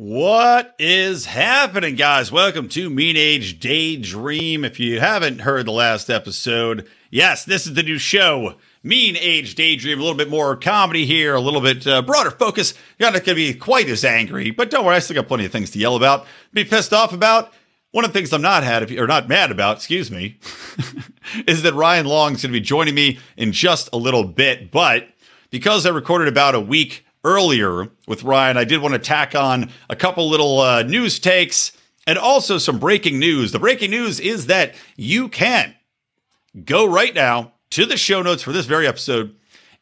[0.00, 2.30] What is happening, guys?
[2.30, 4.64] Welcome to Mean Age Daydream.
[4.64, 9.56] If you haven't heard the last episode, yes, this is the new show, Mean Age
[9.56, 9.98] Daydream.
[9.98, 12.74] A little bit more comedy here, a little bit uh, broader focus.
[12.96, 15.46] You're not going to be quite as angry, but don't worry, I still got plenty
[15.46, 17.52] of things to yell about, be pissed off about.
[17.90, 20.38] One of the things I'm not had or not mad about, excuse me,
[21.48, 24.70] is that Ryan Long is going to be joining me in just a little bit.
[24.70, 25.08] But
[25.50, 29.70] because I recorded about a week earlier with Ryan, I did want to tack on
[29.88, 31.72] a couple little uh, news takes
[32.06, 33.52] and also some breaking news.
[33.52, 35.74] The breaking news is that you can
[36.64, 39.34] go right now to the show notes for this very episode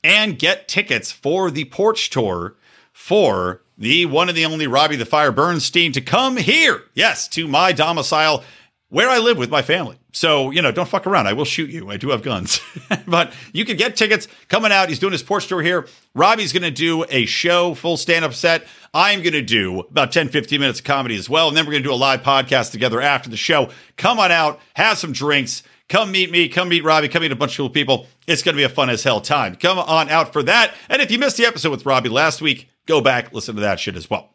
[0.02, 2.56] and get tickets for the porch tour
[2.92, 7.46] for the one and the only Robbie the Fire Bernstein to come here, yes, to
[7.46, 8.42] my domicile
[8.88, 9.98] where I live with my family.
[10.12, 11.26] So, you know, don't fuck around.
[11.26, 11.90] I will shoot you.
[11.90, 12.60] I do have guns.
[13.06, 14.88] but you can get tickets coming out.
[14.88, 15.86] He's doing his porch tour here.
[16.14, 18.66] Robbie's going to do a show, full stand up set.
[18.94, 21.48] I'm going to do about 10, 15 minutes of comedy as well.
[21.48, 23.70] And then we're going to do a live podcast together after the show.
[23.96, 25.62] Come on out, have some drinks.
[25.88, 26.48] Come meet me.
[26.48, 27.08] Come meet Robbie.
[27.08, 28.06] Come meet a bunch of cool people.
[28.26, 29.54] It's going to be a fun as hell time.
[29.54, 30.74] Come on out for that.
[30.88, 33.78] And if you missed the episode with Robbie last week, go back, listen to that
[33.78, 34.34] shit as well.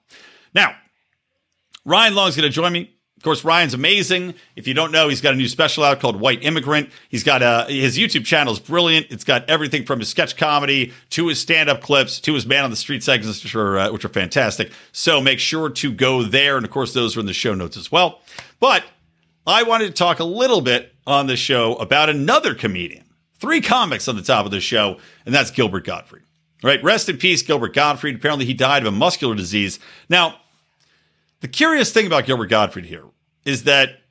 [0.53, 0.75] Now,
[1.83, 4.33] Ryan Long's going to join me of course, Ryan's amazing.
[4.55, 6.89] If you don't know, he's got a new special out called White Immigrant.
[7.07, 9.05] He's got a his YouTube channel is brilliant.
[9.11, 12.63] It's got everything from his sketch comedy to his stand up clips to his man
[12.63, 14.71] on the street segments, which are uh, which are fantastic.
[14.91, 17.77] So make sure to go there, and of course, those are in the show notes
[17.77, 18.21] as well.
[18.59, 18.85] But
[19.45, 23.05] I wanted to talk a little bit on the show about another comedian.
[23.37, 26.23] Three comics on the top of the show, and that's Gilbert Gottfried.
[26.63, 28.15] Right, rest in peace, Gilbert Gottfried.
[28.15, 29.79] Apparently, he died of a muscular disease.
[30.09, 30.40] Now,
[31.41, 33.05] the curious thing about Gilbert Gottfried here
[33.45, 34.01] is that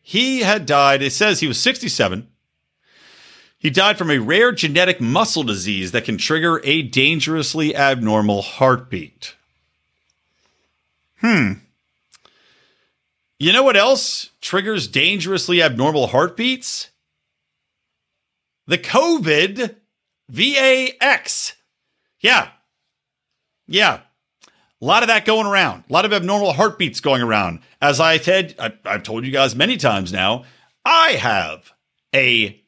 [0.00, 2.28] he had died, it says he was 67.
[3.58, 9.34] He died from a rare genetic muscle disease that can trigger a dangerously abnormal heartbeat.
[11.20, 11.52] Hmm.
[13.38, 16.90] You know what else triggers dangerously abnormal heartbeats?
[18.66, 19.76] The COVID
[20.28, 21.54] VAX.
[22.20, 22.50] Yeah.
[23.66, 24.00] Yeah.
[24.84, 27.60] A lot of that going around, a lot of abnormal heartbeats going around.
[27.80, 30.44] As I said, I, I've told you guys many times now,
[30.84, 31.72] I have
[32.14, 32.62] a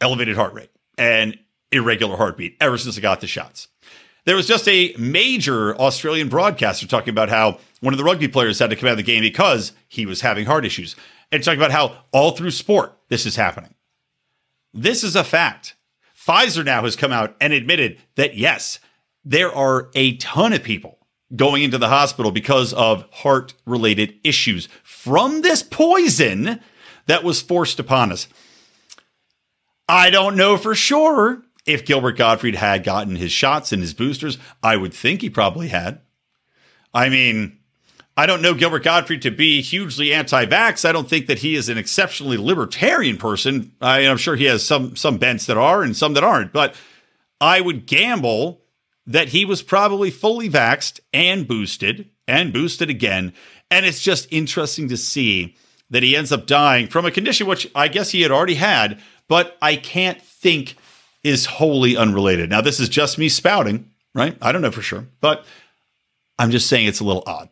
[0.00, 1.36] elevated heart rate and
[1.72, 3.66] irregular heartbeat ever since I got the shots.
[4.24, 8.60] There was just a major Australian broadcaster talking about how one of the rugby players
[8.60, 10.94] had to come out of the game because he was having heart issues,
[11.32, 13.74] and talking about how all through sport this is happening.
[14.72, 15.74] This is a fact.
[16.16, 18.78] Pfizer now has come out and admitted that yes,
[19.24, 20.97] there are a ton of people
[21.34, 26.60] going into the hospital because of heart related issues from this poison
[27.06, 28.28] that was forced upon us.
[29.88, 34.38] I don't know for sure if Gilbert Gottfried had gotten his shots and his boosters.
[34.62, 36.00] I would think he probably had.
[36.94, 37.58] I mean,
[38.16, 40.86] I don't know Gilbert Gottfried to be hugely anti-vax.
[40.88, 43.72] I don't think that he is an exceptionally libertarian person.
[43.80, 46.74] I, am sure he has some some bents that are and some that aren't, but
[47.40, 48.60] I would gamble
[49.08, 53.32] that he was probably fully vaxed and boosted and boosted again.
[53.70, 55.56] And it's just interesting to see
[55.90, 59.00] that he ends up dying from a condition which I guess he had already had,
[59.26, 60.76] but I can't think
[61.24, 62.50] is wholly unrelated.
[62.50, 64.36] Now, this is just me spouting, right?
[64.42, 65.44] I don't know for sure, but
[66.38, 67.48] I'm just saying it's a little odd.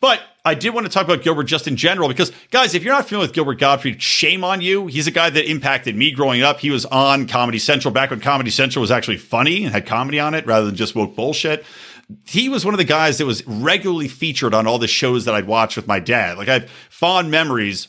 [0.00, 2.94] But I did want to talk about Gilbert just in general because, guys, if you're
[2.94, 4.86] not familiar with Gilbert Gottfried, shame on you.
[4.86, 6.60] He's a guy that impacted me growing up.
[6.60, 10.18] He was on Comedy Central back when Comedy Central was actually funny and had comedy
[10.18, 11.64] on it rather than just woke bullshit.
[12.26, 15.34] He was one of the guys that was regularly featured on all the shows that
[15.34, 16.38] I'd watch with my dad.
[16.38, 17.86] Like I have fond memories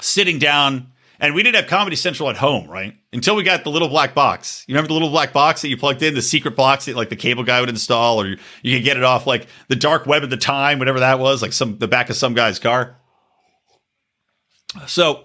[0.00, 2.94] sitting down and we didn't have Comedy Central at home, right?
[3.12, 4.64] Until we got the little black box.
[4.66, 7.08] You remember the little black box that you plugged in, the secret box that like
[7.08, 10.06] the cable guy would install, or you, you could get it off like the dark
[10.06, 12.96] web at the time, whatever that was, like some the back of some guy's car.
[14.86, 15.24] So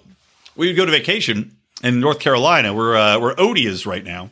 [0.56, 4.30] we would go to vacation in North Carolina, where uh, where Odie is right now,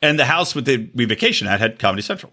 [0.00, 2.32] and the house with the we vacation at had Comedy Central,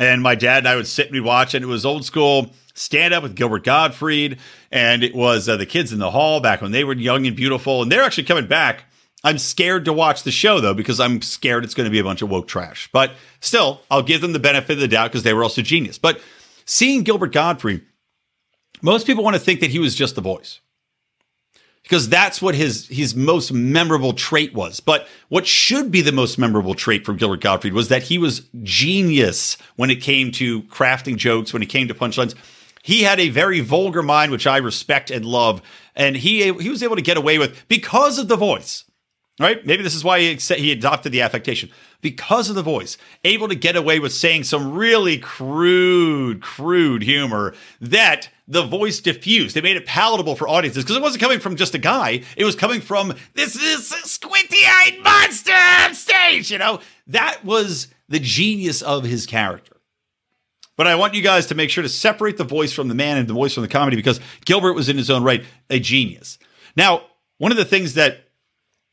[0.00, 2.50] and my dad and I would sit and we'd watch, and it was old school
[2.74, 4.38] stand up with Gilbert Gottfried,
[4.70, 7.36] and it was uh, the kids in the hall back when they were young and
[7.36, 8.84] beautiful, and they're actually coming back.
[9.24, 12.04] I'm scared to watch the show though because I'm scared it's going to be a
[12.04, 12.88] bunch of woke trash.
[12.92, 15.96] But still, I'll give them the benefit of the doubt because they were also genius.
[15.96, 16.20] But
[16.64, 17.82] seeing Gilbert Gottfried,
[18.80, 20.60] most people want to think that he was just the voice
[21.82, 24.80] because that's what his his most memorable trait was.
[24.80, 28.42] But what should be the most memorable trait from Gilbert Gottfried was that he was
[28.62, 32.34] genius when it came to crafting jokes, when it came to punchlines.
[32.82, 35.62] He had a very vulgar mind, which I respect and love,
[35.94, 38.84] and he he was able to get away with because of the voice.
[39.40, 39.64] Right?
[39.64, 41.70] Maybe this is why he, he adopted the affectation
[42.02, 47.54] because of the voice, able to get away with saying some really crude, crude humor
[47.80, 49.56] that the voice diffused.
[49.56, 52.22] They made it palatable for audiences because it wasn't coming from just a guy.
[52.36, 56.50] It was coming from this is squinty-eyed monster on stage.
[56.50, 59.76] You know, that was the genius of his character.
[60.76, 63.18] But I want you guys to make sure to separate the voice from the man
[63.18, 66.38] and the voice from the comedy because Gilbert was in his own right a genius.
[66.76, 67.02] Now,
[67.38, 68.28] one of the things that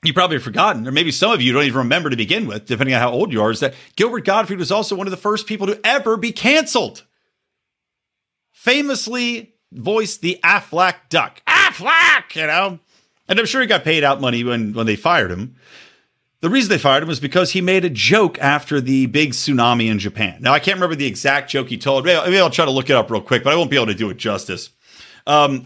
[0.04, 2.66] you probably have forgotten, or maybe some of you don't even remember to begin with,
[2.66, 5.18] depending on how old you are, is that Gilbert Gottfried was also one of the
[5.18, 7.04] first people to ever be canceled.
[8.52, 11.42] Famously voiced the Aflac duck.
[11.48, 12.80] Aflac, you know?
[13.28, 15.56] And I'm sure he got paid out money when, when they fired him.
[16.42, 19.90] The reason they fired him was because he made a joke after the big tsunami
[19.90, 20.38] in Japan.
[20.42, 22.06] Now, I can't remember the exact joke he told.
[22.06, 23.94] Maybe, I'll try to look it up real quick, but I won't be able to
[23.94, 24.70] do it justice.
[25.28, 25.66] Um,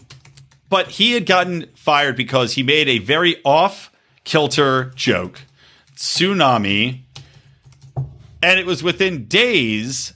[0.68, 3.92] but he had gotten fired because he made a very off
[4.24, 5.42] kilter joke,
[5.94, 7.02] tsunami,
[8.42, 10.12] and it was within days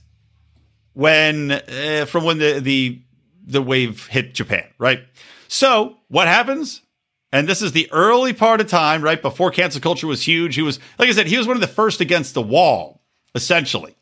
[0.95, 3.01] when uh, from when the the
[3.47, 5.01] the wave hit Japan, right?
[5.47, 6.83] So what happens?
[7.31, 10.55] And this is the early part of time, right before cancel culture was huge.
[10.55, 13.03] He was, like I said, he was one of the first against the wall,
[13.35, 13.97] essentially,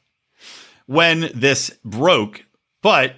[0.86, 2.44] when this broke.
[2.82, 3.16] But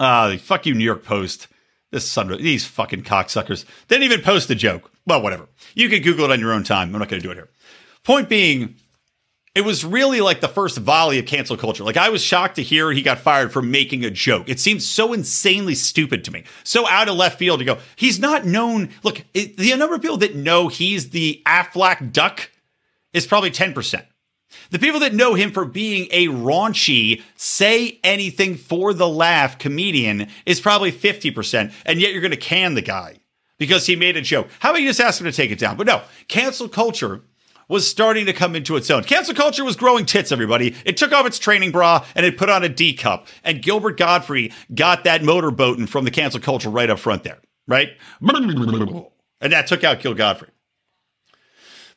[0.00, 1.48] uh, fuck you, New York Post.
[1.92, 4.90] This of these fucking cocksuckers didn't even post the joke.
[5.06, 5.46] Well, whatever.
[5.76, 6.92] You can Google it on your own time.
[6.92, 7.50] I'm not going to do it here.
[8.02, 8.74] Point being,
[9.54, 11.84] it was really like the first volley of cancel culture.
[11.84, 14.48] Like I was shocked to hear he got fired for making a joke.
[14.48, 17.78] It seems so insanely stupid to me, so out of left field to go.
[17.96, 18.90] He's not known.
[19.02, 22.50] Look, it, the number of people that know he's the Aflac duck
[23.12, 24.04] is probably ten percent.
[24.70, 30.28] The people that know him for being a raunchy, say anything for the laugh comedian
[30.46, 33.16] is probably 50%, and yet you're going to can the guy
[33.58, 34.48] because he made a joke.
[34.60, 35.76] How about you just ask him to take it down?
[35.76, 37.22] But no, cancel culture
[37.68, 39.04] was starting to come into its own.
[39.04, 40.74] Cancel culture was growing tits, everybody.
[40.84, 43.26] It took off its training bra and it put on a D cup.
[43.42, 47.90] And Gilbert Gottfried got that motorboating from the cancel culture right up front there, right?
[49.40, 50.52] And that took out Gil Gottfried.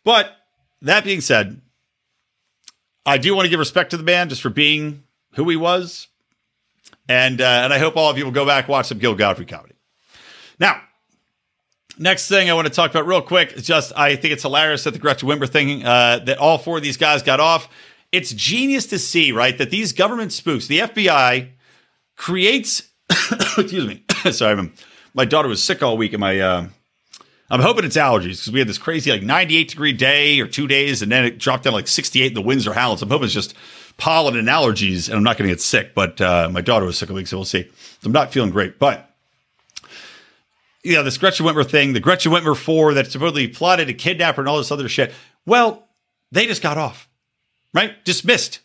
[0.04, 0.32] But
[0.82, 1.62] that being said,
[3.06, 5.04] I do want to give respect to the man just for being
[5.34, 6.08] who he was.
[7.10, 9.48] And, uh, and I hope all of you will go back watch some Gil Gottfried
[9.48, 9.76] comedy.
[10.60, 10.82] Now,
[12.00, 14.84] next thing I want to talk about real quick is just I think it's hilarious
[14.84, 17.70] that the Gretchen Whitmer thing uh, that all four of these guys got off.
[18.12, 21.50] It's genius to see, right, that these government spooks, the FBI
[22.16, 22.84] creates.
[23.58, 24.74] excuse me, sorry, I'm,
[25.14, 26.68] my daughter was sick all week, and my uh,
[27.50, 30.68] I'm hoping it's allergies because we had this crazy like 98 degree day or two
[30.68, 32.98] days, and then it dropped down like 68, and the winds are howling.
[32.98, 33.56] So I'm hoping it's just
[33.98, 35.94] pollen and allergies, and I'm not going to get sick.
[35.94, 37.64] But uh, my daughter was sick a week, so we'll see.
[37.64, 39.10] So I'm not feeling great, but
[40.88, 44.36] you know, this Gretchen Whitmer thing, the Gretchen Whitmer four that supposedly plotted to kidnap
[44.36, 45.14] her and all this other shit.
[45.46, 45.88] Well,
[46.32, 47.10] they just got off,
[47.74, 48.04] right?
[48.04, 48.60] Dismissed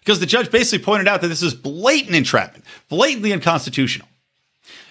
[0.00, 4.08] because the judge basically pointed out that this is blatant entrapment, blatantly unconstitutional,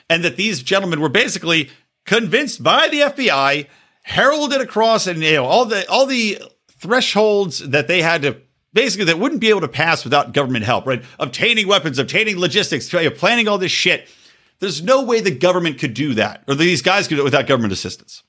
[0.09, 1.69] and that these gentlemen were basically
[2.05, 3.67] convinced by the FBI,
[4.03, 6.41] heralded across, and you know all the all the
[6.79, 8.37] thresholds that they had to
[8.73, 11.03] basically that wouldn't be able to pass without government help, right?
[11.19, 14.07] Obtaining weapons, obtaining logistics, planning all this shit.
[14.59, 17.47] There's no way the government could do that, or these guys could do it without
[17.47, 18.23] government assistance.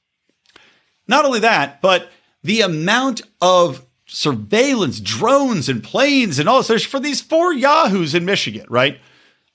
[1.09, 2.11] Not only that, but
[2.43, 8.25] the amount of surveillance, drones, and planes and all this for these four yahoos in
[8.25, 9.01] Michigan, right?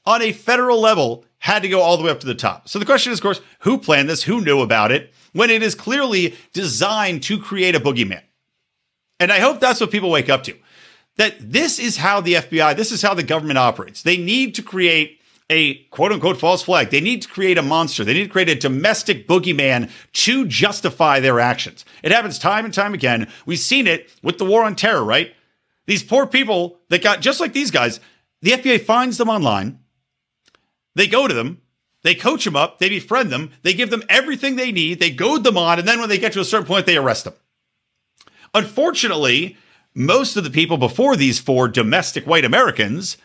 [0.06, 2.68] On a federal level, had to go all the way up to the top.
[2.68, 4.24] So the question is, of course, who planned this?
[4.24, 5.14] Who knew about it?
[5.34, 8.24] When it is clearly designed to create a boogeyman.
[9.20, 10.56] And I hope that's what people wake up to.
[11.18, 14.02] That this is how the FBI, this is how the government operates.
[14.02, 15.15] They need to create
[15.50, 16.90] a quote unquote false flag.
[16.90, 18.04] They need to create a monster.
[18.04, 21.86] They need to create a domestic boogeyman to justify their actions.
[22.04, 23.32] It happens time and time again.
[23.46, 25.34] We've seen it with the war on terror, right?
[25.86, 28.00] These poor people that got, just like these guys,
[28.42, 29.80] the FBI finds them online
[30.96, 31.62] they go to them,
[32.04, 35.44] they coach them up, they befriend them, they give them everything they need, they goad
[35.44, 37.34] them on, and then when they get to a certain point, they arrest them.
[38.54, 39.58] Unfortunately,
[39.94, 43.18] most of the people before these four domestic white Americans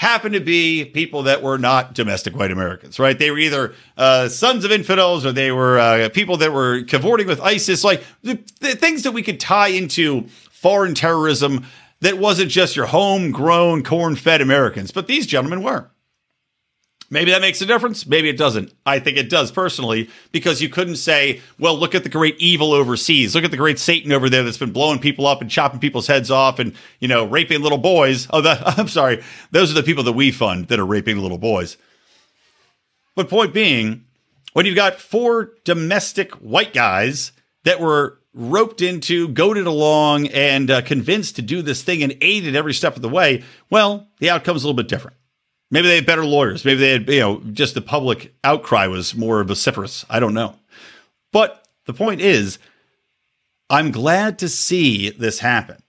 [0.00, 3.18] happen to be people that were not domestic white Americans, right?
[3.18, 7.26] They were either uh, sons of infidels or they were uh, people that were cavorting
[7.26, 11.66] with ISIS, like the, the things that we could tie into foreign terrorism
[12.00, 15.90] that wasn't just your homegrown, corn fed Americans, but these gentlemen were.
[17.12, 18.06] Maybe that makes a difference.
[18.06, 18.72] Maybe it doesn't.
[18.86, 22.72] I think it does personally because you couldn't say, well, look at the great evil
[22.72, 23.34] overseas.
[23.34, 26.06] Look at the great Satan over there that's been blowing people up and chopping people's
[26.06, 28.28] heads off and, you know, raping little boys.
[28.30, 29.24] Oh, that, I'm sorry.
[29.50, 31.76] Those are the people that we fund that are raping little boys.
[33.16, 34.04] But point being,
[34.52, 37.32] when you've got four domestic white guys
[37.64, 42.54] that were roped into, goaded along, and uh, convinced to do this thing and aided
[42.54, 45.16] every step of the way, well, the outcome's a little bit different.
[45.70, 46.64] Maybe they had better lawyers.
[46.64, 50.04] Maybe they had, you know, just the public outcry was more vociferous.
[50.10, 50.56] I don't know.
[51.32, 52.58] But the point is,
[53.68, 55.82] I'm glad to see this happen.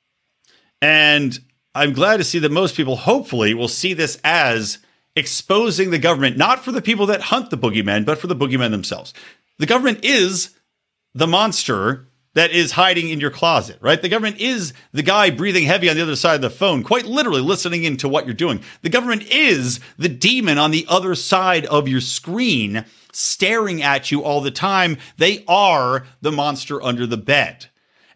[0.82, 1.40] And
[1.74, 4.80] I'm glad to see that most people hopefully will see this as
[5.16, 8.72] exposing the government, not for the people that hunt the boogeymen, but for the boogeymen
[8.72, 9.14] themselves.
[9.58, 10.52] The government is
[11.14, 14.02] the monster that is hiding in your closet, right?
[14.02, 17.06] The government is the guy breathing heavy on the other side of the phone, quite
[17.06, 18.64] literally listening into what you're doing.
[18.82, 24.24] The government is the demon on the other side of your screen, staring at you
[24.24, 24.98] all the time.
[25.18, 27.68] They are the monster under the bed.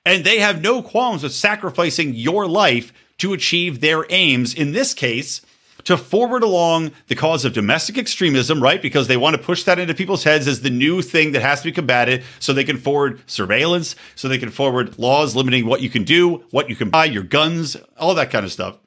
[0.06, 4.54] And they have no qualms with sacrificing your life to achieve their aims.
[4.54, 5.42] In this case,
[5.86, 8.82] to forward along the cause of domestic extremism, right?
[8.82, 11.62] Because they want to push that into people's heads as the new thing that has
[11.62, 15.82] to be combated so they can forward surveillance, so they can forward laws limiting what
[15.82, 18.78] you can do, what you can buy, your guns, all that kind of stuff.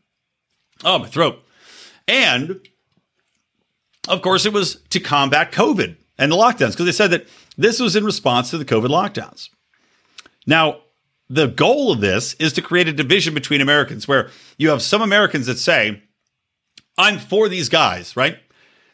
[0.84, 1.42] Oh, my throat.
[2.06, 2.60] And
[4.08, 7.26] of course, it was to combat COVID and the lockdowns because they said that
[7.56, 9.50] this was in response to the COVID lockdowns.
[10.46, 10.80] Now,
[11.28, 15.02] the goal of this is to create a division between Americans where you have some
[15.02, 16.02] Americans that say,
[16.98, 18.38] I'm for these guys, right?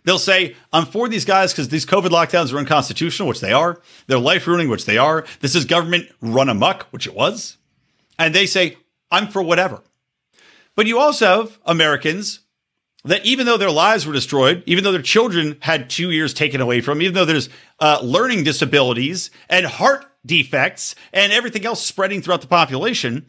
[0.05, 3.81] They'll say, I'm for these guys because these COVID lockdowns are unconstitutional, which they are.
[4.07, 5.25] They're life ruining, which they are.
[5.41, 7.57] This is government run amok, which it was.
[8.19, 8.77] And they say,
[9.11, 9.83] I'm for whatever.
[10.77, 12.41] But you also have Americans
[13.05, 16.61] that even though their lives were destroyed, even though their children had two years taken
[16.61, 17.49] away from, them, even though there's
[17.81, 23.27] uh, learning disabilities and heart defects and everything else spreading throughout the population,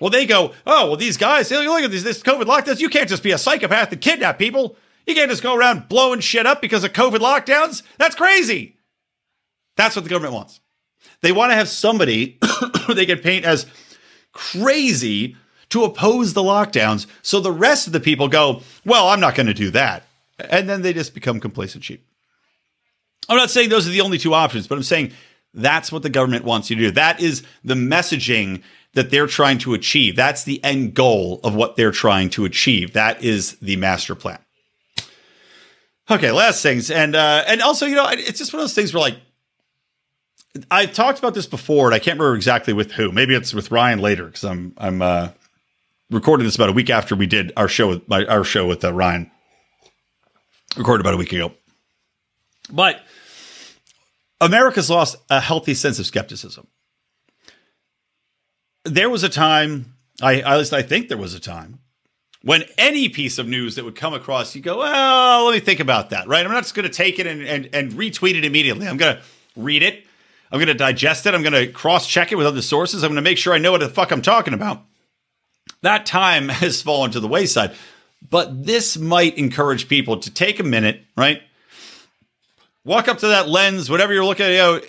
[0.00, 2.80] well, they go, oh, well, these guys, look at these, this COVID lockdowns.
[2.80, 4.76] You can't just be a psychopath and kidnap people.
[5.06, 7.82] You can't just go around blowing shit up because of COVID lockdowns.
[7.96, 8.76] That's crazy.
[9.76, 10.60] That's what the government wants.
[11.22, 12.38] They want to have somebody
[12.88, 13.66] they can paint as
[14.32, 15.36] crazy
[15.70, 17.06] to oppose the lockdowns.
[17.22, 20.04] So the rest of the people go, well, I'm not going to do that.
[20.38, 22.06] And then they just become complacent sheep.
[23.28, 25.12] I'm not saying those are the only two options, but I'm saying
[25.54, 26.90] that's what the government wants you to do.
[26.92, 28.62] That is the messaging
[28.96, 30.16] that they're trying to achieve.
[30.16, 32.94] That's the end goal of what they're trying to achieve.
[32.94, 34.38] That is the master plan.
[36.10, 38.94] Okay, last things, and uh, and also, you know, it's just one of those things
[38.94, 39.18] where like
[40.70, 43.12] I talked about this before, and I can't remember exactly with who.
[43.12, 45.28] Maybe it's with Ryan later because I'm I'm uh,
[46.10, 48.82] recording this about a week after we did our show with my, our show with
[48.82, 49.30] uh, Ryan.
[50.74, 51.52] Recorded about a week ago,
[52.70, 53.02] but
[54.40, 56.66] America's lost a healthy sense of skepticism
[58.86, 61.80] there was a time, I at least I think there was a time
[62.46, 65.80] when any piece of news that would come across, you go, well, let me think
[65.80, 66.46] about that, right?
[66.46, 68.86] I'm not just going to take it and, and, and retweet it immediately.
[68.86, 69.22] I'm going to
[69.56, 70.06] read it.
[70.52, 71.34] I'm going to digest it.
[71.34, 73.02] I'm going to cross check it with other sources.
[73.02, 74.84] I'm going to make sure I know what the fuck I'm talking about.
[75.82, 77.74] That time has fallen to the wayside.
[78.30, 81.42] But this might encourage people to take a minute, right?
[82.84, 84.80] Walk up to that lens, whatever you're looking at, you know,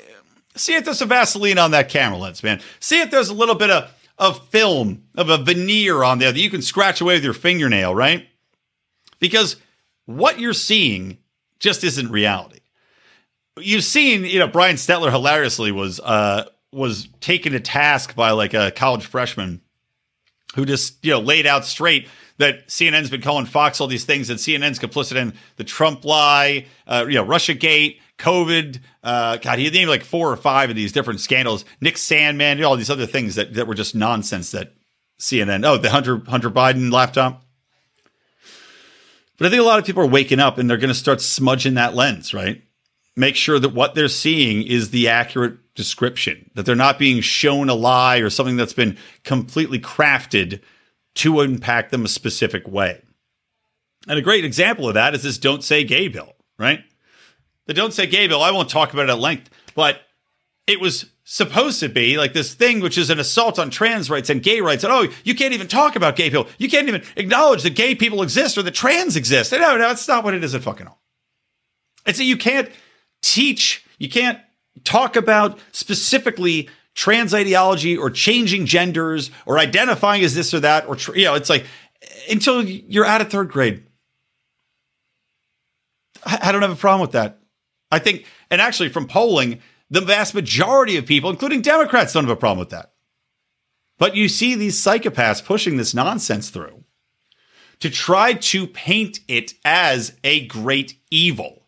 [0.58, 2.62] see if there's some Vaseline on that camera lens, man.
[2.80, 6.40] See if there's a little bit of, of film, of a veneer on there that
[6.40, 8.28] you can scratch away with your fingernail, right?
[9.20, 9.58] Because
[10.06, 11.18] what you're seeing
[11.60, 12.60] just isn't reality.
[13.60, 18.54] You've seen, you know, Brian Stelter hilariously was uh was taken to task by like
[18.54, 19.62] a college freshman
[20.56, 24.30] who just, you know, laid out straight that CNN's been calling Fox all these things
[24.30, 28.80] and CNN's complicit in the Trump lie, uh, you know, Russia Gate, COVID.
[29.04, 31.66] Uh, God, he named like four or five of these different scandals.
[31.82, 34.74] Nick Sandmann, all these other things that, that were just nonsense that
[35.20, 35.66] CNN.
[35.66, 37.44] Oh, the Hunter Hunter Biden laptop.
[39.38, 41.22] But I think a lot of people are waking up and they're going to start
[41.22, 42.64] smudging that lens, right?
[43.16, 47.70] Make sure that what they're seeing is the accurate description, that they're not being shown
[47.70, 50.62] a lie or something that's been completely crafted
[51.16, 53.02] to impact them a specific way.
[54.08, 56.82] And a great example of that is this don't say gay bill, right?
[57.68, 60.02] The Don't Say Gay bill, I won't talk about it at length, but
[60.66, 64.30] it was supposed to be like this thing which is an assault on trans rights
[64.30, 64.84] and gay rights.
[64.84, 66.48] And oh, you can't even talk about gay people.
[66.58, 69.52] You can't even acknowledge that gay people exist or that trans exist.
[69.52, 71.02] No, no, that's not what it is at fucking all.
[72.06, 72.70] It's that you can't
[73.22, 74.40] teach, you can't
[74.84, 80.98] talk about specifically trans ideology or changing genders or identifying as this or that or
[81.16, 81.66] you know it's like
[82.30, 83.84] until you're out of third grade
[86.26, 87.40] I don't have a problem with that
[87.92, 92.38] i think and actually from polling the vast majority of people including democrats don't have
[92.38, 92.94] a problem with that
[93.98, 96.84] but you see these psychopaths pushing this nonsense through
[97.80, 101.64] to try to paint it as a great evil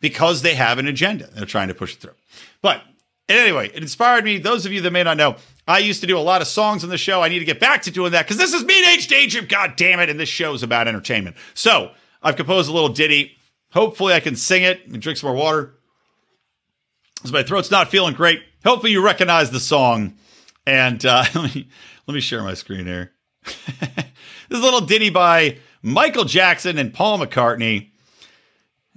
[0.00, 2.14] because they have an agenda they're trying to push it through
[2.62, 2.82] but
[3.28, 4.38] anyway, it inspired me.
[4.38, 6.84] Those of you that may not know, I used to do a lot of songs
[6.84, 7.22] on the show.
[7.22, 9.46] I need to get back to doing that because this is Mean Age Daydream.
[9.46, 10.08] God damn it.
[10.08, 11.36] And this show is about entertainment.
[11.54, 11.92] So
[12.22, 13.36] I've composed a little ditty.
[13.76, 15.74] Hopefully I can sing it and drink some more water.
[17.16, 18.42] Because my throat's not feeling great.
[18.64, 20.14] Hopefully you recognize the song.
[20.66, 21.68] And uh, let, me,
[22.06, 23.12] let me share my screen here.
[23.44, 24.06] this
[24.48, 27.90] is a little ditty by Michael Jackson and Paul McCartney.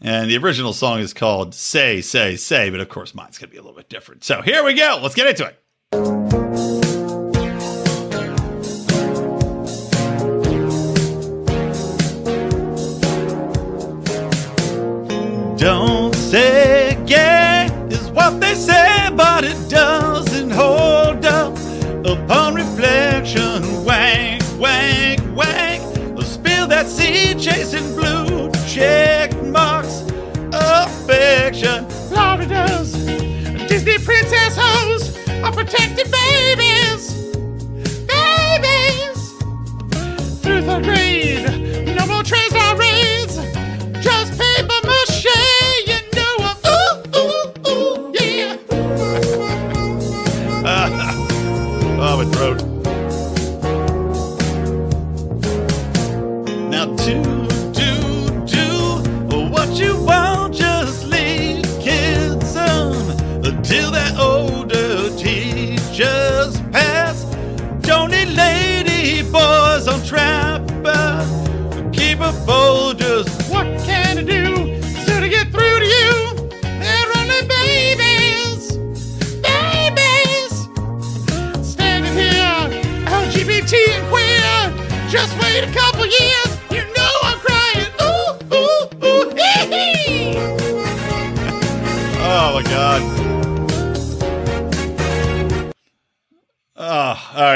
[0.01, 3.53] And the original song is called Say, Say, Say, but of course mine's going to
[3.53, 4.23] be a little bit different.
[4.23, 4.97] So here we go.
[5.03, 6.38] Let's get into it.
[19.39, 21.57] But it doesn't hold up
[22.05, 23.63] upon reflection.
[23.85, 25.81] Wank, wank, wank.
[26.25, 30.01] Spill that seed chasing blue check marks
[30.51, 31.89] affection.
[32.09, 32.91] Florida's
[33.69, 37.13] Disney princess hoes are protected babies.
[38.11, 39.19] Babies.
[40.41, 42.75] Through the grade, no more trays or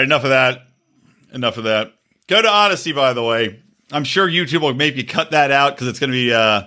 [0.03, 0.67] right, enough of that.
[1.33, 1.93] Enough of that.
[2.27, 3.61] Go to Odysee, by the way.
[3.91, 6.63] I'm sure YouTube will maybe cut that out because it's going to be uh,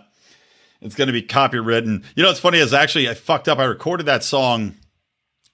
[0.81, 2.05] it's going to be copywritten.
[2.15, 3.59] You know what's funny is actually I fucked up.
[3.59, 4.75] I recorded that song.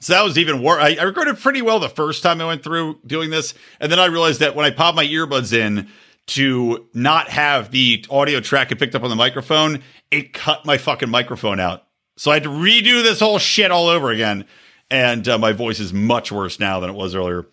[0.01, 0.83] So that was even worse.
[0.83, 3.55] I, I recorded pretty well the first time I went through doing this.
[3.79, 5.89] And then I realized that when I popped my earbuds in
[6.29, 10.77] to not have the audio track it picked up on the microphone, it cut my
[10.77, 11.85] fucking microphone out.
[12.17, 14.47] So I had to redo this whole shit all over again.
[14.91, 17.47] And uh, my voice is much worse now than it was earlier.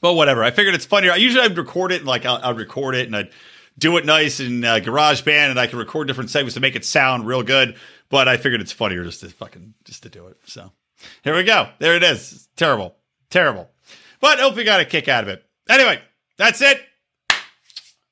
[0.00, 0.44] But whatever.
[0.44, 1.12] I figured it's funnier.
[1.12, 3.30] I usually I'd record it like I'll, I'd record it and I'd
[3.78, 6.84] do it nice in uh, GarageBand and I can record different segments to make it
[6.84, 7.76] sound real good.
[8.08, 10.36] But I figured it's funnier just to fucking just to do it.
[10.46, 10.70] So
[11.24, 11.68] here we go.
[11.78, 12.32] There it is.
[12.32, 12.96] It's terrible,
[13.30, 13.68] terrible.
[14.20, 15.44] But hope you got a kick out of it.
[15.68, 16.00] Anyway,
[16.36, 16.80] that's it.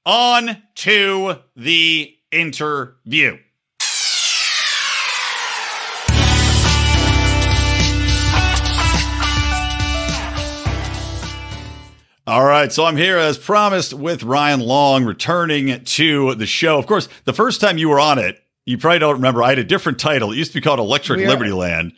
[0.04, 3.38] On to the interview.
[12.26, 16.78] All right, so I'm here as promised with Ryan Long returning to the show.
[16.78, 19.42] Of course, the first time you were on it, you probably don't remember.
[19.42, 20.32] I had a different title.
[20.32, 21.92] It used to be called Electric We are- Liberty Land.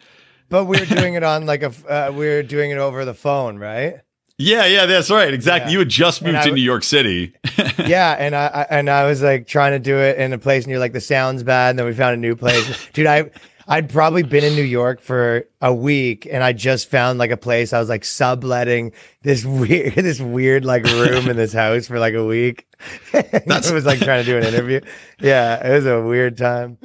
[0.48, 3.14] But we were doing it on like a uh, we were doing it over the
[3.14, 4.00] phone, right?
[4.38, 5.32] Yeah, yeah, that's right.
[5.32, 5.70] Exactly.
[5.70, 5.74] Yeah.
[5.74, 7.32] You had just moved to New York City.
[7.78, 10.64] yeah, and I, I and I was like trying to do it in a place,
[10.64, 11.70] and you're like, the sound's bad.
[11.70, 13.06] And then we found a new place, dude.
[13.06, 13.30] I
[13.68, 17.36] I'd probably been in New York for a week, and I just found like a
[17.36, 17.72] place.
[17.72, 22.14] I was like subletting this weird this weird like room in this house for like
[22.14, 22.66] a week.
[23.12, 24.80] That's- it was like trying to do an interview.
[25.20, 26.78] Yeah, it was a weird time.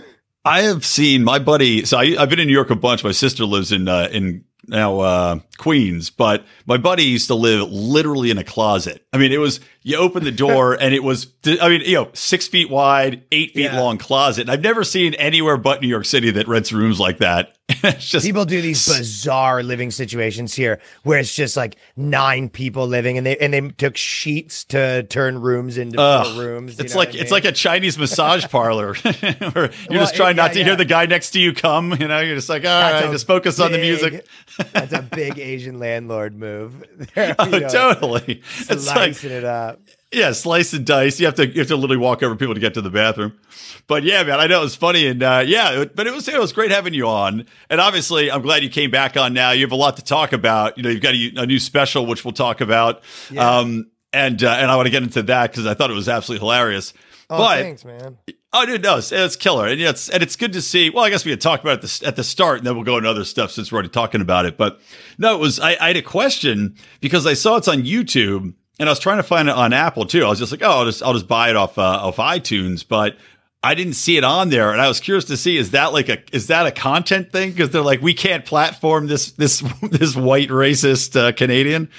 [0.44, 1.86] I have seen my buddy.
[1.86, 3.04] So I, I've been in New York a bunch.
[3.04, 7.70] My sister lives in uh, in now uh, Queens, but my buddy used to live
[7.72, 9.06] literally in a closet.
[9.14, 11.28] I mean, it was you open the door and it was.
[11.46, 13.80] I mean, you know, six feet wide, eight feet Yeah.
[13.80, 14.42] long closet.
[14.42, 17.56] And I've never seen anywhere but New York City that rents rooms like that.
[18.00, 23.18] just People do these bizarre living situations here where it's just like nine people living
[23.18, 26.80] and they and they took sheets to turn rooms into four rooms.
[26.80, 30.44] It's like I it's like a Chinese massage parlor where you're Well, just trying yeah,
[30.44, 30.66] not to yeah.
[30.66, 31.92] hear the guy next to you come.
[32.00, 34.26] You know, you're just like, all That's right, just focus on the music.
[34.74, 36.84] That's a big Asian landlord move.
[37.16, 38.42] There, Oh, you know, totally.
[38.70, 39.80] It's like it up.
[40.14, 41.20] Yeah, slice and dice.
[41.20, 43.40] You have to you have to literally walk over people to get to the bathroom.
[43.88, 46.28] But yeah, man, I know it was funny and uh, yeah, it, but it was
[46.28, 47.46] it was great having you on.
[47.70, 49.34] And obviously, I'm glad you came back on.
[49.34, 50.78] Now you have a lot to talk about.
[50.78, 53.04] You know, you've got a, a new special which we'll talk about.
[53.30, 53.60] Yeah.
[53.60, 56.10] Um, and uh, and I want to get into that because I thought it was
[56.10, 56.94] absolutely hilarious.
[57.30, 58.18] Oh, but thanks, man.
[58.54, 60.90] Oh, dude, no, it's, it's killer, and yeah, it's and it's good to see.
[60.90, 62.76] Well, I guess we had talked about it at the, at the start, and then
[62.76, 64.58] we'll go into other stuff since we're already talking about it.
[64.58, 64.82] But
[65.18, 68.90] no, it was I, I had a question because I saw it's on YouTube, and
[68.90, 70.26] I was trying to find it on Apple too.
[70.26, 72.86] I was just like, oh, I'll just I'll just buy it off uh, off iTunes,
[72.86, 73.16] but
[73.64, 76.10] I didn't see it on there, and I was curious to see is that like
[76.10, 77.52] a is that a content thing?
[77.52, 81.90] Because they're like, we can't platform this this this white racist uh, Canadian.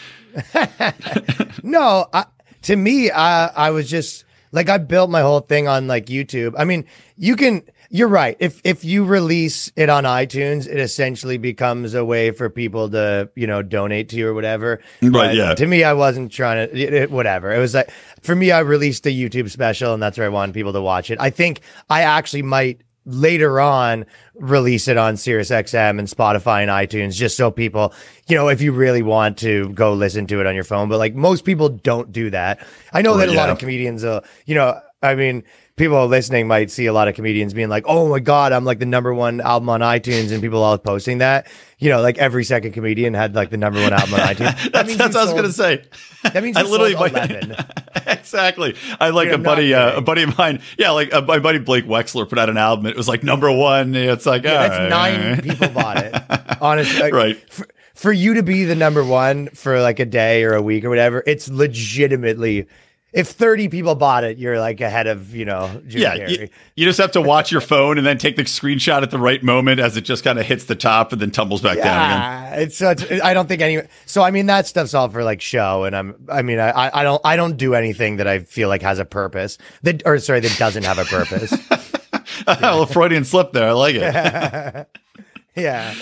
[1.63, 2.25] No, I,
[2.63, 6.55] to me, I I was just like I built my whole thing on like YouTube.
[6.59, 6.85] I mean,
[7.17, 7.63] you can.
[7.95, 8.39] You're right.
[8.41, 13.29] If if you release it on iTunes, it essentially becomes a way for people to
[13.35, 14.81] you know donate to you or whatever.
[15.03, 15.55] Right, But yeah.
[15.55, 16.75] To me, I wasn't trying to.
[16.75, 17.53] It, it- whatever.
[17.53, 17.91] It was like
[18.23, 21.11] for me, I released a YouTube special, and that's where I wanted people to watch
[21.11, 21.21] it.
[21.21, 26.71] I think I actually might later on release it on Sirius XM and Spotify and
[26.71, 27.93] iTunes just so people,
[28.29, 30.89] you know, if you really want to go listen to it on your phone.
[30.89, 32.65] But like most people don't do that.
[32.93, 35.43] I know that a lot of comedians, uh, you know, I mean,
[35.77, 38.79] people listening might see a lot of comedians being like, "Oh my god, I'm like
[38.79, 41.47] the number one album on iTunes," and people all posting that.
[41.79, 44.63] You know, like every second comedian had like the number one album on iTunes.
[44.63, 45.85] That That's, means that's you what I was gonna say.
[46.33, 47.57] That means I literally sold might- 11.
[48.07, 48.77] exactly.
[49.01, 50.61] I like You're a buddy, uh, a buddy of mine.
[50.79, 52.87] Yeah, like uh, my buddy Blake Wexler put out an album.
[52.87, 53.95] It was like number one.
[53.95, 54.89] It's like Yeah, that's right.
[54.91, 56.15] nine people bought it.
[56.61, 57.51] Honestly, like, Right.
[57.51, 60.85] For, for you to be the number one for like a day or a week
[60.85, 62.67] or whatever, it's legitimately.
[63.13, 66.87] If thirty people bought it, you're like ahead of you know Jim Yeah, you, you
[66.87, 69.81] just have to watch your phone and then take the screenshot at the right moment
[69.81, 72.21] as it just kind of hits the top and then tumbles back down again.
[72.21, 73.11] Yeah, it's such.
[73.11, 73.83] I don't think any.
[74.07, 76.15] So I mean, that stuff's all for like show, and I'm.
[76.29, 76.91] I mean, I.
[76.93, 77.21] I don't.
[77.25, 79.59] I don't do anything that I feel like has a purpose.
[79.83, 81.53] That or sorry, that doesn't have a purpose.
[82.47, 83.69] a little Freudian slip there.
[83.69, 84.89] I like it.
[85.57, 85.95] yeah.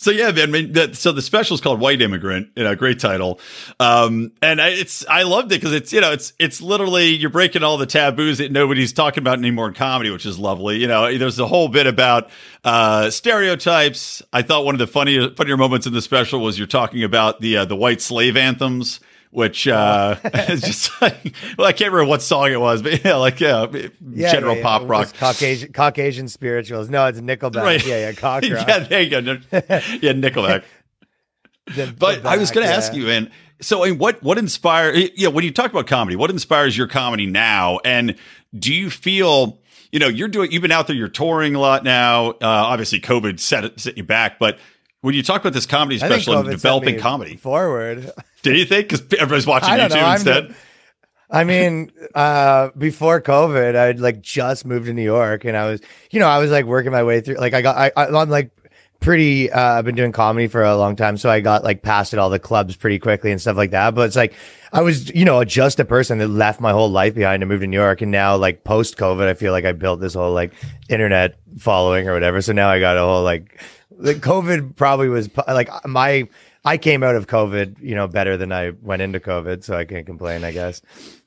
[0.00, 0.38] So yeah, man.
[0.38, 2.50] I mean, that, so the special is called White Immigrant.
[2.54, 3.40] You know, great title.
[3.80, 7.30] Um, and I, it's I loved it because it's you know it's it's literally you're
[7.30, 10.76] breaking all the taboos that nobody's talking about anymore in comedy, which is lovely.
[10.76, 12.30] You know, there's a whole bit about
[12.62, 14.22] uh, stereotypes.
[14.32, 17.40] I thought one of the funnier funnier moments in the special was you're talking about
[17.40, 19.00] the uh, the white slave anthems.
[19.30, 20.16] Which uh,
[20.48, 23.66] is just like, well, I can't remember what song it was, but yeah, like yeah,
[23.70, 24.62] Yeah, general yeah, yeah.
[24.62, 25.12] pop rock.
[25.14, 26.88] Caucasian Caucasian spirituals.
[26.88, 27.62] No, it's Nickelback.
[27.62, 27.86] Right.
[27.86, 28.66] Yeah, yeah, cock rock.
[28.66, 29.18] yeah, there you go.
[29.20, 30.64] Yeah, Nickelback.
[31.74, 32.78] The- But the I was going to yeah.
[32.78, 33.30] ask you, man.
[33.60, 34.94] So, I mean, what what inspire?
[34.94, 37.80] You know, when you talk about comedy, what inspires your comedy now?
[37.84, 38.14] And
[38.58, 39.58] do you feel,
[39.92, 42.30] you know, you're doing, you've been out there, you're touring a lot now.
[42.30, 44.58] Uh, obviously, COVID set set you back, but
[45.00, 48.10] when you talk about this comedy special and developing me comedy, forward.
[48.42, 48.88] did you think?
[48.88, 50.00] Because everybody's watching YouTube know.
[50.00, 50.54] I'm instead.
[51.30, 55.80] I mean, uh, before COVID, I'd like just moved to New York, and I was,
[56.10, 57.36] you know, I was like working my way through.
[57.36, 58.50] Like, I got, I, I'm like
[59.00, 59.52] pretty.
[59.52, 62.18] Uh, I've been doing comedy for a long time, so I got like passed at
[62.18, 63.94] all the clubs pretty quickly and stuff like that.
[63.94, 64.34] But it's like
[64.72, 67.60] I was, you know, just a person that left my whole life behind and moved
[67.60, 70.32] to New York, and now like post COVID, I feel like I built this whole
[70.32, 70.52] like
[70.88, 72.40] internet following or whatever.
[72.40, 73.60] So now I got a whole like,
[73.98, 76.28] like COVID probably was like my.
[76.64, 79.84] I came out of COVID, you know, better than I went into COVID, so I
[79.84, 80.82] can't complain, I guess.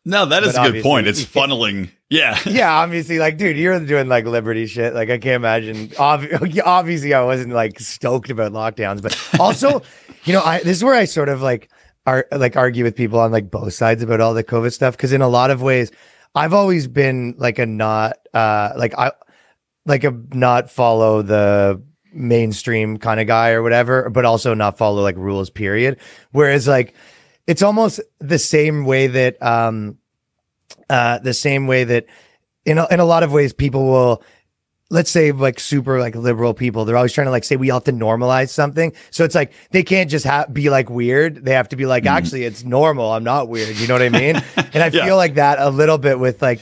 [0.05, 1.07] No, that is But a good point.
[1.07, 1.89] It's funneling.
[2.10, 2.38] Yeah.
[2.45, 4.93] Yeah, obviously, like, dude, you're doing like liberty shit.
[4.93, 5.88] Like, I can't imagine.
[5.89, 9.81] Obvi- obviously, I wasn't like stoked about lockdowns, but also,
[10.25, 11.69] you know, I this is where I sort of like
[12.05, 15.13] are like argue with people on like both sides about all the COVID stuff because
[15.13, 15.91] in a lot of ways,
[16.36, 19.12] I've always been like a not uh like I
[19.86, 21.81] like a not follow the
[22.13, 25.50] mainstream kind of guy or whatever, but also not follow like rules.
[25.50, 25.97] Period.
[26.32, 26.93] Whereas like
[27.47, 29.97] it's almost the same way that um
[30.89, 32.06] uh the same way that
[32.65, 34.24] in a, in a lot of ways people will
[34.89, 37.84] let's say like super like liberal people they're always trying to like say we have
[37.86, 41.69] to normalize something so it's like they can't just ha- be like weird they have
[41.69, 44.36] to be like actually it's normal i'm not weird you know what i mean
[44.74, 45.06] and i Yeah.
[45.06, 46.60] feel like that a little bit with like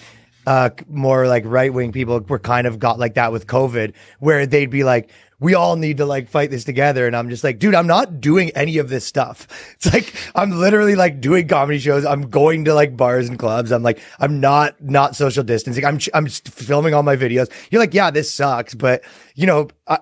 [0.47, 4.45] uh more like right wing people were kind of got like that with covid where
[4.45, 5.09] they'd be like
[5.39, 7.07] we all need to like fight this together.
[7.07, 9.47] And i'm just like dude i'm not doing any of this stuff.
[9.75, 12.05] It's like i'm literally like doing comedy shows.
[12.05, 13.71] I'm going to like bars and clubs.
[13.71, 15.85] I'm like i'm not not social distancing.
[15.85, 17.49] I'm i'm just filming all my videos.
[17.71, 18.73] You're like yeah this sucks.
[18.75, 19.03] But
[19.35, 19.99] you know I,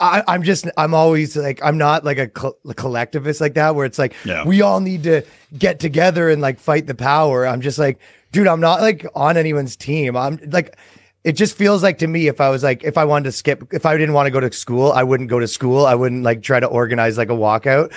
[0.00, 3.74] I, I'm just, I'm always like, I'm not like a, co- a collectivist like that,
[3.74, 4.42] where it's like, Yeah.
[4.46, 5.22] we all need to
[5.58, 7.46] get together and like fight the power.
[7.46, 7.98] I'm just like,
[8.32, 10.16] dude, I'm not like on anyone's team.
[10.16, 10.78] I'm like,
[11.24, 13.72] it just feels like to me if I was like if I wanted to skip
[13.72, 15.86] if I didn't want to go to school, I wouldn't go to school.
[15.86, 17.92] I wouldn't like try to organize like a walkout.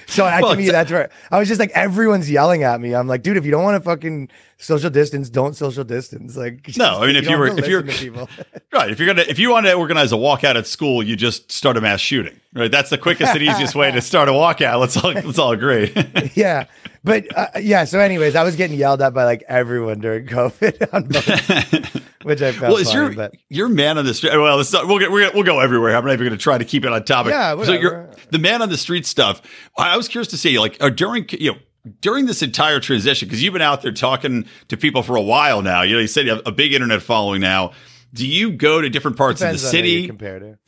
[0.08, 2.92] so well, to me, that's right I was just like everyone's yelling at me.
[2.92, 6.36] I'm like, dude, if you don't want to fucking social distance, don't social distance.
[6.36, 7.82] Like no, I mean if you, you were if you're
[8.72, 11.52] right, if you're gonna if you want to organize a walkout at school, you just
[11.52, 12.38] start a mass shooting.
[12.52, 14.80] Right, that's the quickest and easiest way to start a walkout.
[14.80, 15.94] Let's all let's all agree.
[16.34, 16.66] yeah,
[17.02, 17.84] but uh, yeah.
[17.84, 22.72] So, anyways, I was getting yelled at by like everyone during COVID, which I felt.
[22.72, 23.34] Well, is your but.
[23.48, 24.32] your man on the street?
[24.36, 25.96] Well, not, we'll get we'll go everywhere.
[25.96, 27.32] I'm not even going to try to keep it on topic.
[27.32, 27.76] Yeah, whatever.
[27.76, 29.40] so you're the man on the street stuff.
[29.78, 31.58] I was curious to see like uh, during you know
[32.00, 35.62] during this entire transition because you've been out there talking to people for a while
[35.62, 35.82] now.
[35.82, 37.72] You know, you said you have a big internet following now.
[38.12, 40.06] Do you go to different parts Depends of the city?
[40.06, 40.58] Compared to.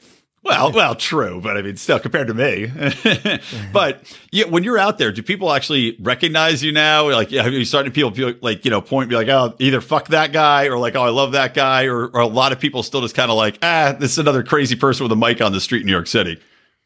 [0.44, 2.66] Well, well, true, but I mean, still compared to me.
[3.72, 7.08] but yeah, when you're out there, do people actually recognize you now?
[7.12, 10.08] Like, have you starting to people like you know point be like, oh, either fuck
[10.08, 12.82] that guy or like, oh, I love that guy, or, or a lot of people
[12.82, 15.52] still just kind of like, ah, this is another crazy person with a mic on
[15.52, 16.40] the street in New York City.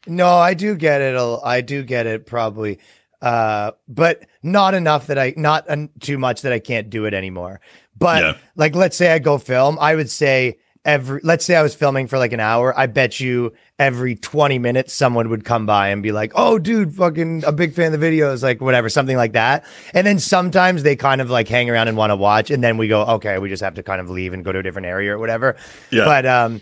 [0.05, 1.17] No, I do get it.
[1.43, 2.79] I do get it probably,
[3.23, 5.67] uh, but not enough that I not
[5.99, 7.59] too much that I can't do it anymore.
[7.97, 8.37] But yeah.
[8.55, 12.07] like, let's say I go film, I would say every let's say I was filming
[12.07, 16.01] for like an hour, I bet you every 20 minutes someone would come by and
[16.01, 19.33] be like, "Oh dude, fucking a big fan of the videos," like whatever, something like
[19.33, 19.65] that.
[19.93, 22.77] And then sometimes they kind of like hang around and want to watch and then
[22.77, 24.87] we go, "Okay, we just have to kind of leave and go to a different
[24.87, 25.57] area or whatever."
[25.91, 26.05] Yeah.
[26.05, 26.61] But um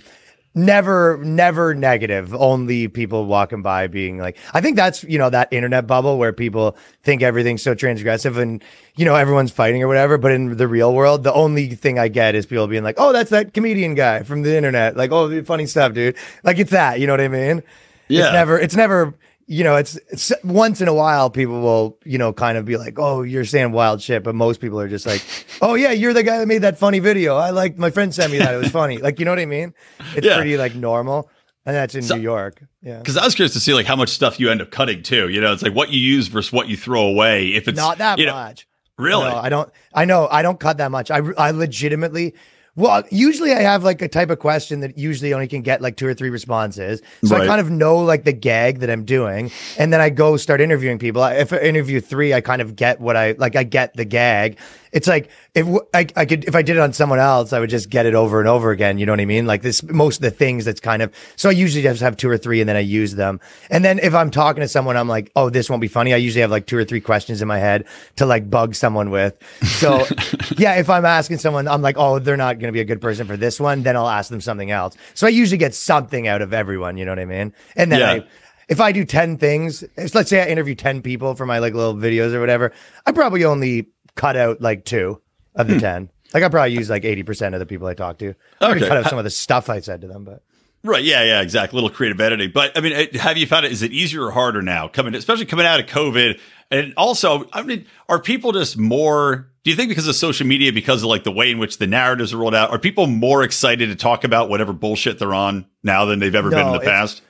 [0.56, 2.34] never never negative.
[2.34, 6.34] Only people walking by being like i think that's you know that internet bubble where
[6.34, 8.63] people think everything's so transgressive and
[8.96, 10.18] you know everyone's fighting or whatever.
[10.18, 13.12] But in the real world the only thing i get is people being like oh
[13.13, 14.96] that's that comedian guy from the internet.
[14.98, 16.15] Like oh funny stuff dude.
[16.44, 17.62] Like it's that you know what i mean?
[18.08, 18.26] Yeah.
[18.26, 19.13] it's never it's never
[19.48, 22.78] you know, it's, it's once in a while people will, you know, kind of be
[22.78, 25.24] like, "Oh, you're saying wild shit," but most people are just like,
[25.62, 27.36] "Oh yeah, you're the guy that made that funny video.
[27.36, 28.54] I like my friend sent me that.
[28.54, 29.74] It was funny." like, you know what I mean?
[30.16, 30.36] It's yeah.
[30.36, 31.30] pretty like normal,
[31.66, 32.64] and that's in so, New York.
[32.82, 32.98] Yeah.
[32.98, 35.30] Because I was curious to see like how much stuff you end up cutting too.
[35.30, 37.50] You know, it's like what you use versus what you throw away.
[37.50, 38.68] If it's not that you know, much.
[38.98, 39.30] Really?
[39.30, 39.72] No, I don't.
[39.94, 40.28] I know.
[40.30, 41.12] I don't cut that much.
[41.12, 42.34] I I legitimately
[42.76, 45.96] well, usually I have like a type of question that usually only can get like
[45.96, 47.02] two or three responses.
[47.24, 47.44] So right.
[47.44, 49.52] I kind of know like the gag that I'm doing.
[49.78, 51.24] And then I go start interviewing people.
[51.24, 54.58] If I interview three, I kind of get what I like, I get the gag
[54.96, 57.70] it's like if I, I could if I did it on someone else, I would
[57.70, 58.98] just get it over and over again.
[58.98, 59.46] You know what I mean?
[59.46, 61.15] Like this, most of the things that's kind of.
[61.38, 63.39] So I usually just have two or three, and then I use them.
[63.70, 66.13] And then if I'm talking to someone, I'm like, oh, this won't be funny.
[66.13, 67.86] I usually have like two or three questions in my head
[68.18, 69.41] to like bug someone with.
[69.63, 70.06] So
[70.58, 73.00] yeah, if I'm asking someone, I'm like, oh, they're not going to be a good
[73.00, 73.84] person for this one.
[73.84, 74.98] Then I'll ask them something else.
[75.13, 76.98] So I usually get something out of everyone.
[76.98, 77.54] You know what I mean?
[77.78, 78.12] And then yeah.
[78.12, 78.28] I
[78.68, 81.94] if I do 10 things, let's say I interview 10 people for my like little
[81.94, 82.74] videos or whatever,
[83.06, 85.22] I probably only cut out like two
[85.56, 85.80] of the hmm.
[85.80, 86.10] 10.
[86.34, 88.36] Like I probably use like 80% of the people I talk to.
[88.60, 88.88] I okay.
[88.88, 90.44] cut out some of the stuff I said to them, but
[90.86, 91.04] Right.
[91.04, 91.24] Yeah.
[91.24, 91.41] Yeah.
[91.41, 91.78] Exactly.
[91.78, 92.52] Little creative editing.
[92.54, 93.72] But I mean, have you found it?
[93.72, 96.39] Is it easier or harder now coming, especially coming out of COVID?
[96.72, 100.72] And also, I mean, are people just more, do you think because of social media,
[100.72, 103.44] because of like the way in which the narratives are rolled out, are people more
[103.44, 106.74] excited to talk about whatever bullshit they're on now than they've ever no, been in
[106.74, 107.22] the past?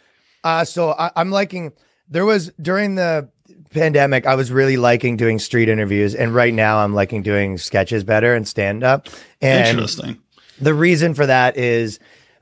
[0.44, 1.74] Uh, so I, I'm liking,
[2.10, 3.30] there was during the
[3.76, 8.04] pandemic, I was really liking doing street interviews, and right now I'm liking doing sketches
[8.04, 9.08] better and stand up.
[9.42, 10.20] And Interesting.
[10.60, 12.00] The reason for that is,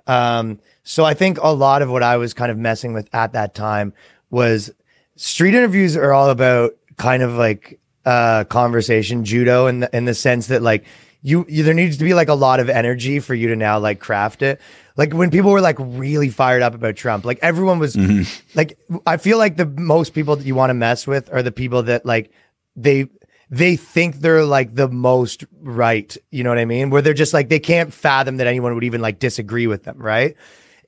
[0.07, 3.33] um, so I think a lot of what I was kind of messing with at
[3.33, 3.93] that time
[4.29, 4.71] was
[5.15, 10.13] street interviews are all about kind of like uh, conversation judo in the in the
[10.13, 10.85] sense that like
[11.21, 13.79] you, you there needs to be like a lot of energy for you to now
[13.79, 14.59] like craft it
[14.95, 18.23] like when people were like really fired up about Trump, like everyone was mm-hmm.
[18.55, 21.51] like, I feel like the most people that you want to mess with are the
[21.51, 22.31] people that like
[22.75, 23.07] they
[23.49, 26.15] they think they're like the most right.
[26.31, 26.89] You know what I mean?
[26.89, 29.97] Where they're just like they can't fathom that anyone would even like disagree with them,
[29.97, 30.35] right?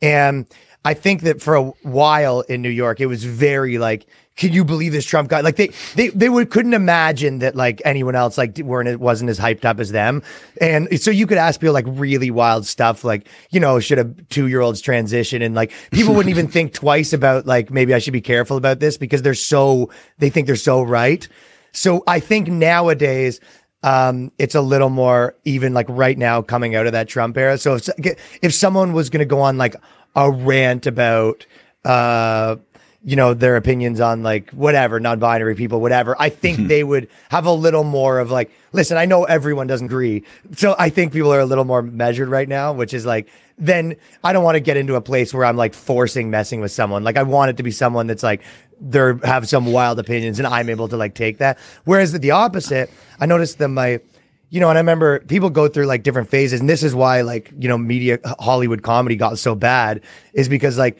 [0.01, 0.47] And
[0.83, 4.65] I think that for a while in New York, it was very like can you
[4.65, 5.39] believe this Trump guy?
[5.39, 9.29] Like they they they would couldn't imagine that like anyone else like weren't it wasn't
[9.29, 10.23] as hyped up as them.
[10.59, 14.05] And so you could ask people like really wild stuff like, you know, should a
[14.29, 15.41] two year olds transition?
[15.41, 18.79] And like people wouldn't even think twice about like maybe I should be careful about
[18.79, 21.27] this because they're so they think they're so right.
[21.71, 23.39] So I think nowadays
[23.83, 27.57] um, it's a little more even like right now coming out of that Trump era.
[27.57, 27.89] So if
[28.41, 29.75] if someone was going to go on like
[30.15, 31.45] a rant about
[31.85, 32.55] uh
[33.07, 36.67] you know, their opinions on like whatever, non binary people, whatever, I think mm-hmm.
[36.67, 40.23] they would have a little more of like, listen, I know everyone doesn't agree.
[40.55, 43.95] So I think people are a little more measured right now, which is like, then
[44.23, 47.03] I don't want to get into a place where I'm like forcing messing with someone.
[47.03, 48.41] Like I want it to be someone that's like,
[48.81, 51.59] they have some wild opinions and I'm able to like take that.
[51.83, 52.89] Whereas the opposite,
[53.19, 53.99] I noticed that my,
[54.49, 57.21] you know, and I remember people go through like different phases, and this is why
[57.21, 60.01] like you know, media Hollywood comedy got so bad
[60.33, 60.97] is because like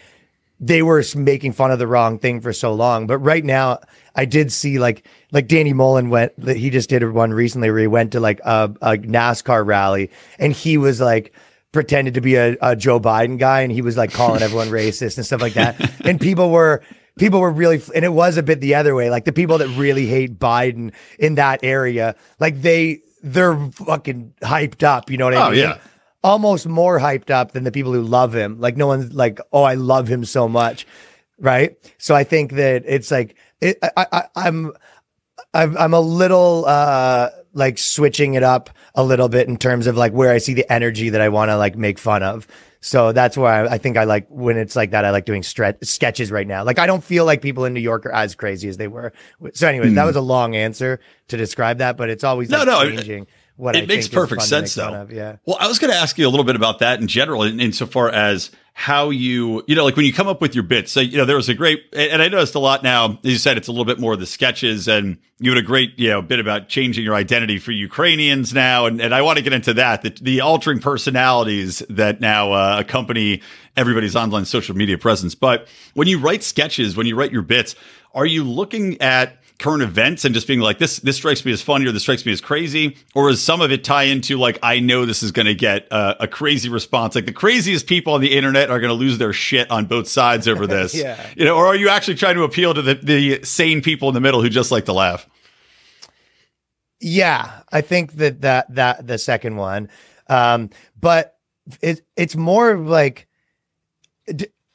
[0.60, 3.08] they were making fun of the wrong thing for so long.
[3.08, 3.80] But right now,
[4.16, 6.32] I did see like like Danny Mullen went.
[6.48, 10.54] He just did one recently where he went to like a, a NASCAR rally, and
[10.54, 11.34] he was like
[11.72, 15.18] pretended to be a, a Joe Biden guy, and he was like calling everyone racist
[15.18, 15.76] and stuff like that.
[16.06, 16.82] And people were
[17.20, 19.10] people were really, and it was a bit the other way.
[19.10, 24.84] Like the people that really hate Biden in that area, like they they're fucking hyped
[24.84, 25.10] up.
[25.12, 25.60] You know what I Oh, mean?
[25.60, 25.78] yeah.
[26.26, 28.60] Almost more hyped up than the people who love him.
[28.60, 30.88] Like no one's like, oh, I love him so much,
[31.38, 31.78] right?
[32.00, 34.74] So I think that it's like it, I, I, I'm
[35.54, 39.98] I'm I'm a little uh like switching it up a little bit in terms of
[39.98, 42.48] like where I see the energy that I want to like make fun of.
[42.82, 45.06] So that's why I, I think I like when it's like that.
[45.06, 46.64] I like doing stre- sketches right now.
[46.64, 49.14] Like I don't feel like people in New York are as crazy as they were.
[49.54, 52.68] So, anyways, that was a long answer to describe that, but it's always No, like,
[52.68, 53.28] no, changing.
[53.58, 54.94] What I it makes think is perfect sense though.
[54.94, 55.38] of, Yeah.
[55.46, 57.60] Well, I was going to ask you a little bit about that in general, in,
[57.60, 60.92] insofar as how you, you know, like when you come up with your bits.
[60.92, 63.18] So, you know, there was a great, and I noticed a lot now.
[63.24, 65.66] As you said, it's a little bit more of the sketches, and you had a
[65.66, 69.38] great, you know, bit about changing your identity for Ukrainians now, and, and I want
[69.38, 70.02] to get into that.
[70.02, 73.42] The, the altering personalities that now uh, accompany
[73.78, 75.36] everybody's online social media presence.
[75.36, 77.76] But when you write sketches, when you write your bits,
[78.14, 81.62] are you looking at current events and just being like this this strikes me as
[81.62, 82.98] funny or this strikes me as crazy?
[83.14, 85.88] Or does some of it tie into like i know this is going to get
[85.92, 87.16] uh, a crazy response.
[87.16, 90.08] Like the craziest people on the internet are going to lose their shit on both
[90.08, 90.94] sides over this.
[90.94, 91.26] Yeah.
[91.36, 94.14] you know or are you actually trying to appeal to the, the sane people in
[94.14, 95.28] the middle who just like to laugh?
[97.00, 99.90] Yeah, I think that that that the second one,
[100.28, 101.38] um, but
[101.82, 103.28] it it's more like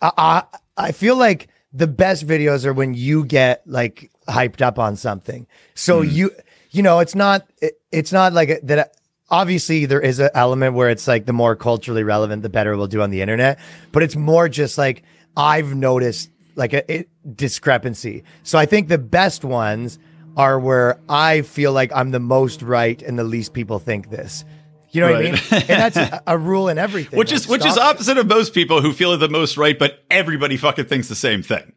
[0.01, 0.45] I,
[0.77, 5.47] I feel like the best videos are when you get like hyped up on something.
[5.75, 6.13] So mm.
[6.13, 6.31] you
[6.71, 8.97] you know it's not it, it's not like that.
[9.33, 12.89] Obviously, there is an element where it's like the more culturally relevant, the better we'll
[12.89, 13.61] do on the internet.
[13.93, 15.05] But it's more just like
[15.37, 18.25] I've noticed like a, it, discrepancy.
[18.43, 20.01] So I think the best ones
[20.37, 24.45] are where I feel like I'm the most right and the least people think this.
[24.93, 25.35] You know what I mean?
[25.53, 27.19] And that's a, rule in everything.
[27.19, 30.57] which is which is opposite of most people who feel the most right but everybody
[30.57, 31.73] fucking thinks the same thing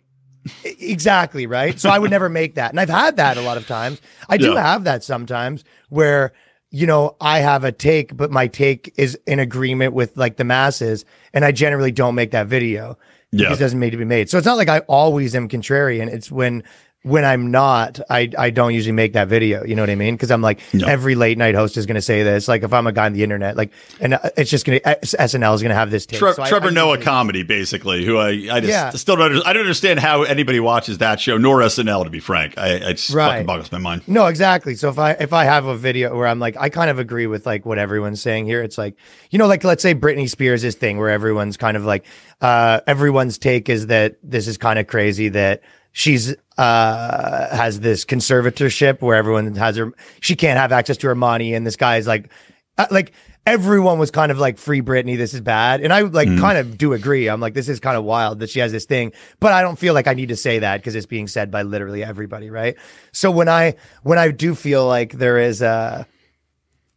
[0.63, 1.80] exactly right.
[1.80, 4.02] So I would never make that, and I've had that a lot of times.
[4.30, 4.62] I do Yeah.
[4.62, 6.34] have that sometimes where
[6.69, 10.43] you know I have a take, but my take is in agreement with like the
[10.43, 12.97] masses, and I generally don't make that video
[13.32, 13.45] Yeah.
[13.45, 14.30] because it doesn't need to be made.
[14.30, 16.08] So it's not like I always am contrarian.
[16.12, 16.63] It's when
[17.03, 19.63] when I'm not, I I don't usually make that video.
[19.65, 20.15] You know what I mean?
[20.15, 20.87] Because I'm like No.
[20.87, 22.47] every late night host is going to say this.
[22.47, 24.85] Like if I'm a guy on the internet, like and uh, it's just going to
[25.03, 26.19] SNL is going to have this take.
[26.19, 28.89] Tre- So Trevor I Noah usually- comedy, basically, who I, I just Yeah.
[28.91, 29.45] still don't.
[29.45, 32.57] I don't understand how anybody watches that show, nor SNL, to be frank.
[32.57, 33.31] I, it just Right.
[33.31, 34.03] fucking boggles my mind.
[34.07, 34.75] No, exactly.
[34.75, 37.27] So if I if I have a video where I'm like, I kind of agree
[37.27, 38.61] with like what everyone's saying here.
[38.63, 38.95] It's like,
[39.29, 42.05] you know, like let's say Britney Spears' thing where everyone's kind of like,
[42.39, 45.61] uh, everyone's take is that this is kind of crazy that
[45.93, 51.15] she's uh has this conservatorship where everyone has her she can't have access to her
[51.15, 52.29] money and this guy is like
[52.77, 53.13] uh, like
[53.45, 55.82] everyone was kind of like free Britney this is bad.
[55.82, 57.27] And I like kind of do agree.
[57.27, 59.13] I'm like this is kind of wild that she has this thing.
[59.39, 61.63] But I don't feel like I need to say that because it's being said by
[61.63, 62.75] literally everybody right?
[63.12, 66.08] So when I when I do feel like there is a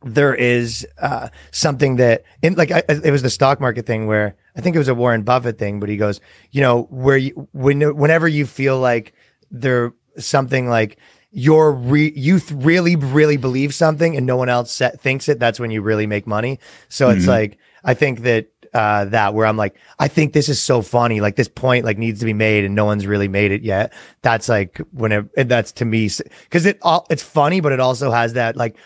[0.02, 4.37] there is uh, something that in like I, it was the stock market thing where
[4.56, 7.48] I think it was a Warren Buffett thing, but he goes, you know, where you
[7.52, 9.12] when whenever you feel like
[9.50, 10.98] there something like
[11.30, 15.38] you're re- you th- really really believe something and no one else sa- thinks it,
[15.38, 16.58] that's when you really make money.
[16.88, 20.62] So it's like I think that uh, that where I'm like, I think this is
[20.62, 21.20] so funny.
[21.20, 23.92] Like this point like needs to be made and no one's really made it yet.
[24.22, 26.10] That's like when it, that's to me
[26.44, 28.76] because it all it's funny, but it also has that like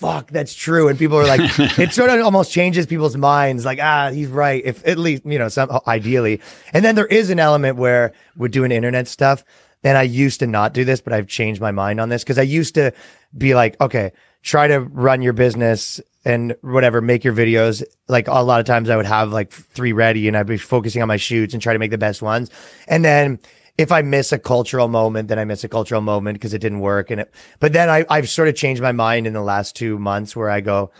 [0.00, 0.88] fuck, that's true.
[0.88, 1.40] And people are like,
[1.78, 3.66] it sort of almost changes people's minds.
[3.66, 4.62] Like, ah, he's right.
[4.64, 6.40] If at least, you know, some ideally.
[6.72, 9.44] And then there is an element where we're doing internet stuff.
[9.84, 12.38] And I used to not do this, but I've changed my mind on this because
[12.38, 12.92] I used to
[13.36, 17.82] be like, okay, try to run your business and whatever, make your videos.
[18.08, 21.02] Like a lot of times I would have like three ready and I'd be focusing
[21.02, 22.50] on my shoots and try to make the best ones.
[22.88, 23.38] And then
[23.80, 26.80] if I miss a cultural moment, then I miss a cultural moment because it didn't
[26.80, 27.10] work.
[27.10, 29.98] And it, but then I, I've sort of changed my mind in the last two
[29.98, 30.90] months where I go,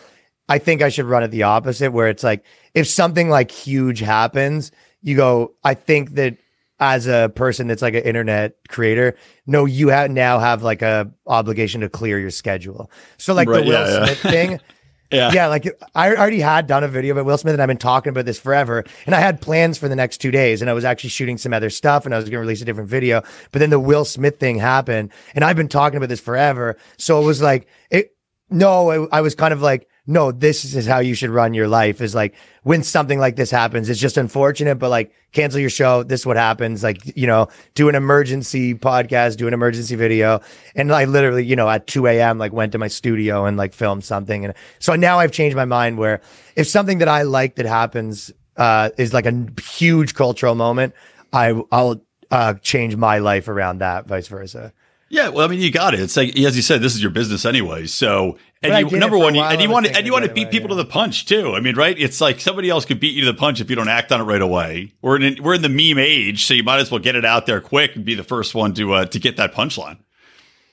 [0.49, 4.01] I think I should run it the opposite, where it's like if something like huge
[4.01, 6.39] happens, you go, I think that
[6.79, 9.15] as a person that's like an internet creator,
[9.47, 12.91] no, you have now have like a obligation to clear your schedule.
[13.19, 14.05] So like Right, the Will yeah, yeah.
[14.07, 14.61] Smith thing.
[15.11, 15.33] Yeah.
[15.33, 18.11] Yeah, like I already had done a video about Will Smith and I've been talking
[18.11, 18.85] about this forever.
[19.07, 21.53] And I had plans for the next two days and I was actually shooting some
[21.53, 23.23] other stuff and I was going to release a different video.
[23.51, 26.77] But then the Will Smith thing happened and I've been talking about this forever.
[26.97, 28.15] So it was like, it,
[28.51, 31.69] no, I, I was kind of like, no, this is how you should run your
[31.69, 32.01] life.
[32.01, 36.03] Is like when something like this happens, it's just unfortunate, but like cancel your show.
[36.03, 36.83] This is what happens.
[36.83, 40.41] Like you know, do an emergency podcast, do an emergency video,
[40.75, 42.39] and I literally, you know, at two a.m.
[42.39, 45.65] like went to my studio and like filmed something, and so now I've changed my
[45.65, 45.99] mind.
[45.99, 46.21] Where
[46.57, 50.95] if something that I like that happens uh, is like a huge cultural moment,
[51.33, 54.73] I I'll uh, change my life around that, vice versa.
[55.13, 55.99] Yeah, well, I mean, you got it.
[55.99, 57.87] It's like as you said, this is your business anyway.
[57.87, 60.45] So, and you, number one, you, and you want to, and you want to beat
[60.45, 60.77] right, people yeah.
[60.77, 61.55] to the punch too.
[61.57, 61.99] I mean, right?
[61.99, 64.21] It's like somebody else could beat you to the punch if you don't act on
[64.21, 64.93] it right away.
[65.03, 67.47] We're in we're in the meme age, so you might as well get it out
[67.47, 69.99] there quick and be the first one to uh, to get that punchline.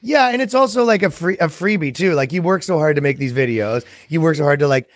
[0.01, 2.13] Yeah, and it's also like a free a freebie too.
[2.13, 3.85] Like you work so hard to make these videos.
[4.07, 4.87] You work so hard to like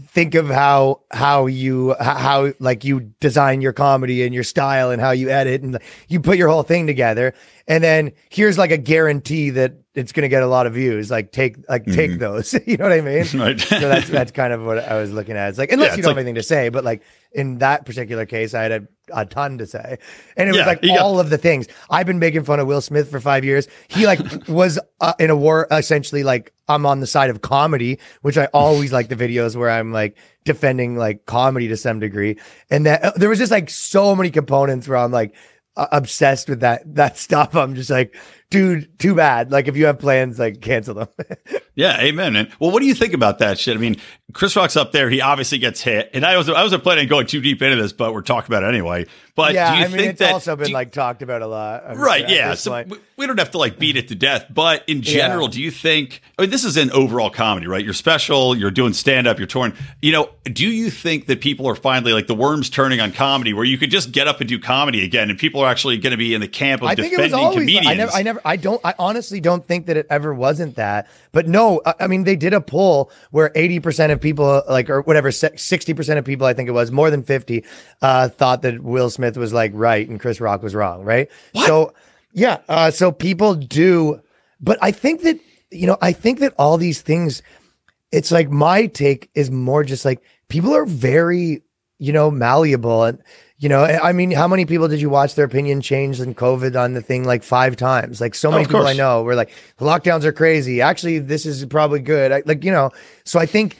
[0.00, 5.00] think of how how you how like you design your comedy and your style and
[5.00, 5.78] how you edit and
[6.08, 7.32] you put your whole thing together.
[7.68, 11.10] And then here's like a guarantee that it's going to get a lot of views.
[11.10, 12.52] Like take like take those.
[12.66, 13.24] you know what I mean?
[13.34, 13.60] Right.
[13.60, 15.50] so that's that's kind of what I was looking at.
[15.50, 17.84] It's like unless Yeah, you don't like- have anything to say, but like in that
[17.86, 19.98] particular case, I had a, a ton to say,
[20.36, 21.66] and it was like got- all of the things.
[21.90, 23.68] I've been making fun of Will Smith for five years.
[23.88, 27.98] He like was uh, in a war essentially like I'm on the side of comedy,
[28.22, 32.38] which I always like the videos where I'm like defending like comedy to some degree,
[32.70, 35.34] and that uh, there was just like so many components where I'm like
[35.76, 37.54] uh, obsessed with that that stuff.
[37.56, 38.14] I'm just like,
[38.54, 39.50] dude, too bad.
[39.50, 41.08] Like if you have plans, like cancel them.
[41.76, 42.36] Yeah, amen.
[42.36, 43.76] And well, what do you think about that shit?
[43.76, 43.96] I mean,
[44.32, 45.10] Chris Rock's up there.
[45.10, 47.76] He obviously gets hit, and I was I wasn't planning on going too deep into
[47.80, 49.06] this, but we're talking about it anyway.
[49.34, 51.42] But yeah, do you I mean think it's that also been you- like talked about
[51.42, 51.82] a lot.
[51.86, 52.54] I'm Right, sure yeah.
[52.54, 52.90] So point.
[52.90, 55.70] we- we don't have to like beat it to death, but in general, do you
[55.70, 56.20] think?
[56.36, 57.84] I mean, this is an overall comedy, right?
[57.84, 59.72] You're special, you're doing stand up, you're touring.
[60.02, 63.52] You know, do you think that people are finally like the worms turning on comedy,
[63.52, 66.10] where you could just get up and do comedy again, and people are actually going
[66.10, 67.58] to be in the camp of I think it was defending always.
[67.60, 67.86] comedians?
[67.88, 68.12] I never.
[68.12, 68.40] I never.
[68.44, 68.80] I don't.
[68.84, 71.08] I honestly don't think that it ever wasn't that.
[71.34, 75.02] But no, I, mean they did a poll where eighty percent of people, like or
[75.02, 77.64] whatever, sixty percent of people, I think it was more than fifty,
[78.00, 81.02] uh, thought that Will Smith was like right and Chris Rock was wrong.
[81.04, 81.28] Right.
[81.66, 81.92] So
[82.32, 82.60] yeah.
[82.68, 84.22] Uh, so people do,
[84.60, 85.40] but I think that
[85.72, 87.42] you know, I think that all these things.
[88.12, 91.62] It's like my take is more just like people are very,
[91.98, 93.18] you know, malleable and.
[93.64, 96.78] You know, I mean, how many people did you watch their opinion change in COVID
[96.78, 98.20] on the thing like five times?
[98.20, 100.82] Like so oh, many of people I know were like, lockdowns are crazy.
[100.82, 102.30] Actually, this is probably good.
[102.30, 102.90] I, like, you know,
[103.24, 103.78] so I think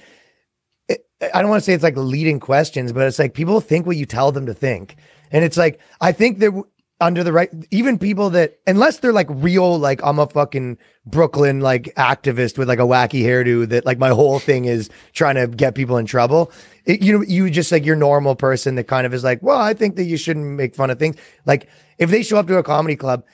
[0.89, 3.85] it, I don't want to say it's like leading questions, but it's like people think
[3.85, 4.97] what you tell them to think.
[5.31, 6.65] And it's like, I think that
[7.01, 11.61] under the right, even people that, unless they're like real, like I'm a fucking Brooklyn
[11.61, 15.49] like activist with like a wacky hairdo that like my whole thing is trying to
[15.49, 16.53] get people in trouble.
[16.85, 19.59] It, you know, you just like your normal person that kind of is like, well,
[19.59, 21.17] I think that you shouldn't make fun of things.
[21.47, 21.69] Like
[21.99, 23.25] if they show up to a comedy club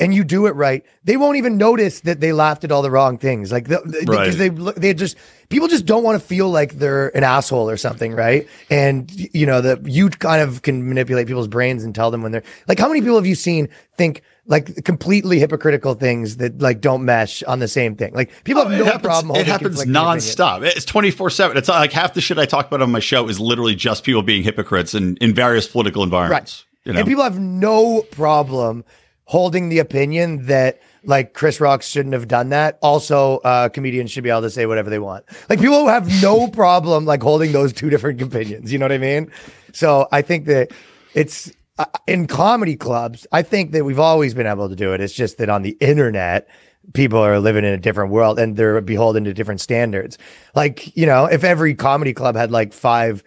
[0.00, 2.90] and you do it right, they won't even notice that they laughed at all the
[2.90, 3.52] wrong things.
[3.52, 4.24] Like the, the- Right.
[4.24, 4.48] because they
[4.80, 5.16] they just
[5.50, 8.48] people just don't want to feel like they're an asshole or something, right?
[8.70, 12.32] And you know that you kind of can manipulate people's brains and tell them when
[12.32, 16.80] they're like, how many people have you seen think like completely hypocritical things that like
[16.80, 18.14] don't mesh on the same thing?
[18.14, 19.36] Like people have Oh, it no happens, problem.
[19.36, 20.62] It happens nonstop.
[20.64, 21.56] It's twenty four seven.
[21.56, 24.22] It's like half the shit I talk about on my show is literally just people
[24.22, 26.64] being hypocrites in, in various political environments.
[26.84, 27.00] You know?
[27.00, 28.84] And people have no problem
[29.30, 32.80] holding the opinion that like Chris Rock shouldn't have done that.
[32.82, 35.24] Also, uh, comedians should be able to say whatever they want.
[35.48, 38.72] Like people have no problem like holding those two different opinions.
[38.72, 39.30] You know what I mean?
[39.72, 40.72] So I think that
[41.14, 43.24] it's uh, in comedy clubs.
[43.30, 45.00] I think that we've always been able to do it.
[45.00, 46.48] It's just that on the internet.
[46.92, 50.18] People are living in a different world and they're beholden to different standards.
[50.56, 53.22] Like, you know, if every comedy club had like five,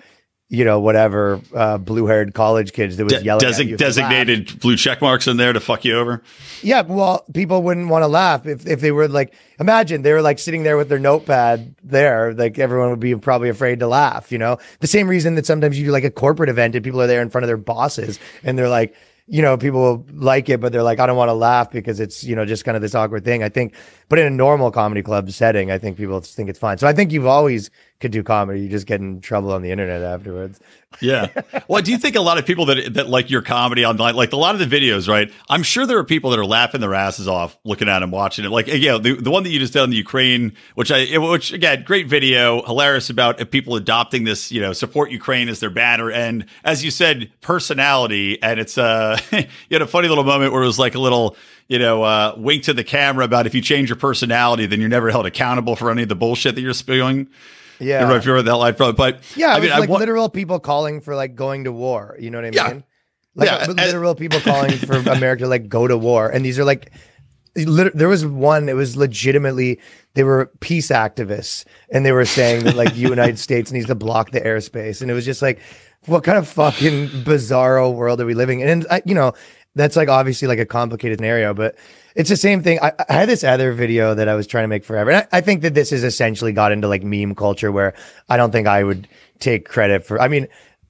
[0.54, 3.64] you know, whatever, uh, blue haired college kids that was De- yelling at desi- you
[3.64, 3.80] you laughed.
[3.80, 6.22] designated blue check marks in there to fuck you over.
[6.62, 10.22] Yeah, well, people wouldn't want to laugh if, if they were like, imagine they were
[10.22, 14.32] like sitting there with their notepad there, like everyone would be probably afraid to laugh,
[14.32, 14.60] you know?
[14.80, 17.24] The same reason that sometimes you do like a corporate event and people are there
[17.24, 18.94] in front of their bosses and they're like,
[19.26, 22.00] you know, people will like it, but they're like, I don't want to laugh because
[22.02, 23.42] it's, you know, just kind of this awkward thing.
[23.42, 23.74] I think,
[24.14, 26.78] but in a normal comedy club setting, I think people think it's fine.
[26.78, 28.62] So I think you've always could do comedy.
[28.62, 30.60] You just get in trouble on the internet afterwards.
[31.02, 31.30] Yeah.
[31.68, 34.34] Well, do you think a lot of people that that like your comedy online, like
[34.34, 35.32] a lot of the videos, right?
[35.50, 38.44] I'm sure there are people that are laughing their asses off looking at them, watching
[38.44, 38.50] it.
[38.50, 41.18] Like, you know, the, the one that you just did on the Ukraine, which I,
[41.18, 45.70] which again, great video, hilarious about people adopting this, you know, support Ukraine as their
[45.70, 46.12] banner.
[46.12, 48.42] And as you said, personality.
[48.44, 51.38] And it's, uh, you had a funny little moment where it was like a little,
[51.68, 54.90] you know, uh, wink to the camera about if you change your personality, then you're
[54.90, 57.28] never held accountable for any of the bullshit that you're spewing.
[57.80, 58.08] Yeah.
[58.08, 59.98] Know if you heard that line from, but Yeah, I mean, was I like wa-
[59.98, 62.16] literal people calling for like going to war.
[62.20, 62.68] You know what I Yeah.
[62.74, 62.84] mean?
[63.36, 66.60] Like Yeah, and- literal people calling for America to like go to war, and these
[66.60, 66.92] are like
[67.56, 68.68] there was one.
[68.70, 69.80] It was legitimately
[70.16, 73.96] they were peace activists, and they were saying that like the United States needs to
[73.96, 75.60] block the airspace, and it was just like,
[76.06, 78.70] what kind of fucking bizarro world are we living in?
[78.70, 79.34] And I, you know,
[79.76, 81.76] that's like obviously like a complicated scenario, but
[82.16, 82.80] it's the same thing.
[82.82, 85.38] I, I had this other video that I was trying to make forever, and I,
[85.38, 87.94] I think that this has essentially got into like meme culture, where
[88.30, 89.08] I don't think I would
[89.40, 90.22] take credit for.
[90.22, 90.48] I mean,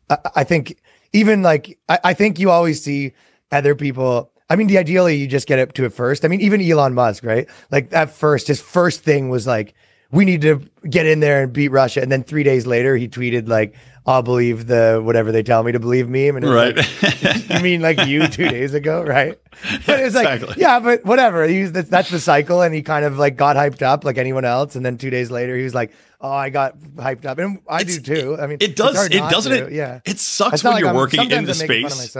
[0.09, 0.77] I, I think
[1.13, 3.13] even like I, I think you always see
[3.51, 4.31] other people.
[4.49, 6.25] I mean, ideally you just get up to it first.
[6.25, 7.47] I mean, even Elon Musk, right?
[7.71, 9.73] Like at first, his first thing was like,
[10.11, 12.01] we need to get in there and beat Russia.
[12.01, 13.73] And then three days later, he tweeted like,
[14.05, 16.35] I'll believe the whatever they tell me to believe meme.
[16.35, 16.75] And Right.
[16.75, 19.39] like, you mean like you two days ago, right?
[19.85, 20.61] But it's like, Exactly.
[20.61, 21.47] yeah, but whatever.
[21.47, 24.75] That's, that's the cycle, and he kind of like got hyped up like anyone else.
[24.75, 27.81] And then two days later, he was like, "Oh, I got hyped up," and I
[27.81, 28.37] It's- do too.
[28.41, 29.05] I mean, It does.
[29.05, 29.51] It doesn't.
[29.51, 29.99] to, It, yeah.
[30.05, 32.17] It sucks when like you're I'm- working in the I'm fun of space.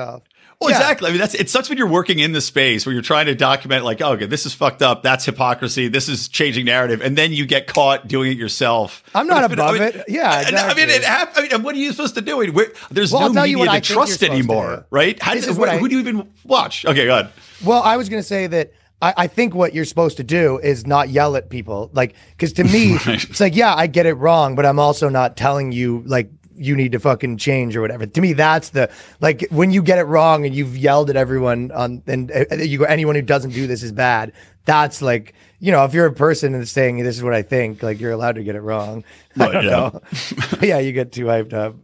[0.64, 0.78] Well, Yeah.
[0.80, 1.10] exactly.
[1.10, 3.36] I mean, that's it sucks when you're working in the space where you're trying to
[3.36, 5.04] document, like, oh, okay, this is fucked up.
[5.04, 5.88] That's hypocrisy.
[5.90, 9.04] This is changing narrative, and then you get caught doing it yourself.
[9.14, 10.06] I'm not been- I above mean, it.
[10.08, 12.42] Yeah, I- I mean, it hap- I mean, what are you supposed to do?
[12.42, 14.84] I where- there's Well, no media to I trust to anymore, do.
[14.90, 15.22] right?
[15.22, 16.86] How does, what who, I- who do you even watch?
[16.86, 17.30] Okay, go ahead.
[17.64, 20.60] Well, I was going to say that I, I think what you're supposed to do
[20.60, 21.90] is not yell at people.
[21.94, 23.22] Like, because to me, Right.
[23.24, 26.76] it's like, yeah, I get it wrong, but I'm also not telling you, like, you
[26.76, 28.06] need to fucking change or whatever.
[28.06, 28.90] To me, that's the,
[29.22, 32.80] like, when you get it wrong and you've yelled at everyone on, and uh, you
[32.80, 34.34] go, anyone who doesn't do this is bad.
[34.66, 37.84] That's like, you know, if you're a person that's saying, this is what I think,
[37.84, 39.04] like, you're allowed to get it wrong.
[39.40, 39.70] I don't yeah.
[39.70, 40.02] know.
[40.62, 41.76] yeah, you get too hyped up.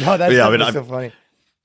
[0.00, 1.12] No, that's Yeah, I mean, so funny.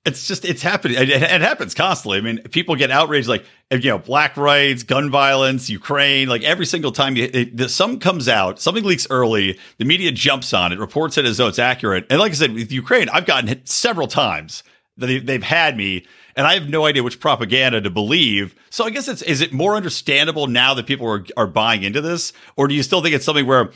[0.07, 0.97] It's just it's happening.
[0.97, 2.17] It, it happens constantly.
[2.17, 6.29] I mean, people get outraged, like you know, black rights, gun violence, Ukraine.
[6.29, 10.71] Like every single time it, some comes out, something leaks early, the media jumps on
[10.71, 12.07] it, reports it as though it's accurate.
[12.09, 14.63] And like I said, with Ukraine, I've gotten hit several times
[14.95, 16.05] that they, they've had me,
[16.37, 18.55] and I have no idea which propaganda to believe.
[18.69, 21.99] So I guess it's is it more understandable now that people are are buying into
[21.99, 23.71] this, or do you still think it's something where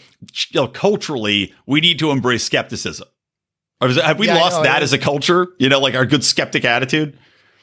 [0.49, 3.09] you know, culturally we need to embrace skepticism?
[3.81, 5.47] Or is it, have we Yeah, lost know, that as a culture?
[5.57, 7.17] You know, like our good skeptic attitude.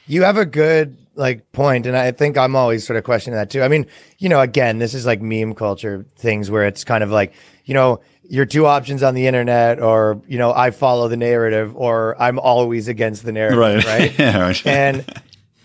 [0.07, 3.49] You have a good like point, and I think I'm always sort of questioning that
[3.49, 3.61] too.
[3.61, 3.85] I mean,
[4.17, 7.33] you know, again, this is like meme culture things where it's kind of like,
[7.65, 11.75] you know, your two options on the internet, or you know, I follow the narrative,
[11.75, 14.17] or I'm always against the narrative, right?
[14.19, 14.65] yeah, right.
[14.67, 15.05] and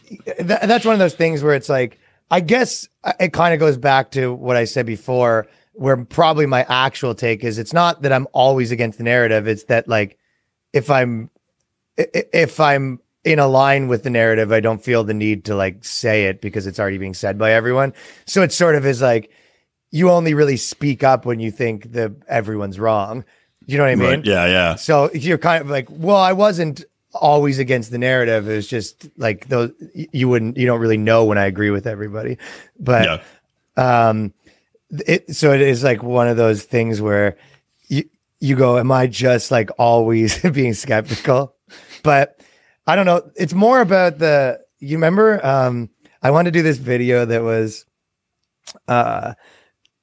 [0.08, 1.98] th- that's one of those things where it's like
[2.30, 6.46] i guess uh, it kind of goes back to what i said before where probably
[6.46, 10.18] my actual take is it's not that i'm always against the narrative it's that like
[10.74, 11.30] if i'm
[11.96, 15.82] if i'm in a line with the narrative i don't feel the need to like
[15.84, 17.92] say it because it's already being said by everyone
[18.26, 19.30] so it sort of is like
[19.90, 23.24] you only really speak up when you think that everyone's wrong
[23.66, 24.74] you know what i mean Right, yeah, yeah.
[24.74, 28.46] so you're kind of like, well, I wasn't always against the narrative.
[28.46, 31.86] It was just like those you wouldn't you don't really know when I agree with
[31.86, 32.36] everybody.
[32.78, 33.22] But
[33.78, 34.08] Yeah.
[34.08, 34.34] um
[35.06, 37.38] it so it is like one of those things where
[38.44, 41.54] you go, Am I just like always being skeptical?
[42.02, 42.40] But
[42.86, 43.30] I don't know.
[43.36, 45.88] It's more about the you remember um
[46.22, 47.86] I wanted to do this video that was
[48.88, 49.34] uh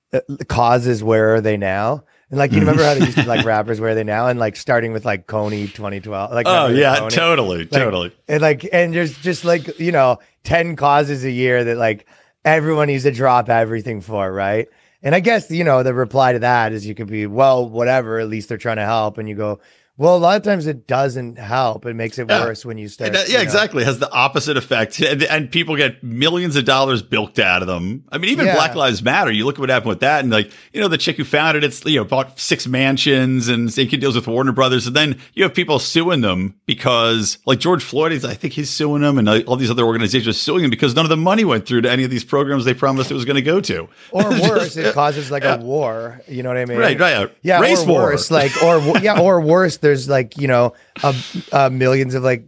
[0.10, 2.04] the causes where are they now?
[2.30, 4.28] And like you remember how they used to like rappers where are they now?
[4.28, 6.32] And like starting with like Kony 2012.
[6.32, 7.12] Like Oh yeah, Kony?
[7.12, 8.16] totally, Like, totally.
[8.28, 12.08] And like, and there's just like, you know, 10 causes a year that like
[12.44, 14.68] everyone needs to drop everything for, right?
[15.04, 18.20] And I guess, you know, the reply to that is you could be, well, whatever,
[18.20, 19.18] at least they're trying to help.
[19.18, 19.60] And you go,
[19.98, 21.86] well, a lot of times it doesn't help.
[21.86, 22.46] It makes it Yeah.
[22.46, 23.14] worse when you start.
[23.14, 23.44] That- you yeah, know.
[23.44, 23.84] exactly.
[23.84, 27.68] It has the opposite effect, and, and people get millions of dollars bilked out of
[27.68, 28.04] them.
[28.12, 28.56] I mean, even Yeah.
[28.56, 29.32] Black Lives Matter.
[29.32, 31.64] You look at what happened with that, and like you know, the chick who founded
[31.64, 35.44] it's you know bought six mansions and making deals with Warner Brothers, and then you
[35.44, 39.30] have people suing them because like George Floyd, is, I think he's suing them, and
[39.30, 41.82] uh, all these other organizations are suing them because none of the money went through
[41.82, 43.88] to any of these programs they promised it was going to go to.
[44.12, 46.22] Or worse, just- it causes like a war.
[46.28, 46.78] You know what I mean?
[46.80, 47.30] Right, right.
[47.44, 48.02] Yeah, Race or war.
[48.04, 49.78] worse, like or yeah, or worse.
[49.92, 50.74] There's like you know,
[51.04, 51.14] uh,
[51.52, 52.48] uh, millions of like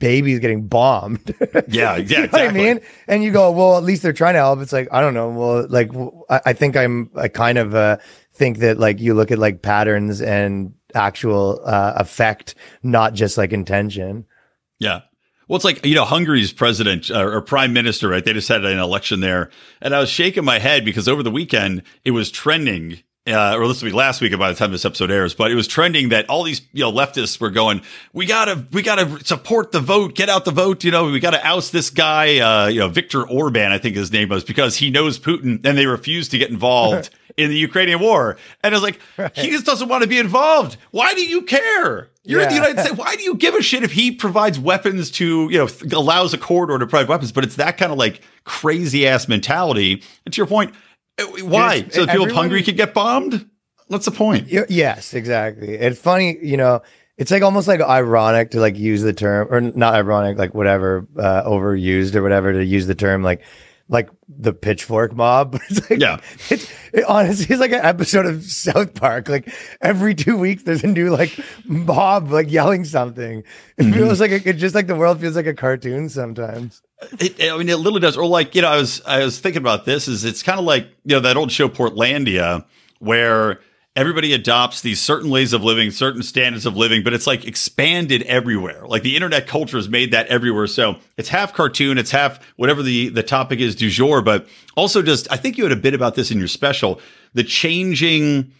[0.00, 1.34] babies getting bombed.
[1.40, 2.40] Yeah, yeah, you know exactly.
[2.40, 2.80] what I mean?
[3.06, 4.60] And you go, well, at least they're trying to help.
[4.60, 5.30] It's like I don't know.
[5.30, 5.90] Well, like
[6.28, 7.10] I think I'm.
[7.14, 7.98] I kind of uh,
[8.32, 13.52] think that like you look at like patterns and actual uh, effect, not just like
[13.52, 14.26] intention.
[14.80, 15.02] Yeah.
[15.46, 18.22] Well, it's like, you know, Hungary's president uh, or prime minister, right?
[18.22, 19.50] They just had an election there.
[19.80, 23.02] And I was shaking my head because over the weekend it was trending.
[23.28, 25.54] Uh, or this will be last week by the time this episode airs, but it
[25.54, 29.72] was trending that all these you know leftists were going, we gotta we gotta support
[29.72, 32.80] the vote, get out the vote, you know, we gotta oust this guy, uh, you
[32.80, 36.28] know, Viktor Orban, I think his name was, because he knows Putin, and they refuse
[36.30, 38.36] to get involved in the Ukrainian war.
[38.62, 40.76] And it's was like, he just doesn't want to be involved.
[40.90, 42.10] Why do you care?
[42.24, 42.96] You're in the United States.
[42.96, 46.38] Why do you give a shit if he provides weapons to, you know, allows a
[46.38, 47.32] corridor to provide weapons?
[47.32, 50.02] But it's that kind of like crazy ass mentality.
[50.26, 50.74] And to your point,
[51.42, 51.86] why?
[51.90, 53.48] So people everyone- Hungary could get bombed?
[53.88, 54.48] What's the point?
[54.48, 55.74] Yes, exactly.
[55.74, 56.82] It's funny, you know.
[57.16, 61.08] It's like almost like ironic to like use the term, or not ironic, like whatever,
[61.18, 63.42] uh, overused or whatever to use the term, like
[63.88, 65.58] like the pitchfork mob.
[65.70, 66.20] It's like, Yeah.
[66.50, 69.28] it's it honestly it's like an episode of South Park.
[69.28, 73.38] Like every two weeks, there's a new like mob like yelling something.
[73.76, 73.92] It Mm-hmm.
[73.94, 76.82] feels like it just like the world feels like a cartoon sometimes.
[77.20, 78.16] It, I mean, it literally does.
[78.16, 80.08] Or like, you know, I was I was thinking about this.
[80.08, 82.64] Is it's kind of like you know that old show Portlandia,
[82.98, 83.60] where
[83.98, 88.22] everybody adopts these certain ways of living, certain standards of living, but it's like expanded
[88.22, 88.86] everywhere.
[88.86, 90.68] Like the internet culture has made that everywhere.
[90.68, 94.46] So it's half cartoon, it's half whatever the the topic is du jour, but
[94.76, 97.00] also just I think you had a bit about this in your special,
[97.34, 98.52] the changing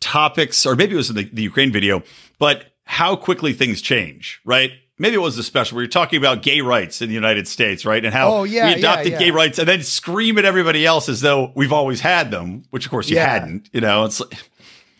[0.00, 2.02] topics, or maybe it was in the, the Ukraine video,
[2.38, 4.70] but how quickly things change, right?
[4.98, 7.84] Maybe it was the special where you're talking about gay rights in the United States,
[7.84, 8.02] right?
[8.04, 11.08] And how Oh, yeah, we adopted yeah, gay rights and then scream at everybody else
[11.08, 13.28] as though we've always had them, which of course you Yeah.
[13.28, 13.68] hadn't.
[13.72, 14.32] You know, it's like,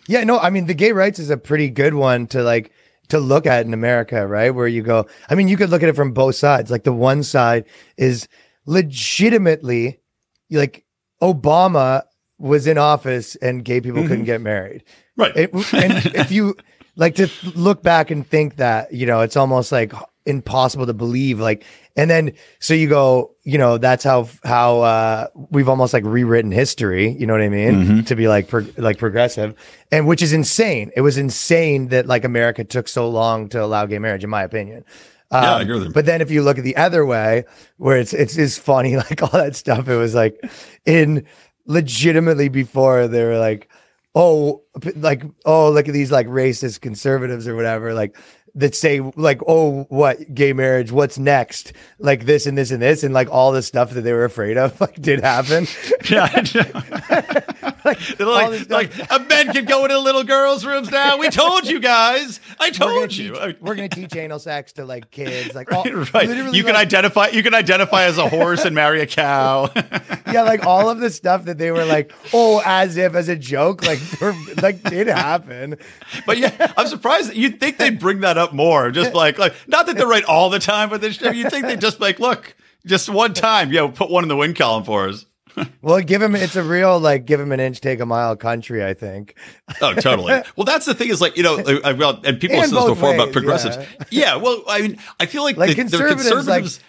[0.08, 2.72] Yeah, no, I mean the gay rights is a pretty good one to like
[3.08, 4.50] to look at in America, right?
[4.50, 6.70] Where you go, I mean, you could look at it from both sides.
[6.70, 7.64] Like the one side
[7.96, 8.28] is
[8.66, 10.00] legitimately
[10.50, 10.84] like
[11.22, 12.02] Obama
[12.38, 14.24] was in office and gay people couldn't mm-hmm.
[14.24, 14.84] get married.
[15.16, 15.34] right.
[15.36, 16.56] It, and if you
[16.96, 19.92] like to look back and think that, you know, it's almost like
[20.26, 21.40] impossible to believe.
[21.40, 21.64] Like,
[21.96, 26.52] and then so you go, you know, that's how how uh, we've almost like rewritten
[26.52, 27.10] history.
[27.10, 28.04] You know what I mean?
[28.04, 29.54] To be like pro- like progressive,
[29.90, 30.90] and which is insane.
[30.94, 34.42] It was insane that like America took so long to allow gay marriage, in my
[34.42, 34.84] opinion.
[35.30, 35.92] Um, Yeah, I agree with him.
[35.92, 37.44] But then if you look at the other way,
[37.78, 40.38] where it's it's is funny, like all that stuff, it was like
[40.84, 41.26] in
[41.64, 43.68] legitimately before they were like,
[44.14, 44.62] oh,
[44.96, 48.16] like oh, look at these like racist conservatives or whatever, like
[48.56, 50.90] that say like, oh, what gay marriage?
[50.90, 51.74] What's next?
[51.98, 54.56] Like this and this and this, and like all the stuff that they were afraid
[54.56, 55.66] of, like did happen.
[56.08, 56.22] Yeah,
[57.84, 61.16] like, They're all this like, like a man can go into little girls' rooms now.
[61.18, 62.38] We told you guys.
[62.60, 63.34] I we're told you.
[63.34, 66.28] teach, we're gonna teach anal sex to like kids, like all, right.
[66.28, 67.28] literally, You can identify.
[67.28, 69.68] You can identify as a horse and marry a cow.
[70.30, 73.36] yeah, like all of the stuff that they were like, oh, as if as a
[73.36, 73.98] joke, like
[74.62, 75.76] like did happen.
[76.24, 78.90] But yeah, I'm surprised that you'd think they'd bring that up more.
[78.90, 81.66] Just like, like not that they're right all the time, but they should, you'd think
[81.66, 82.54] they'd just like, look,
[82.86, 85.26] just one time, yo, put one in the win column for us.
[85.80, 88.84] Well, give him it's a real like give him an inch, take a mile country.
[88.84, 89.36] I think.
[89.80, 90.42] Oh, totally.
[90.56, 92.84] Well, that's the thing is like, you know, I, well, and people have said this
[92.84, 93.78] before about progressives.
[94.10, 94.36] Yeah.
[94.36, 96.84] Well, I mean, I feel like, Like the, the conservatives, conservatives, like,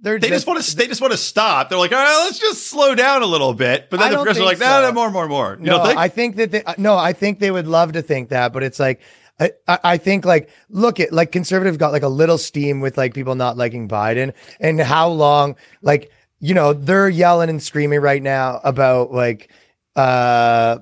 [0.00, 1.70] They're they just want to, they just want to stop.
[1.70, 3.88] They're like, all right, let's just slow down a little bit.
[3.88, 4.82] But then the progressives are like, no, so.
[4.82, 5.56] no, more, more, more.
[5.58, 5.98] You no, think?
[5.98, 8.78] I think that they, no, I think they would love to think that, but it's
[8.78, 9.00] like.
[9.40, 13.14] I, I think like look at like conservatives got like a little steam with like
[13.14, 18.22] people not liking Biden and how long like you know they're yelling and screaming right
[18.22, 19.50] now about like
[19.96, 20.78] uh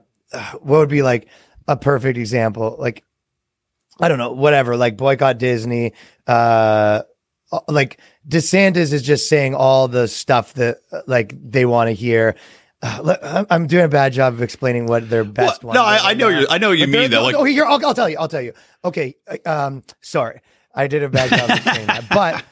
[0.61, 1.29] what would be like
[1.69, 3.05] a perfect example like
[4.01, 5.95] I don't know whatever like boycott Disney
[6.27, 7.03] uh
[7.69, 12.37] like DeSantis is just saying all the stuff that like they want to hear.
[13.51, 15.75] I'm- doing a bad job of explaining what their best Well, one.
[15.75, 16.47] no, is I, I know you.
[16.51, 18.17] I know what you mean no, Like, no, here, I'll, I'll tell you.
[18.19, 18.53] I'll tell you.
[18.85, 19.15] Okay.
[19.47, 20.41] Um, sorry,
[20.75, 22.45] I did a bad job of explaining that, but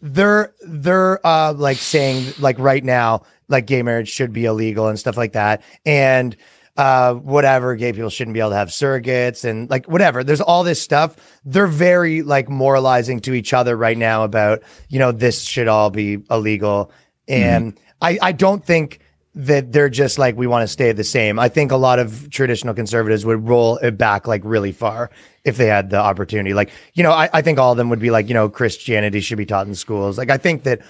[0.00, 4.98] they're they're uh like saying like right now like gay marriage should be illegal and
[4.98, 6.36] stuff like that, and
[6.76, 10.64] uh whatever gay people shouldn't be able to have surrogates and like whatever there's all
[10.64, 15.42] this stuff they're very like moralizing to each other right now about you know this
[15.42, 16.90] should all be illegal
[17.28, 19.00] and i i don't think
[19.34, 21.38] that they're just like we want to stay the same.
[21.38, 25.10] I think a lot of traditional conservatives would roll it back like really far
[25.44, 26.52] if they had the opportunity.
[26.52, 29.20] Like, you know, I, I think all of them would be like, you know, Christianity
[29.20, 30.18] should be taught in schools.
[30.18, 30.80] Like, I think that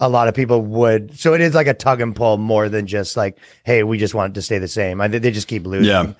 [0.00, 1.18] a lot of people would.
[1.18, 4.14] So it is like a tug and pull more than just like, hey, we just
[4.14, 5.00] want it to stay the same.
[5.00, 5.86] I think they just keep losing.
[5.90, 6.12] Yeah.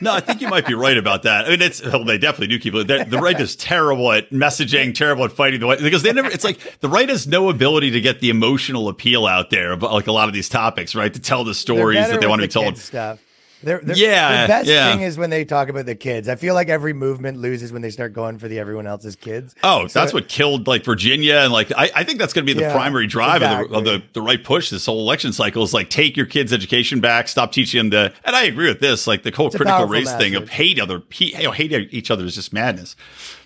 [0.00, 1.46] No, I think you might be right about that.
[1.46, 4.94] I mean, it's well, they definitely do keep the, the right is terrible at messaging,
[4.94, 6.30] terrible at fighting the white because they never.
[6.30, 9.92] It's like the right has no ability to get the emotional appeal out there about
[9.92, 11.12] like a lot of these topics, right?
[11.12, 12.78] To tell the stories that they want to be told.
[12.78, 13.20] Stuff.
[13.62, 14.92] They're, they're, Yeah, The best yeah.
[14.92, 16.28] thing is when they talk about the kids.
[16.28, 19.54] I feel like every movement loses when they start going for the everyone else's kids.
[19.62, 22.52] Oh, So- that's what killed like Virginia and like I, I think that's going to
[22.52, 25.32] be the Yeah, primary drive of, the, of the the right push this whole election
[25.32, 28.14] cycle is like take your kids' education back, stop teaching them to.
[28.24, 31.02] And I agree with this, like the whole a critical race thing of hate other
[31.10, 32.94] he, you know, hate each other is just madness.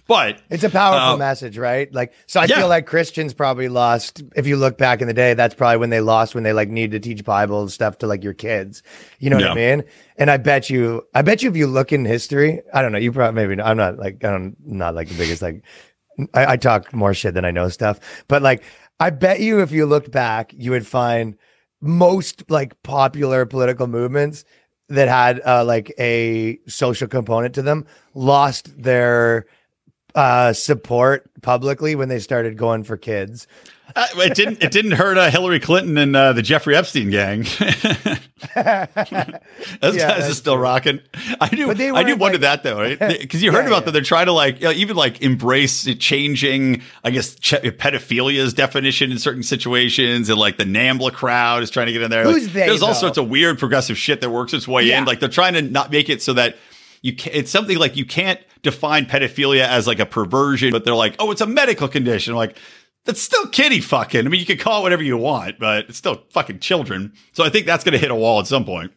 [0.09, 1.93] But It's a powerful Uh, message, right?
[1.95, 2.57] Like, so I yeah.
[2.57, 4.23] feel like Christians probably lost.
[4.35, 6.69] If you look back in the day, that's probably when they lost when they like
[6.69, 8.83] needed to teach Bible stuff to like your kids.
[9.21, 9.85] You know what I mean?
[10.17, 12.99] And I bet you, I bet you, if you look in history, I don't know.
[12.99, 15.63] You probably maybe I'm not like I'm not not like the biggest like.
[16.35, 17.99] I, I talk more shit than I know stuff,
[18.29, 18.63] but like
[19.01, 21.37] I bet you, if you looked back, you would find
[21.81, 24.45] most like popular political movements
[24.89, 29.47] that had uh, like a social component to them lost their
[30.15, 33.47] uh support publicly when they started going for kids.
[33.97, 34.63] uh, it didn't.
[34.63, 37.43] It didn't hurt uh, Hillary Clinton and uh, the Jeffrey Epstein gang.
[38.55, 41.01] Those Yeah, guys are still rocking.
[41.41, 41.71] I do.
[41.71, 42.99] I do wonder like- that though, right?
[43.23, 43.85] Because you heard Yeah, about yeah.
[43.87, 43.91] that.
[43.93, 46.83] They're trying to like you know, even like embrace changing.
[47.05, 51.87] I guess ch- pedophilia's definition in certain situations, and like the NAMBLA crowd is trying
[51.87, 52.25] to get in there.
[52.25, 55.05] Who's Like, they, There's all sorts of weird progressive shit that works its way in.
[55.05, 56.57] Like they're trying to not make it so that.
[57.05, 60.95] You can, it's something like you can't define pedophilia as like a perversion, but they're
[60.95, 62.35] like, oh, it's a medical condition.
[62.35, 62.57] Like,
[63.05, 64.25] that's still kitty fucking.
[64.25, 67.13] I mean, you can call it whatever you want, but it's still fucking children.
[67.33, 68.93] So I think that's going to hit a wall at some point.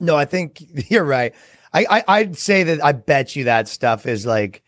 [0.00, 1.34] No, I think you're right.
[1.72, 4.62] I, I I'd say that I bet you that stuff is like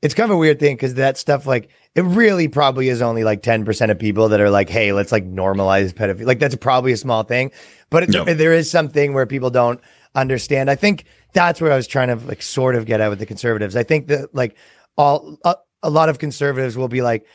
[0.00, 3.24] it's kind of a weird thing because that stuff like it really probably is only
[3.24, 6.26] like 10% of people that are like, hey, let's like normalize pedophilia.
[6.26, 7.50] Like that's probably a small thing.
[7.90, 8.32] But it, Yeah.
[8.34, 9.80] there is something where people don't
[10.14, 10.70] understand.
[10.70, 13.26] I think that's where I was trying to like sort of get at with the
[13.26, 13.76] conservatives.
[13.76, 14.56] I think that like
[14.96, 17.26] all a, a lot of conservatives will be like,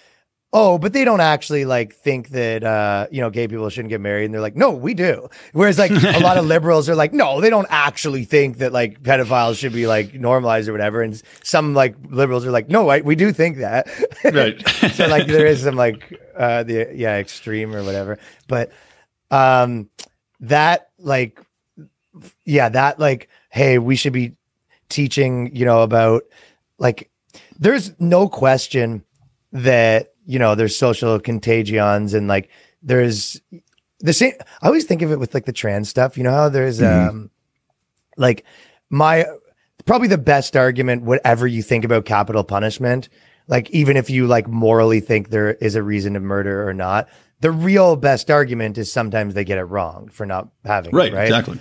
[0.54, 4.00] oh, but they don't actually like think that uh, you know gay people shouldn't get
[4.00, 5.28] married, and they're like, no, we do.
[5.52, 9.02] Whereas like a lot of liberals are like, no, they don't actually think that like
[9.02, 11.02] pedophiles should be like normalized or whatever.
[11.02, 13.88] And some like liberals are like, no, I, we do think that.
[14.24, 14.66] Right.
[14.94, 18.72] so like there is some like uh the yeah extreme or whatever, but
[19.32, 19.90] um
[20.40, 21.42] that like
[22.46, 24.36] yeah that like hey we should be
[24.90, 26.24] teaching you know about
[26.80, 27.12] like
[27.60, 29.04] there's no question
[29.52, 32.50] that you know there's social contagions and like
[32.82, 33.40] there's
[34.00, 34.34] the same
[34.64, 37.30] i always think of it with like the trans stuff you know how there's um
[38.18, 38.44] like
[38.90, 39.24] my
[39.86, 43.08] probably the best argument whatever you think about capital punishment
[43.48, 47.08] like even if you like morally think there is a reason to murder or not
[47.42, 51.16] the real best argument is sometimes they get it wrong for not having Right, it,
[51.16, 51.60] right exactly.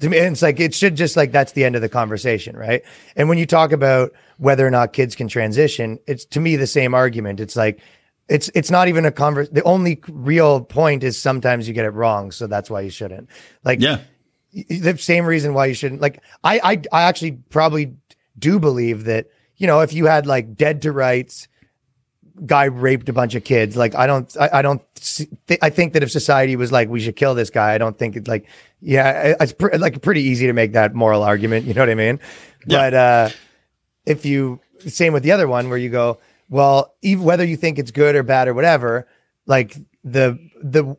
[0.00, 2.82] To me, it's like it should just like that's the end of the conversation, right?
[3.16, 6.66] And when you talk about whether or not kids can transition, it's to me the
[6.66, 7.40] same argument.
[7.40, 7.80] It's like
[8.28, 9.48] it's it's not even a converse.
[9.50, 13.28] The only real point is sometimes you get it wrong, so that's why you shouldn't.
[13.64, 13.98] Like Yeah.
[14.52, 16.00] the same reason why you shouldn't.
[16.00, 17.94] Like I I I actually probably
[18.38, 19.26] do believe that
[19.56, 21.48] you know if you had like dead to rights
[22.46, 23.76] guy raped a bunch of kids.
[23.76, 26.88] Like I don't, I, I don't, see, th- I think that if society was like,
[26.88, 28.48] we should kill this guy, I don't think it's like,
[28.82, 31.66] yeah, it's pr- like pretty easy to make that moral argument.
[31.66, 32.18] You know what I mean?
[32.66, 32.78] Yeah.
[32.78, 33.28] But uh,
[34.04, 36.18] if you, same with the other one where you go,
[36.48, 39.06] well, even whether you think it's good or bad or whatever,
[39.46, 40.96] like the the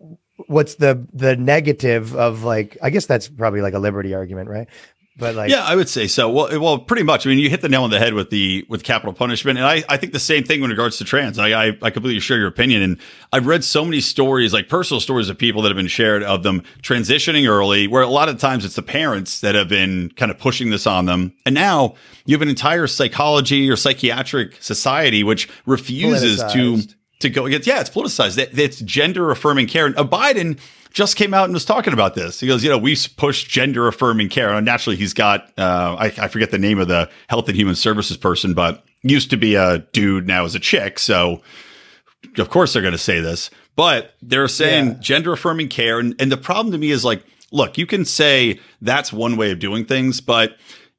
[0.47, 4.67] what's the the negative of like, I guess that's probably like a liberty argument, right?
[5.15, 6.27] But like, Yeah, I would say so.
[6.29, 7.27] Well, well, pretty much.
[7.27, 9.67] I mean, you hit the nail on the head with the with capital punishment, and
[9.67, 11.37] I, I think the same thing in regards to trans.
[11.37, 12.97] I, I I completely share your opinion, and
[13.31, 16.41] I've read so many stories, like personal stories of people that have been shared of
[16.41, 20.31] them transitioning early, where a lot of times it's the parents that have been kind
[20.31, 21.93] of pushing this on them, and now
[22.25, 26.79] you have an entire psychology or psychiatric society which refuses to
[27.19, 27.67] to go against.
[27.67, 28.35] Yeah, it's politicized.
[28.35, 29.85] That it's gender affirming care.
[29.85, 30.59] And uh, Biden
[30.93, 32.39] just came out and was talking about this.
[32.39, 34.53] He goes, you know, we push gender affirming care.
[34.53, 37.75] And naturally, he's got uh, I, I forget the name of the Health and Human
[37.75, 40.99] Services person, but used to be a dude, now is a chick.
[40.99, 41.41] So
[42.37, 44.93] of course they're going to say this, but they're saying Yeah.
[44.99, 45.99] gender affirming care.
[45.99, 49.51] And, and the problem to me is like, look, you can say that's one way
[49.51, 50.55] of doing things, but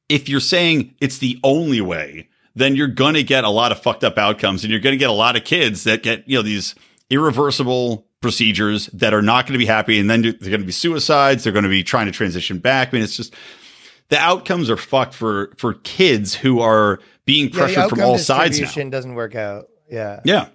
[0.09, 3.81] if you're saying it's the only way, then you're going to get a lot of
[3.81, 6.37] fucked up outcomes and you're going to get a lot of kids that get, you
[6.37, 6.75] know, these
[7.11, 9.99] irreversible procedures that are not going to be happy.
[9.99, 11.45] And then they're going to be suicides.
[11.45, 12.89] They're going to be trying to transition back.
[12.89, 13.35] I mean, it's just
[14.09, 18.59] the outcomes are fucked for, for kids who are being yeah, pressured from all sides
[18.59, 18.89] now.
[18.89, 19.67] doesn't work out.
[19.91, 20.21] Yeah.
[20.25, 20.49] Yeah.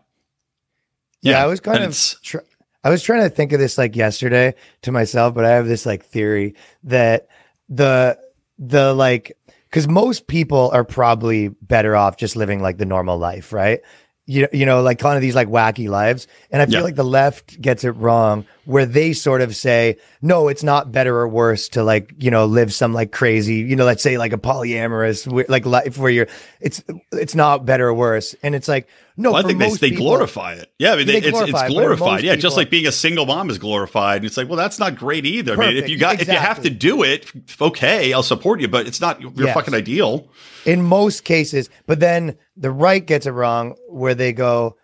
[1.21, 2.15] Yeah, I was kind And of.
[2.23, 2.37] Tr-
[2.83, 5.85] I was trying to think of this like yesterday to myself, but I have this
[5.85, 7.27] like theory that
[7.67, 8.17] the
[8.57, 9.37] the like
[9.69, 13.81] because most people are probably better off just living like the normal life, right?
[14.29, 16.81] You you know, like kind of these like wacky lives, and I feel Yeah.
[16.83, 21.17] like the left gets it wrong, where they sort of say, no, it's not better
[21.17, 24.31] or worse to like you know live some like crazy, you know, let's say like
[24.31, 26.27] a polyamorous like life where you're,
[26.61, 28.87] it's it's not better or worse, and it's like
[29.19, 30.71] No, Well, I think they, they people- glorify it.
[30.79, 32.23] Yeah, I mean, They they, it's, glorify it, it's glorified.
[32.23, 34.17] Yeah, just like being a single mom is glorified.
[34.17, 35.53] And It's like, well, that's not great either.
[35.61, 38.67] I mean, if you got if you have to do it, okay, I'll support you,
[38.69, 39.53] but it's not your Yes.
[39.53, 40.29] fucking ideal.
[40.65, 41.69] in most cases.
[41.85, 44.77] But then the right gets it wrong where they go,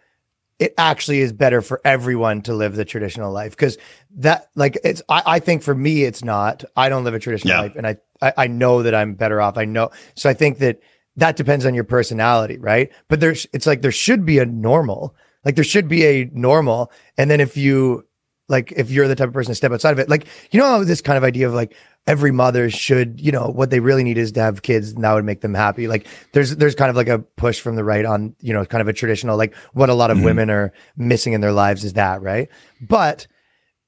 [0.60, 3.52] it actually is better for everyone to live the traditional life.
[3.52, 3.78] Because
[4.18, 6.64] that, like, it's, I, I think for me, it's not.
[6.76, 7.62] I don't live a traditional Yeah.
[7.62, 9.58] life and I, I, I know that I'm better off.
[9.58, 9.92] I know.
[10.16, 10.80] So I think that
[11.18, 12.92] that depends on your personality, right?
[13.08, 16.92] But there's, it's like there should be a normal, like there should be a normal.
[17.18, 18.06] And then if you,
[18.48, 20.84] like if you're the type of person to step outside of it, like you know
[20.84, 21.76] this kind of idea of like
[22.08, 25.14] every mother should, you know, what they really need is to have kids and that
[25.14, 25.88] would make them happy.
[25.88, 28.82] Like there's there's kind of like a push from the right on, you know, kind
[28.82, 30.26] of a traditional like what a lot of mm-hmm.
[30.26, 32.50] women are missing in their lives is that, right?
[32.82, 33.28] But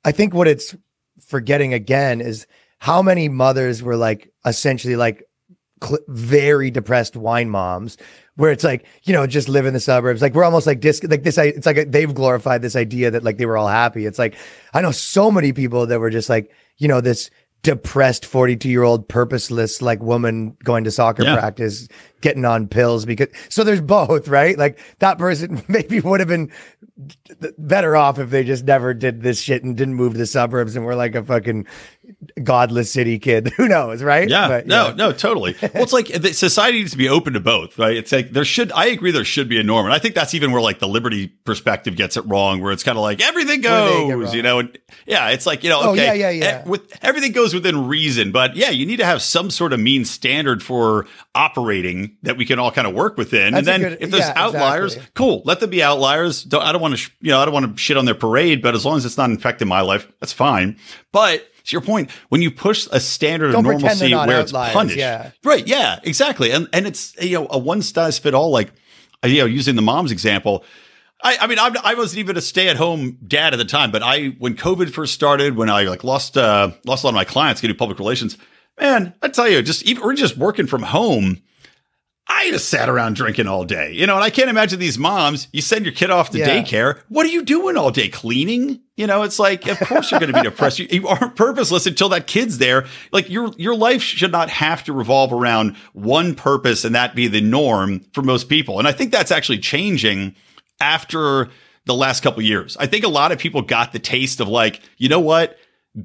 [0.04, 0.76] I think what it's
[1.20, 2.48] forgetting again is
[2.80, 5.24] how many mothers were like essentially like
[5.84, 7.98] cl- very depressed wine moms
[8.36, 10.22] where it's like you know just live in the suburbs.
[10.22, 13.24] Like we're almost like dis- like this i- it's like they've glorified this idea that
[13.24, 14.06] like they were all happy.
[14.06, 14.36] It's like
[14.74, 17.30] i know so many people that were just like you know this
[17.64, 21.36] depressed 42 year old purposeless like woman going to soccer Yeah.
[21.38, 21.88] practice
[22.22, 24.56] getting on pills because so there's both right?
[24.58, 26.52] Like that person maybe would have been
[27.58, 30.76] better off if they just never did this shit and didn't move to the suburbs
[30.76, 31.66] and were like a fucking
[32.44, 34.94] godless city kid who knows right Yeah, But, no, yeah.
[34.94, 35.56] no, totally.
[35.62, 37.96] Well, it's like the society needs to be open to both, right?
[37.98, 38.72] It's like there should.
[38.72, 40.88] I agree, there should be a norm, and I think that's even where like the
[40.88, 44.34] liberty perspective gets it wrong, where it's kind of like everything Where they get goes,
[44.34, 44.60] you know.
[44.60, 46.46] And yeah, it's like you know, Oh, okay, yeah, yeah, yeah.
[46.46, 49.80] eh, with everything goes within reason, but yeah, you need to have some sort of
[49.80, 51.06] mean standard for
[51.36, 53.54] operating that we can all kind of work within.
[53.54, 55.12] That's and then good- if there's yeah, outliers, exactly.
[55.16, 56.44] cool, let them be outliers.
[56.44, 58.16] Don't, I don't want to, sh- you know, I don't want to shit on their
[58.16, 60.78] parade, but as long as it's not infecting my life, that's fine.
[61.12, 64.74] But to your point, when you push a standard Don't of normalcy where outliers, it's
[64.74, 65.32] punished, yeah.
[65.44, 65.66] right?
[65.68, 66.52] Yeah, exactly.
[66.52, 68.52] And and it's you know a one size fit all.
[68.52, 68.72] Like
[69.24, 70.64] you know, using the mom's example.
[71.24, 73.92] I, I mean, I'm, I wasn't even a stay at home dad at the time,
[73.92, 77.16] but I, when COVID first started, when I like lost, uh, lost a lot of
[77.16, 78.38] my clients getting public relations,
[78.80, 81.42] man, I tell you, just even, we're just working from home.
[82.30, 85.48] I just sat around drinking all day, you know, and I can't imagine these moms,
[85.54, 86.62] you send your kid off to Yeah.
[86.62, 87.00] daycare.
[87.08, 88.10] What are you doing all day?
[88.10, 88.82] Cleaning?
[88.98, 90.80] You know, it's like, of course you're going to be depressed.
[90.80, 92.86] You, you aren't purposeless until that kid's there.
[93.12, 97.28] Like your, your life should not have to revolve around one purpose and that be
[97.28, 98.78] the norm for most people.
[98.80, 100.36] And I think that's actually changing
[100.82, 101.50] after
[101.86, 102.76] the last couple of years.
[102.78, 105.58] I think a lot of people got the taste of like, you know what?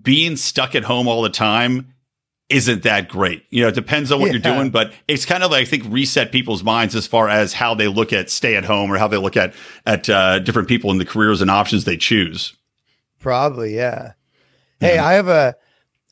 [0.02, 1.91] Being stuck at home all the time
[2.52, 3.44] isn't that great.
[3.50, 5.84] You know, it depends on what you're doing, but it's kind of like I think
[5.88, 9.08] reset people's minds as far as how they look at stay at home or how
[9.08, 9.54] they look at
[9.86, 12.54] at uh, different people and the careers and options they choose.
[13.18, 14.12] Probably, yeah.
[14.80, 15.54] Hey, I have a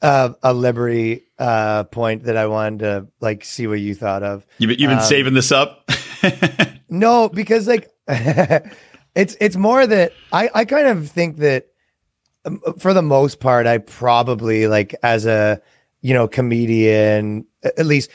[0.03, 4.47] a, a liberty uh, point that I wanted to like see what you thought of.
[4.59, 5.89] You've, you've been Um, saving this up.
[6.93, 11.69] No, because like it's it's more that I I kind of think that
[12.45, 15.63] um, for the most part I probably like as a
[16.01, 18.11] you know comedian at least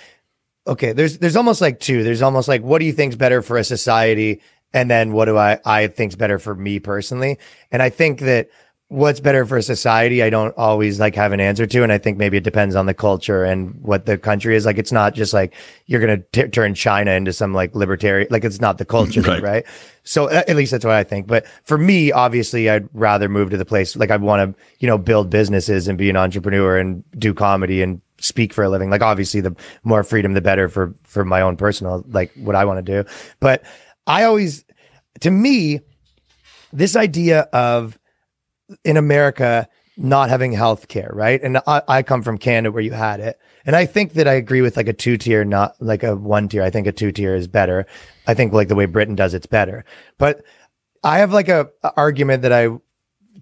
[0.67, 2.03] okay there's there's almost like two.
[2.03, 4.41] There's almost like what do you think's better for a society?
[4.73, 7.37] And then what do I I think's better for me personally?
[7.71, 8.49] And I think that
[8.89, 12.19] what's better for society i don't always like have an answer to and i think
[12.19, 14.63] maybe it depends on the culture and what the country is.
[14.63, 15.55] Like it's not just like
[15.87, 19.41] you're gonna t- turn china into some like libertarian like it's not the culture thing,
[19.41, 19.43] Right.
[19.43, 19.65] right?
[20.03, 21.25] So at least that's what i think.
[21.25, 24.87] But for me obviously i'd rather move to the place like i want to you
[24.87, 28.89] know build businesses and be an entrepreneur and do comedy and speak for a living.
[28.91, 32.63] Like obviously the more freedom the better for for my own personal like what i
[32.65, 33.09] want to do.
[33.39, 33.63] But
[34.05, 34.63] i always
[35.21, 35.79] to me
[36.71, 37.97] this idea of
[38.83, 41.41] in America not having health care, right?
[41.41, 43.39] And I, I come from Canada where you had it.
[43.65, 46.49] And I think that I agree with like a two tier, not like a one
[46.49, 46.63] tier.
[46.63, 47.85] I think a two tier is better.
[48.27, 49.85] I think like the way Britain does it's better.
[50.17, 50.43] But
[51.03, 52.69] I have like a, a argument that I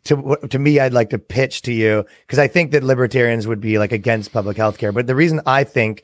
[0.06, 3.62] to to me I'd like to pitch to you because I think that libertarians would
[3.62, 4.92] be like against public health care.
[4.92, 6.04] But the reason I think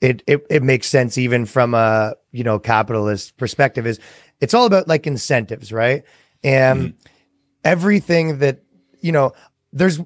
[0.00, 3.98] it, it it makes sense even from a you know capitalist perspective is
[4.40, 6.02] it's all about like incentives, right?
[6.44, 7.06] And mm-hmm.
[7.64, 8.60] Everything that
[9.00, 9.32] you know
[9.72, 10.00] there's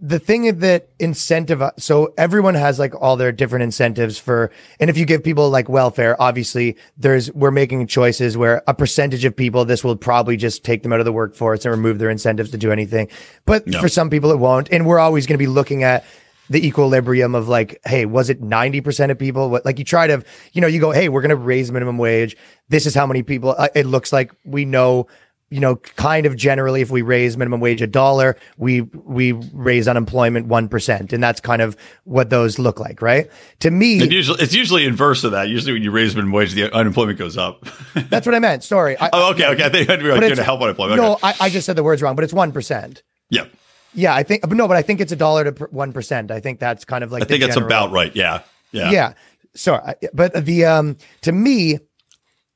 [0.00, 4.96] the thing that incentive so everyone has like all their different incentives for and if
[4.96, 9.64] you give people like welfare obviously there's we're making choices where a percentage of people
[9.64, 12.56] this will probably just take them out of the workforce and remove their incentives to
[12.56, 13.08] do anything.
[13.44, 13.80] But Yeah.
[13.80, 16.04] for some people it won't and we're always going to be looking at
[16.48, 19.50] the equilibrium of like hey was it 90% of people?
[19.50, 21.98] What like you try to you know you go hey we're going to raise minimum
[21.98, 22.36] wage.
[22.68, 24.30] This is how many people uh, it looks like.
[24.44, 25.08] We know
[25.50, 29.88] you know, kind of generally, if we raise minimum wage a dollar, we we raise
[29.88, 33.30] unemployment one percent, and that's kind of what those look like, right?
[33.60, 35.48] To me, usually, it's usually inverse of that.
[35.48, 37.64] Usually, when you raise minimum wage, the unemployment goes up.
[37.94, 38.62] that's what I meant.
[38.62, 38.98] Sorry.
[39.00, 39.64] I, oh, okay, okay.
[39.64, 41.00] I think I'd be like but to help unemployment.
[41.00, 43.02] No, I, I just said the words wrong, but it's one percent.
[43.30, 43.46] yeah,
[43.94, 46.30] Yeah, I think, but no, but I think it's a dollar to one percent.
[46.30, 48.14] I think that's kind of like I think the that's general- about right.
[48.14, 48.42] Yeah,
[48.72, 49.12] yeah, yeah.
[49.54, 51.78] Sorry, but the um to me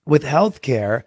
[0.05, 1.05] with healthcare,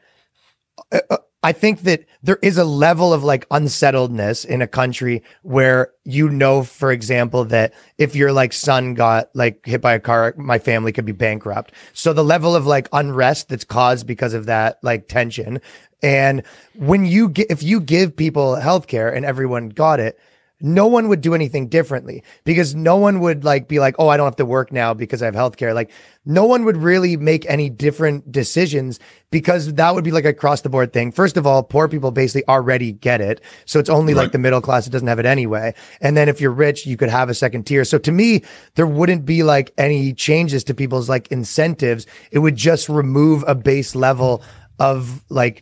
[0.91, 5.21] uh, uh, I think that there is a level of like unsettledness in a country
[5.43, 9.99] where you know, for example, that if your like son got like hit by a
[9.99, 11.71] car, my family could be bankrupt.
[11.93, 15.61] So the level of like unrest that's caused because of that like tension,
[16.01, 16.41] and
[16.73, 20.19] when you get if you give people healthcare and everyone got it
[20.65, 24.17] no one would do anything differently because no one would like be like, oh, I
[24.17, 25.75] don't have to work now because I have healthcare.
[25.75, 25.91] Like
[26.25, 28.99] no one would really make any different decisions
[29.29, 31.11] because that would be like a cross the board thing.
[31.11, 33.41] First of all, poor people basically already get it.
[33.65, 34.23] So it's only Right.
[34.23, 35.75] like the middle class that doesn't have it anyway.
[36.01, 37.85] And then if you're rich, you could have a second tier.
[37.85, 38.41] So to me,
[38.73, 42.07] there wouldn't be like any changes to people's like incentives.
[42.31, 44.41] It would just remove a base level
[44.79, 45.61] of like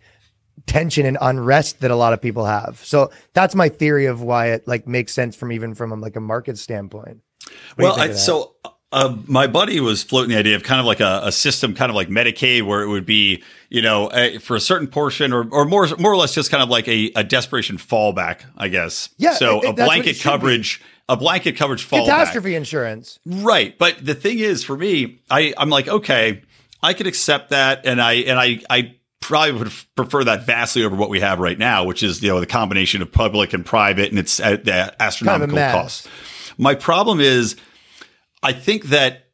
[0.65, 2.79] tension and unrest that a lot of people have.
[2.83, 6.21] So that's my theory of why it like makes sense from even from like a
[6.21, 7.21] market standpoint.
[7.75, 8.55] What Well, I, so
[8.91, 11.89] uh, my buddy was floating the idea of kind of like a, a system, kind
[11.89, 15.47] of like Medicaid, where it would be, you know, a, for a certain portion, or
[15.49, 19.09] or more more or less just kind of like a, a desperation fallback, I guess.
[19.17, 20.19] Yeah, So it- it- a that's what it blanket be.
[20.21, 22.05] coverage, a blanket coverage fallback.
[22.05, 23.19] catastrophe insurance.
[23.25, 23.77] Right.
[23.77, 26.43] But the thing is, for me, I, I'm like, okay,
[26.81, 27.85] I could accept that.
[27.85, 31.57] And I, and I, I probably would prefer that vastly over what we have right
[31.57, 34.93] now, which is, you know, the combination of public and private and it's at the
[35.01, 35.73] astronomical mess.
[35.73, 36.09] cost.
[36.57, 37.55] My problem is,
[38.41, 39.29] I think that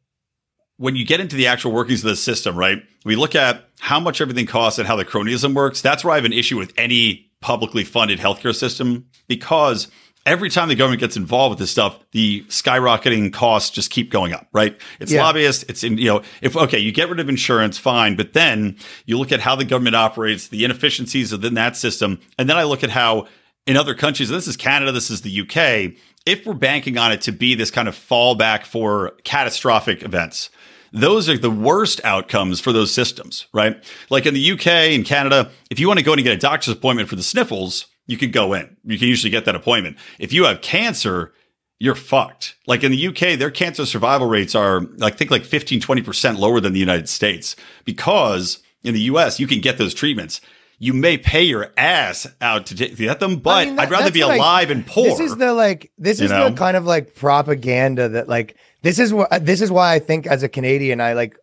[0.77, 2.81] when you get into the actual workings of the system, right?
[3.03, 5.81] We look at how much everything costs and how the cronyism works.
[5.81, 9.87] That's where I have an issue with any publicly funded healthcare system because
[10.25, 14.33] every time the government gets involved with this stuff, the skyrocketing costs just keep going
[14.33, 14.79] up, right?
[14.99, 15.23] It's Yeah.
[15.23, 15.63] lobbyists.
[15.67, 18.15] It's in, you know, if, okay, you get rid of insurance, fine.
[18.15, 22.19] But then you look at how the government operates, the inefficiencies within that system.
[22.37, 23.27] And then I look at how
[23.65, 25.93] in other countries, and this is Canada, this is the UK,
[26.25, 30.49] if we're banking on it to be this kind of fallback for catastrophic events,
[30.91, 33.83] those are the worst outcomes for those systems, right?
[34.09, 36.37] Like in the UK and Canada, if you want to go in and get a
[36.37, 38.75] doctor's appointment for the sniffles, you can go in.
[38.83, 39.97] You can usually get that appointment.
[40.17, 41.31] If you have cancer,
[41.77, 42.55] you're fucked.
[42.65, 46.59] Like in the UK, their cancer survival rates are, I think, like 15, 20% lower
[46.59, 47.55] than the United States
[47.85, 50.41] because in the US, you can get those treatments.
[50.79, 54.21] You may pay your ass out to get them, but I mean, I'd rather be
[54.21, 55.05] alive and poor.
[55.05, 56.49] This is the like this is know?
[56.49, 60.25] the kind of like propaganda that like this is what this is why I think
[60.25, 61.37] as a Canadian I like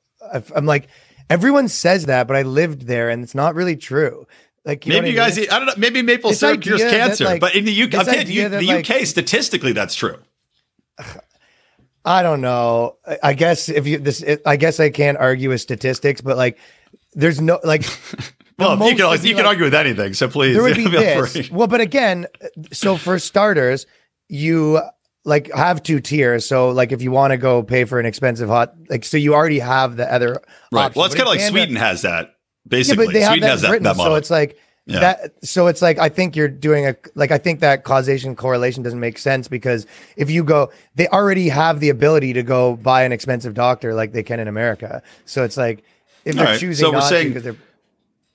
[0.55, 0.89] I'm like
[1.29, 4.27] everyone says that, but I lived there and it's not really true.
[4.67, 5.47] Like you Maybe you I guys, mean?
[5.51, 5.75] I don't know.
[5.79, 8.59] Maybe maple syrup cures that, cancer, like, but in the UK, I'm idea you, that,
[8.61, 10.19] the like- UK statistically, that's true.
[12.05, 12.97] I don't know.
[13.07, 16.37] I- I guess if you this, it, I guess I can't argue with statistics, but
[16.37, 16.59] like,
[17.15, 17.85] there's no like.
[18.59, 20.15] Well, you can always, you can argue with anything.
[20.15, 21.51] So please, There would be this.
[21.51, 22.25] Well, but again,
[22.73, 23.85] so for starters,
[24.31, 24.81] you
[25.27, 26.49] like have two tiers.
[26.49, 29.35] So like, if you want to go pay for an expensive hot, like, so you
[29.35, 30.41] already have the other.
[30.73, 30.87] Right.
[30.87, 30.99] option.
[30.99, 32.36] Well, it's kind of like Canada- Sweden has that.
[32.71, 34.13] Yeah, but they have Sweden that has that, written, that model.
[34.13, 35.01] so it's like Yeah.
[35.01, 35.33] that.
[35.45, 39.01] So it's like I think you're doing a like I think that causation correlation doesn't
[39.01, 39.87] make sense because
[40.17, 44.13] if you go, they already have the ability to go buy an expensive doctor like
[44.13, 45.03] they can in America.
[45.25, 45.85] So it's like
[46.25, 47.57] if they're All right, choosing so we're not saying- to because they're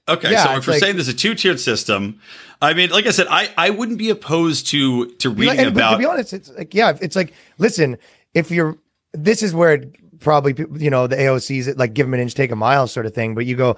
[0.09, 2.19] Okay, Yeah, so if we're like- saying there's a two tiered system,
[2.61, 5.91] I mean, like I said, I, I wouldn't be opposed to to reading and, about.
[5.91, 7.97] to be honest, it's like yeah, it's like listen,
[8.33, 8.77] if you're
[9.13, 12.51] this is where it probably you know the AOC's like give them an inch, take
[12.51, 13.35] a mile sort of thing.
[13.35, 13.77] But you go,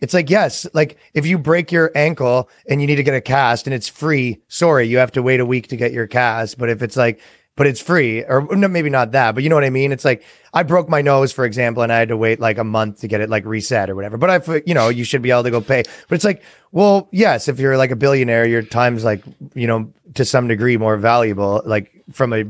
[0.00, 3.20] it's like yes, like if you break your ankle and you need to get a
[3.20, 6.58] cast and it's free, sorry, you have to wait a week to get your cast.
[6.58, 7.20] But if it's like
[7.58, 9.90] but it's free, or no, maybe not that, but you know what I mean.
[9.90, 10.24] It's like
[10.54, 13.08] I broke my nose, for example, and I had to wait like a month to
[13.08, 14.16] get it like reset or whatever.
[14.16, 15.82] But I, you know, you should be able to go pay.
[16.08, 19.24] But it's like, well, yes, if you're like a billionaire, your time's like,
[19.54, 22.44] you know, to some degree more valuable, like from a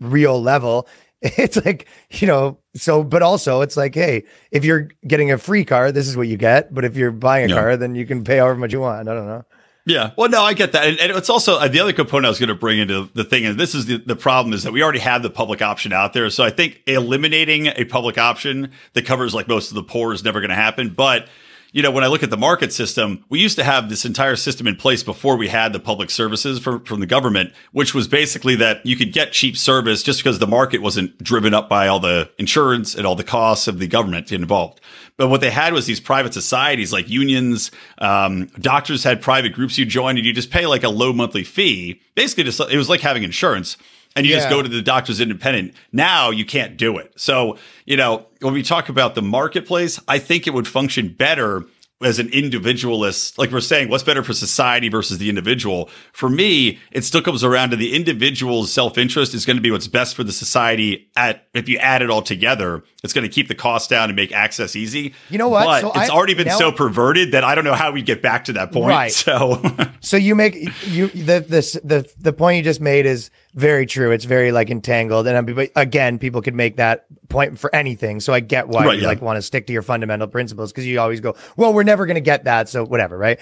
[0.00, 0.88] real level.
[1.38, 5.64] It's like, you know, so, but also it's like, hey, if you're getting a free
[5.64, 6.72] car, this is what you get.
[6.74, 7.60] But if you're buying a Yeah.
[7.60, 9.08] car, then you can pay however much you want.
[9.08, 9.44] I don't know.
[9.88, 10.10] Yeah.
[10.16, 10.84] Well, no, I get that.
[10.84, 13.22] And, and it's also uh, the other component I was going to bring into the
[13.22, 13.46] thing.
[13.46, 16.12] And this is the, the problem is that we already have the public option out
[16.12, 16.28] there.
[16.30, 20.24] So I think eliminating a public option that covers like most of the poor is
[20.24, 20.90] never going to happen.
[20.90, 21.28] But,
[21.76, 24.34] you know, when I look at the market system, we used to have this entire
[24.34, 28.08] system in place before we had the public services from, from the government, which was
[28.08, 31.86] basically that you could get cheap service just because the market wasn't driven up by
[31.86, 34.80] all the insurance and all the costs of the government involved.
[35.18, 37.70] But what they had was these private societies like unions.
[37.98, 41.44] Um, doctors had private groups you join, and you just pay like a low monthly
[41.44, 42.00] fee.
[42.14, 43.76] Basically, it was like having insurance,
[44.16, 45.74] and you just go to the doctor's independent.
[45.92, 47.12] Now you can't do it.
[47.16, 51.64] So you know when we talk about the marketplace, I think it would function better
[52.02, 55.88] as an individualist, like we're saying, what's better for society versus the individual?
[56.12, 59.70] For me, it still comes around to the individual's self interest is going to be
[59.70, 61.08] what's best for the society.
[61.16, 64.16] At if you add it all together, it's going to keep the cost down and
[64.16, 65.14] make access easy.
[65.30, 65.64] You know what?
[65.64, 68.02] But So it's I- already been now- so perverted that I don't know how we
[68.02, 68.88] get back to that point.
[68.88, 69.12] Right.
[69.12, 69.62] So
[70.00, 70.54] So you make
[70.86, 74.12] you the this the the point you just made is very true.
[74.12, 78.20] It's very like entangled, and mean, but again, people could make that point for anything.
[78.20, 79.08] So I get why Right, you yeah.
[79.08, 82.06] like want to stick to your fundamental principles because you always go, well, we're never
[82.06, 83.40] going to get that, so whatever, right?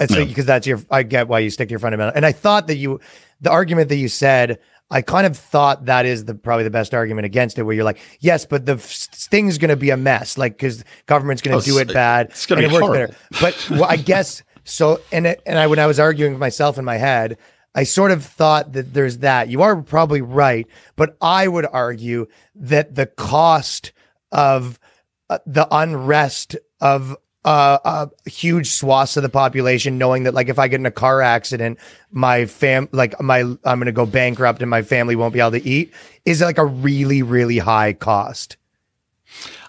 [0.00, 0.24] And so Yeah.
[0.24, 2.12] because that's your, I get why you stick to your fundamental.
[2.14, 3.00] And I thought that you,
[3.40, 4.58] the argument that you said.
[4.88, 7.82] I kind of thought that is the probably the best argument against it, where you're
[7.84, 11.56] like, yes, but the f- thing's going to be a mess, like because government's going
[11.56, 13.10] Oh, to do it bad, it's be it works better.
[13.40, 15.00] But well, I guess so.
[15.10, 17.36] And it, and I when I was arguing with myself in my head,
[17.76, 19.48] I sort of thought that there's that.
[19.48, 20.66] You are probably right,
[20.96, 23.92] but I would argue that the cost
[24.32, 24.80] of
[25.28, 30.58] uh, the unrest of uh, uh, huge swaths of the population, knowing that like if
[30.58, 31.78] I get in a car accident,
[32.10, 35.52] my fam like my I'm going to go bankrupt and my family won't be able
[35.52, 35.92] to eat,
[36.24, 38.56] is like a really really high cost.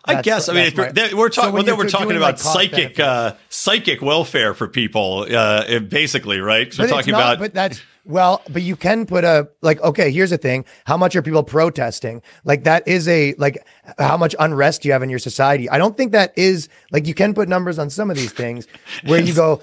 [0.06, 1.86] I That's- guess I mean if we're, my- that- we're So talking when well, then
[1.86, 6.74] we're talking about like, psychic uh, psychic welfare for people, uh, basically, right?
[6.80, 9.82] we're talking not- about but that's well, but you can put a like.
[9.82, 12.22] Okay, here's the thing: how much are people protesting?
[12.44, 13.66] Like that is a like
[13.98, 15.70] how much unrest do you have in your society?
[15.70, 18.68] I don't think that is like you can put numbers on some of these things
[19.06, 19.62] where you go.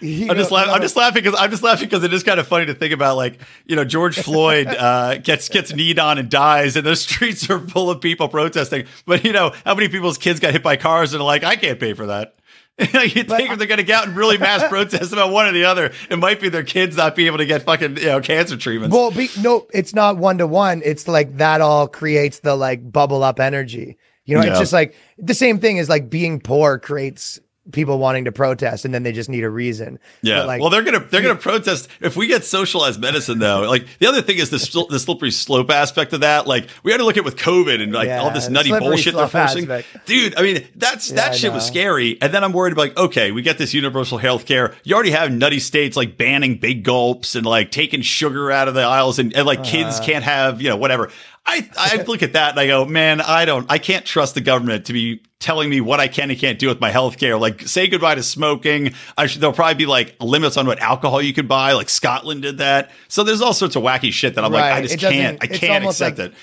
[0.00, 2.22] you I'm just, know, laugh- I'm just laughing because I'm just laughing because it is
[2.22, 5.98] kind of funny to think about like you know George Floyd uh, gets gets kneed
[5.98, 9.74] on and dies and the streets are full of people protesting but you know how
[9.74, 12.36] many people's kids got hit by cars and are like I can't pay for that
[12.78, 15.52] you think if they're going to get out and really mass protest about one or
[15.52, 18.20] the other it might be their kids not being able to get fucking you know
[18.20, 20.82] cancer treatments Well, be, no, it's not one to one.
[20.84, 23.96] It's like that all creates the like bubble up energy.
[24.26, 24.50] You know, Yeah.
[24.50, 27.38] it's just like the same thing as like being poor creates
[27.72, 29.98] people wanting to protest, and then they just need a reason.
[30.22, 30.44] Yeah.
[30.44, 33.62] Like, well, they're gonna they're gonna protest if we get socialized medicine though.
[33.68, 36.46] Like the other thing is the sl- the slippery slope aspect of that.
[36.46, 39.14] Like we got to look at with COVID and like Yeah, all this nutty bullshit
[39.14, 39.64] they're forcing.
[39.70, 40.06] aspect.
[40.06, 42.18] Dude, I mean that's Yeah, that I shit was scary.
[42.20, 44.74] And then I'm worried about like okay, we get this universal health care.
[44.84, 48.74] You already have nutty states like banning big gulps and like taking sugar out of
[48.74, 50.04] the aisles and, and like kids Uh-huh.
[50.06, 51.10] can't have you know whatever.
[51.48, 54.40] I I look at that and I go, man, I don't, I can't trust the
[54.40, 57.38] government to be telling me what I can and can't do with my health care.
[57.38, 58.94] Like, say goodbye to smoking.
[59.16, 61.72] I should, there'll probably be like limits on what alcohol you could buy.
[61.72, 62.90] Like Scotland did that.
[63.06, 65.84] So there's all sorts of wacky shit that I'm like, I just can't, I can't
[65.84, 66.34] accept like- it.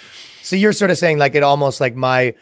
[0.41, 2.33] So you're sort of saying like it almost like my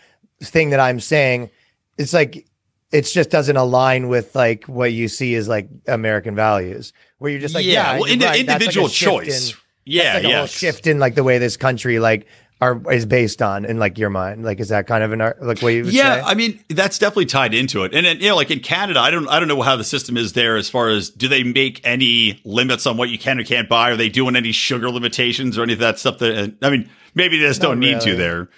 [0.44, 1.50] thing that I'm saying.
[1.98, 2.48] It's like
[2.92, 7.40] it just doesn't align with like what you see as like American values, where you're
[7.42, 8.20] just like, yeah, well, you're right.
[8.20, 9.52] That's like individual choice.
[9.52, 10.38] in- yeah, like a yeah.
[10.38, 12.28] whole shift in like the way this country like
[12.62, 14.46] are is based on in like your mind.
[14.46, 16.22] Like, is that kind of an ar- like what you would Yeah, say?
[16.22, 19.10] I mean that's definitely tied into it, and then, you know, like in Canada, I
[19.10, 21.82] don't, I don't know how the system is there as far as do they make
[21.84, 23.92] any limits on what you can or can't buy?
[23.92, 26.20] Are they doing any sugar limitations or any of that stuff?
[26.20, 28.50] That I mean, maybe they just Not don't need to there.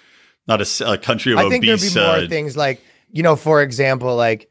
[0.46, 3.62] Not a country of I think there'd be more uh, things like, you know, for
[3.62, 4.50] example, like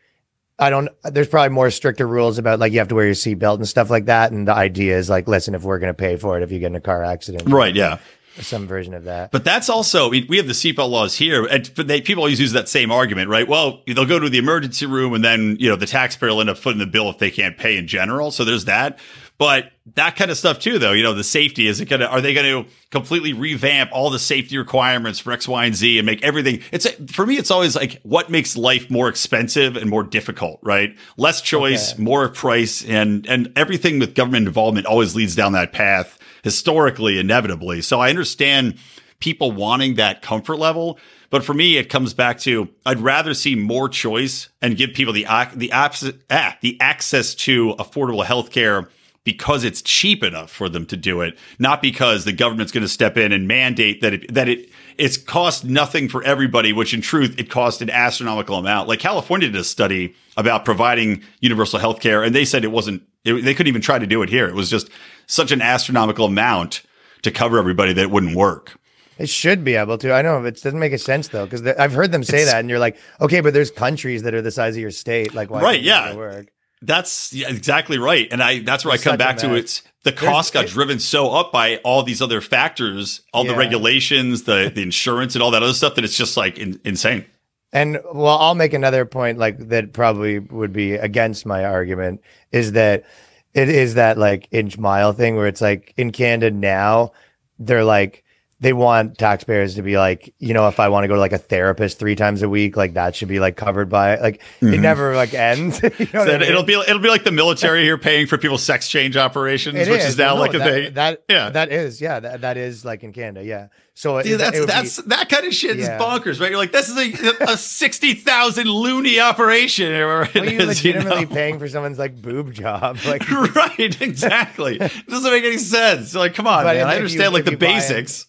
[0.57, 0.89] I don't.
[1.03, 3.89] There's probably more stricter rules about like you have to wear your seatbelt and stuff
[3.89, 4.31] like that.
[4.31, 6.59] And the idea is like, listen, if we're going to pay for it, if you
[6.59, 7.75] get in a car accident, right?
[7.75, 7.99] Yeah.
[8.41, 9.31] Some version of that.
[9.31, 12.69] But that's also we have the seatbelt laws here, and they, people always use that
[12.69, 13.47] same argument, right?
[13.47, 16.49] Well, they'll go to the emergency room, and then you know the taxpayer will end
[16.49, 18.31] up footing the bill if they can't pay in general.
[18.31, 18.99] So there's that.
[19.39, 20.91] But that kind of stuff too, though.
[20.93, 22.07] You know, the safety is it going to?
[22.07, 25.97] Are they going to completely revamp all the safety requirements for X, Y, and Z
[25.97, 26.61] and make everything?
[26.71, 27.37] It's for me.
[27.37, 30.95] It's always like what makes life more expensive and more difficult, right?
[31.17, 32.03] Less choice, Okay.
[32.03, 37.81] more price, and and everything with government involvement always leads down that path historically, inevitably.
[37.81, 38.77] So I understand
[39.19, 40.99] people wanting that comfort level.
[41.29, 45.13] But for me, it comes back to I'd rather see more choice and give people
[45.13, 45.25] the
[45.55, 48.87] the abs- ah, the access to affordable healthcare
[49.23, 52.89] because it's cheap enough for them to do it, not because the government's going to
[52.89, 57.01] step in and mandate that it that it it's cost nothing for everybody, which in
[57.01, 58.87] truth it cost an astronomical amount.
[58.87, 63.33] Like California did a study about providing universal healthcare, and they said it wasn't it,
[63.43, 64.47] they couldn't even try to do it here.
[64.47, 64.89] It was just
[65.27, 66.81] such an astronomical amount
[67.23, 68.77] to cover everybody that it wouldn't work.
[69.17, 70.11] It should be able to.
[70.11, 72.59] I know it doesn't make a sense though, because I've heard them say It's- that,
[72.59, 75.33] and you're like, okay, but there's countries that are the size of your state.
[75.33, 76.15] Like, why Right, yeah.
[76.15, 76.47] work?
[76.81, 79.53] That's yeah, exactly right, and I that's where It's I come back to.
[79.55, 83.55] It's the cost got it- driven so up by all these other factors, all the
[83.55, 87.23] regulations, the the insurance, and all that other stuff that it's just like in, insane.
[87.71, 92.19] And well, I'll make another point like that probably would be against my argument
[92.51, 93.05] is that
[93.53, 97.11] it is that like inch mile thing where it's like in Canada now
[97.59, 98.22] they're like
[98.63, 101.33] they want taxpayers to be like, you know, if I want to go to like
[101.33, 104.73] a therapist three times a week, like that should be like covered by like mm-hmm.
[104.73, 105.83] it never like ends.
[105.83, 106.43] you know so I mean?
[106.43, 109.89] It'll be it'll be like the military here paying for people's sex change operations, it
[109.89, 110.93] which is, is now no, like a that, thing.
[110.93, 113.67] That yeah, that is yeah, that, that is like in Canada, yeah.
[113.95, 115.97] So Dude, that's that's be, that kind of shit yeah.
[115.97, 116.49] is bonkers, right?
[116.49, 119.91] You're like, this is a, a sixty thousand loonie operation.
[119.91, 121.35] Well, you're is, legitimately you know?
[121.35, 124.01] paying for someone's like boob job, like right?
[124.01, 124.77] Exactly.
[124.77, 126.15] doesn't make any sense.
[126.15, 126.87] Like, come on, but man.
[126.87, 128.25] I understand you, like the basics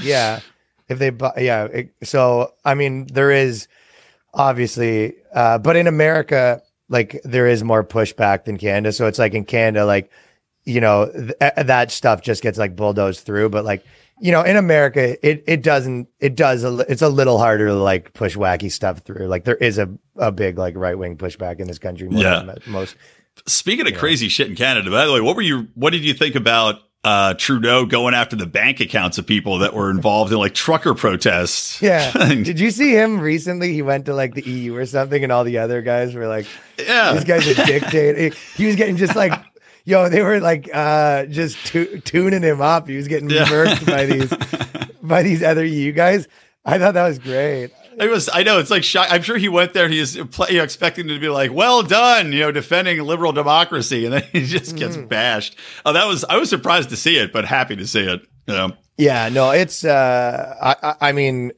[0.00, 0.40] yeah.
[0.88, 1.64] If they buy, yeah.
[1.64, 3.68] It, so, I mean, there is
[4.34, 8.92] obviously, uh, but in America, like there is more pushback than Canada.
[8.92, 10.10] So it's like in Canada, like,
[10.64, 13.48] you know, th- that stuff just gets like bulldozed through.
[13.48, 13.84] But like,
[14.20, 17.74] you know, in America, it, it doesn't, it does, a, it's a little harder to
[17.74, 19.26] like push wacky stuff through.
[19.26, 22.08] Like there is a, a big like right wing pushback in this country.
[22.08, 22.54] More yeah.
[22.66, 22.96] most.
[23.46, 26.14] Speaking of crazy shit in Canada, by the way, what were you, what did you
[26.14, 30.38] think about uh, Trudeau going after the bank accounts of people that were involved in
[30.38, 31.80] like trucker protests.
[31.82, 32.10] Yeah.
[32.28, 33.74] Did you see him recently?
[33.74, 36.46] He went to like the EU or something, and all the other guys were like,
[36.78, 39.32] "Yeah, this guy's a dictator." he was getting just like,
[39.84, 42.88] yo, they were like uh, just tu- tuning him up.
[42.88, 43.78] He was getting yeah.
[43.84, 44.32] by these
[45.02, 46.26] by these other EU guys.
[46.64, 47.70] I thought that was great.
[47.98, 48.28] It was.
[48.32, 48.84] I know it's like.
[48.84, 49.08] Shock.
[49.10, 49.84] I'm sure he went there.
[49.84, 54.04] And he's you know, expecting to be like, "Well done," you know, defending liberal democracy,
[54.04, 55.08] and then he just gets mm.
[55.08, 55.56] bashed.
[55.84, 56.24] Oh, that was.
[56.24, 58.22] I was surprised to see it, but happy to see it.
[58.46, 58.72] You know?
[58.96, 59.28] Yeah.
[59.28, 59.84] No, it's.
[59.84, 61.08] uh I.
[61.08, 61.52] I mean,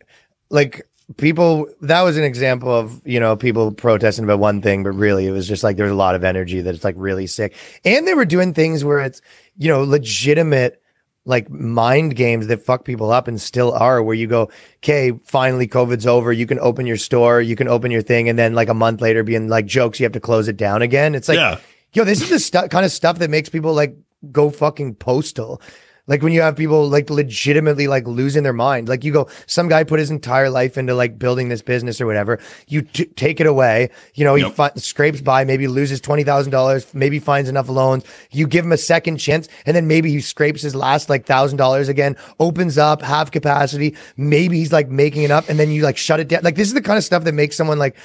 [0.51, 0.87] like
[1.17, 1.69] people.
[1.81, 5.33] That was an example of you know people protesting about one thing, but really it
[5.33, 7.55] was just like there was a lot of energy that it's like really sick,
[7.85, 9.21] and they were doing things where it's
[9.57, 10.83] you know legitimate
[11.27, 15.67] like mind games that fuck people up and still are where you go, okay, finally
[15.69, 16.33] COVID's over.
[16.33, 18.29] You can open your store, you can open your thing.
[18.29, 20.83] And then like a month later being like jokes, you have to close it down
[20.83, 21.15] again.
[21.15, 21.59] It's like, yeah.
[21.93, 23.97] yo, this is the stu- kind of stuff that makes people like
[24.31, 25.61] go fucking postal.
[26.09, 28.89] Like when you have people like legitimately like losing their mind.
[28.89, 32.07] Like you go, some guy put his entire life into like building this business or
[32.07, 32.39] whatever.
[32.69, 33.91] You t- take it away.
[34.15, 38.05] You know, he fi- scrapes by, maybe loses twenty thousand dollars, maybe finds enough loans.
[38.31, 41.59] You give him a second chance, and then maybe he scrapes his last like thousand
[41.59, 43.97] dollars again, opens up half capacity.
[44.17, 46.43] Maybe he's like making it up, and then you like shut it down.
[46.45, 47.97] Like this is the kind of stuff that makes someone like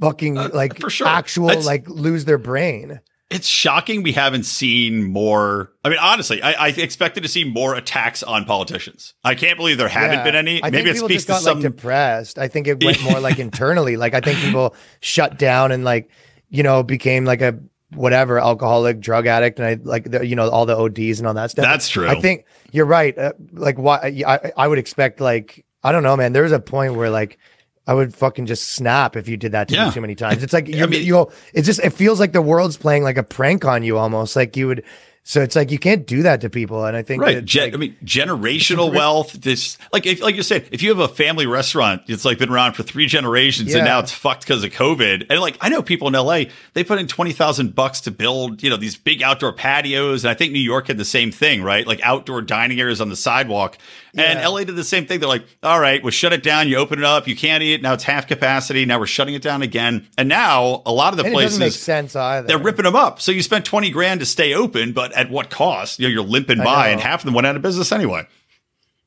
[0.00, 1.06] fucking uh, like for sure.
[1.06, 3.00] actual That's- like lose their brain
[3.32, 5.72] it's shocking we haven't seen more.
[5.84, 9.14] I mean, honestly, I, I, expected to see more attacks on politicians.
[9.24, 10.24] I can't believe there haven't yeah.
[10.24, 10.62] been any.
[10.62, 12.38] I Maybe it speaks to some like, depressed.
[12.38, 13.96] I think it went more like internally.
[13.96, 16.10] Like I think people shut down and like
[16.50, 17.58] you know became like a
[17.94, 21.34] whatever alcoholic drug addict and I like the, you know all the ODs and all
[21.34, 21.64] that stuff.
[21.64, 22.08] That's true.
[22.08, 23.16] I think you're right.
[23.16, 26.32] Uh, like why I, I would expect like I don't know, man.
[26.32, 27.38] There was a point where like
[27.86, 29.86] I would fucking just snap if you did that to yeah.
[29.86, 30.42] me too many times.
[30.42, 31.30] It's like you, I mean, you.
[31.52, 34.36] It just it feels like the world's playing like a prank on you almost.
[34.36, 34.84] Like you would
[35.24, 37.44] so it's like you can't do that to people, and I think right.
[37.44, 39.32] Gen- like, I mean, generational wealth.
[39.34, 42.50] This like if, like you said, if you have a family restaurant, it's like been
[42.50, 43.78] around for three generations, yeah.
[43.78, 45.26] and now it's fucked because of COVID.
[45.30, 48.64] And like I know people in LA, they put in twenty thousand bucks to build,
[48.64, 51.62] you know, these big outdoor patios, and I think New York had the same thing,
[51.62, 51.86] right?
[51.86, 53.78] Like outdoor dining areas on the sidewalk.
[54.14, 54.48] And yeah.
[54.48, 55.20] LA did the same thing.
[55.20, 56.68] They're like, all right, we'll shut it down.
[56.68, 57.74] You open it up, you can't eat.
[57.74, 57.82] it.
[57.82, 58.84] Now it's half capacity.
[58.84, 60.06] Now we're shutting it down again.
[60.18, 62.46] And now a lot of the and places make sense either.
[62.46, 63.22] They're ripping them up.
[63.22, 65.98] So you spent twenty grand to stay open, but at what cost?
[65.98, 68.26] You know, you're limping by, and half of them went out of business anyway.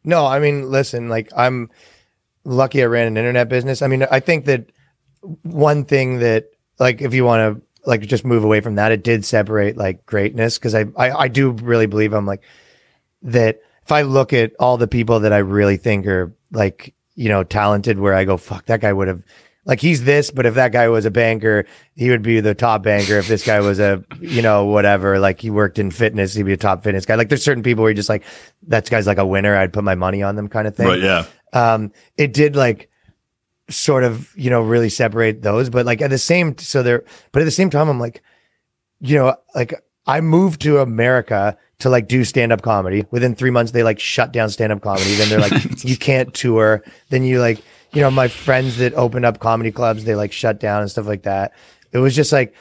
[0.04, 1.70] No, I mean, listen, like I'm
[2.44, 3.82] lucky I ran an internet business.
[3.82, 4.72] I mean, I think that
[5.44, 9.04] one thing that like if you want to like just move away from that, it
[9.04, 12.42] did separate like greatness because I, I I do really believe I'm like
[13.24, 17.30] that if I look at all the people that I really think are like, you
[17.30, 19.24] know, talented, where I go, fuck, that guy would have,
[19.64, 22.84] like, he's this, but if that guy was a banker, he would be the top
[22.84, 23.18] banker.
[23.18, 26.54] If this guy was a, you know, whatever, like he worked in fitness, he'd be
[26.54, 27.16] a top fitness guy.
[27.16, 28.24] Like, there's certain people where you're just like,
[28.68, 29.56] that guy's like a winner.
[29.56, 30.88] I'd put my money on them kind of thing.
[30.88, 31.02] Right.
[31.02, 31.26] Yeah.
[31.54, 32.90] Um, it did like,
[33.68, 37.42] sort of, you know, really separate those, but like at the same, so there, but
[37.42, 38.22] at the same time, I'm like,
[39.00, 39.74] you know, like
[40.06, 43.06] I moved to America to like do stand up comedy.
[43.12, 45.16] Within three months, they like shut down stand up comedy.
[45.16, 46.84] Then they're like, you can't tour.
[47.10, 47.62] Then you like,
[47.94, 51.08] you know, my friends that opened up comedy clubs, they like shut down and stuff
[51.08, 51.54] like that.
[51.92, 52.56] It was just like,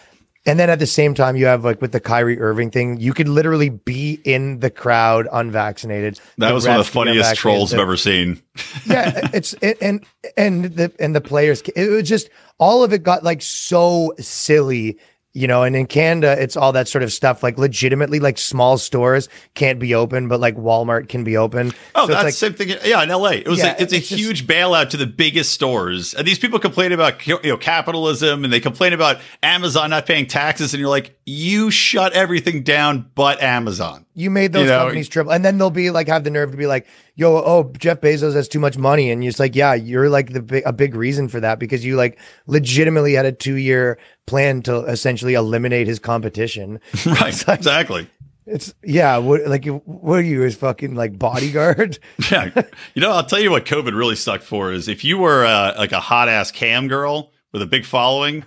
[0.47, 3.15] and then at the same time, you have like with the Kyrie Irving thing, you
[3.15, 6.21] could literally be in the crowd unvaccinated.
[6.37, 8.43] That the was one of the funniest trolls I've ever seen.
[8.87, 10.05] yeah, it's it, and
[10.37, 12.29] and the and the players, it was just
[12.59, 14.99] all of it got like so silly
[15.35, 17.43] you know, and in Canada, it's all that sort of stuff.
[17.43, 21.73] Like legitimately, like small stores can't be open, but like Walmart can be open.
[21.95, 22.77] Oh, So it's that's like, same thing.
[22.85, 25.53] Yeah, in LA, it was Yeah, like, it's a just- huge bailout to the biggest
[25.53, 30.07] stores, and these people complain about you know capitalism, and they complain about Amazon not
[30.07, 34.04] paying taxes, and you're like, you shut everything down, but Amazon.
[34.15, 36.53] You made those you know, companies triple, and then they'll be like, have the nerve
[36.53, 36.87] to be like,
[37.17, 40.33] "Yo, oh, Jeff Bezos has too much money," and you're just like, "Yeah, you're like
[40.33, 43.99] the big, a big reason for that because you like legitimately had a two year
[44.27, 48.09] plan to essentially eliminate his competition." Right, exactly.
[48.47, 51.99] It's yeah, what like what are you his fucking like bodyguard?
[52.31, 52.51] Yeah,
[52.95, 55.75] you know, I'll tell you what COVID really sucked for is if you were uh,
[55.77, 58.45] like a hot ass cam girl with a big following,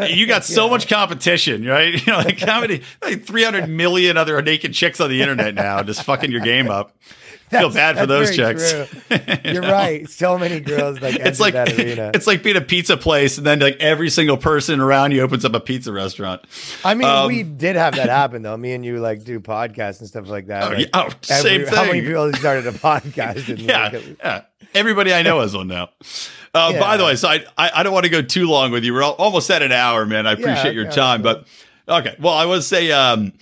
[0.00, 1.94] you got so much competition, right?
[2.08, 5.82] You know, like how many, like 300 million other naked chicks on the internet now,
[5.84, 6.96] just fucking your game up.
[7.50, 8.72] Feel bad for those chicks.
[9.44, 10.08] You're right.
[10.08, 12.10] So many girls like It's like that arena.
[12.14, 15.44] it's like being a pizza place, and then like every single person around you opens
[15.44, 16.42] up a pizza restaurant.
[16.84, 18.56] I mean, um, we did have that happen though.
[18.56, 20.64] Me and you like do podcasts and stuff like that.
[20.64, 23.48] Oh, like, yeah, oh, same How many people started a podcast?
[23.48, 24.42] And Yeah, like, yeah.
[24.74, 25.90] Everybody I know has one now.
[26.54, 28.84] Uh, By the way, so I, I I don't want to go too long with
[28.84, 28.92] you.
[28.92, 30.26] We're al- almost at an hour, man.
[30.26, 31.48] I appreciate your time, that's
[31.86, 32.16] but okay.
[32.20, 33.32] Well, I was say um,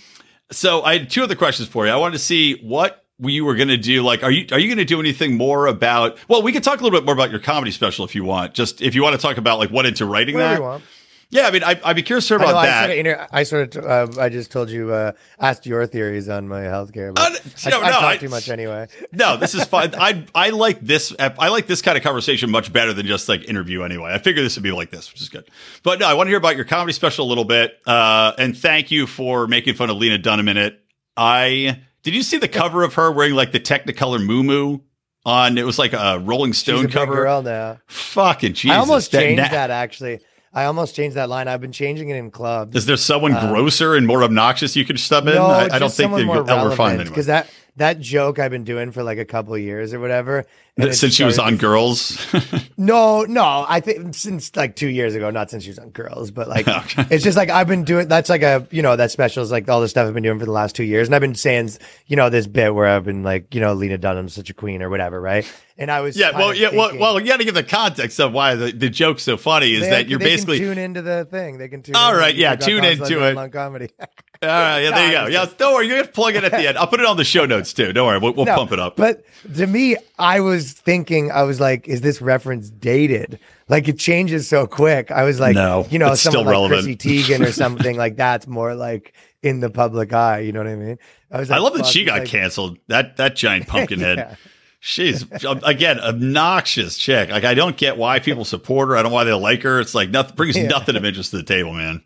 [0.50, 1.92] so I had two other questions for you.
[1.92, 4.02] I wanted to see what you were going to do.
[4.02, 6.18] Like, are you are you going to do anything more about?
[6.28, 8.54] Well, we could talk a little bit more about your comedy special if you want.
[8.54, 10.82] Just if you want to talk about like what into writing whatever that.
[11.28, 12.86] Yeah, I mean, I, I'd be curious to hear I, know, about I that.
[12.86, 15.10] sort of, I sort of, uh, I just told you, uh,
[15.40, 17.12] asked your theories on my healthcare.
[17.12, 18.86] But Uh, I, no, I no, talk I- too much anyway.
[19.12, 19.92] No, this is fine.
[19.96, 21.12] I I like this.
[21.18, 23.82] I like this kind of conversation much better than just like interview.
[23.82, 25.48] Anyway, I figure this would be like this, which is good.
[25.82, 27.76] But no, I want to hear about your comedy special a little bit.
[27.86, 30.80] Uh, and thank you for making fun of Lena Dunham in it.
[31.16, 34.78] I did you see the cover of her wearing like the Technicolor moo
[35.24, 35.58] on?
[35.58, 37.16] It was like a Rolling Stone cover.
[37.16, 37.78] girl now.
[37.88, 38.76] Fucking Jesus!
[38.76, 40.20] I almost changed na- that actually.
[40.54, 41.48] I almost changed that line.
[41.48, 42.76] I've been changing it in clubs.
[42.76, 45.34] Is there someone Uh, grosser and more obnoxious you could stub in?
[45.34, 47.08] No, I, I don't think that you'll ever find anyone.
[47.08, 50.44] because that that joke I've been doing for like a couple of years or whatever.
[50.92, 52.18] Since she was on Girls.
[52.78, 56.30] No, no, I think since like two years ago, not since she was on Girls,
[56.30, 57.06] but like Okay.
[57.10, 58.06] it's just like I've been doing.
[58.08, 60.38] That's like a you know that special is like all the stuff I've been doing
[60.38, 61.70] for the last two years, and I've been saying
[62.06, 64.82] you know this bit where I've been like you know Lena Dunham's such a queen
[64.82, 65.50] or whatever, right?
[65.78, 68.18] And I was Yeah, well, yeah, well, thinking- well, you got to give the context
[68.20, 70.76] of why the, the joke's so funny is they- that you're they can basically tune
[70.78, 71.56] into the thing.
[71.58, 71.96] They can tune.
[71.96, 73.52] All right, yeah, tune into it.
[73.52, 73.88] Comedy.
[74.42, 75.26] All right, yeah, there you go.
[75.26, 76.76] Yeah, don't worry, you're gonna plug it at the end.
[76.78, 77.92] I'll put it on the show notes too.
[77.92, 78.96] Don't worry, we'll, we'll No, pump it up.
[78.96, 79.24] But
[79.56, 83.38] to me, I was thinking, I was like, is this reference dated?
[83.68, 85.10] Like it changes so quick.
[85.10, 87.00] I was like, No, you know, it's someone still like relevant.
[87.00, 90.40] Chrissy Teigen or something like that's more like in the public eye.
[90.40, 90.98] You know what I mean?
[91.30, 91.50] I was.
[91.50, 92.78] I love that she got like- canceled.
[92.88, 94.18] That that giant pumpkin head.
[94.18, 94.34] Yeah.
[94.80, 97.30] She's um, again obnoxious chick.
[97.30, 98.96] Like I don't get why people support her.
[98.96, 99.80] I don't know why they like her.
[99.80, 100.68] It's like nothing brings Yeah.
[100.68, 102.04] nothing of interest to the table, man.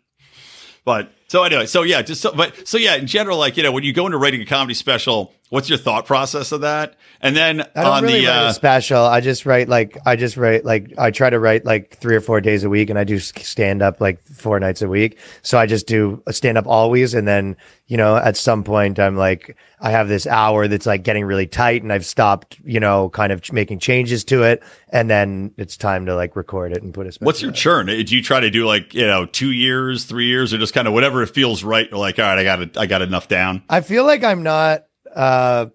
[0.83, 3.71] But so anyway, so yeah, just so, but so yeah, in general, like you know,
[3.71, 6.95] when you go into writing a comedy special, what's your thought process of that?
[7.19, 9.03] And then I don't on really the write uh, special.
[9.03, 12.21] I just write like I just write like I try to write like three or
[12.21, 15.19] four days a week, and I do stand up like four nights a week.
[15.43, 17.57] So I just do a stand up always, and then
[17.87, 21.47] you know at some point I'm like I have this hour that's like getting really
[21.47, 25.75] tight, and I've stopped you know kind of making changes to it, and then it's
[25.75, 27.11] time to like record it and put a.
[27.11, 27.57] Special What's your out.
[27.57, 27.85] churn?
[27.87, 30.87] Do you try to do like you know two years, three years, or just kind
[30.87, 31.89] of whatever it feels right?
[31.89, 33.63] You're like, all right, I got it, I got enough down.
[33.69, 34.85] I feel like I'm not.
[35.15, 35.65] Uh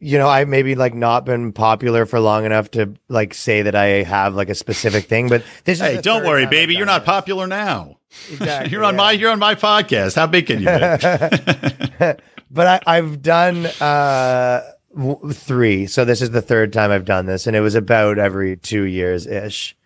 [0.00, 3.74] you know, I maybe like not been popular for long enough to like say that
[3.74, 7.02] I have like a specific thing, but this is Hey, don't worry, baby, you're not
[7.02, 7.06] this.
[7.06, 7.98] popular now.
[8.30, 8.98] Exactly, you're on yeah.
[8.98, 10.14] my you're on my podcast.
[10.16, 12.14] How big can you be?
[12.50, 14.62] but I, I've done uh,
[14.94, 18.18] w- three, so this is the third time I've done this, and it was about
[18.18, 19.76] every two years ish.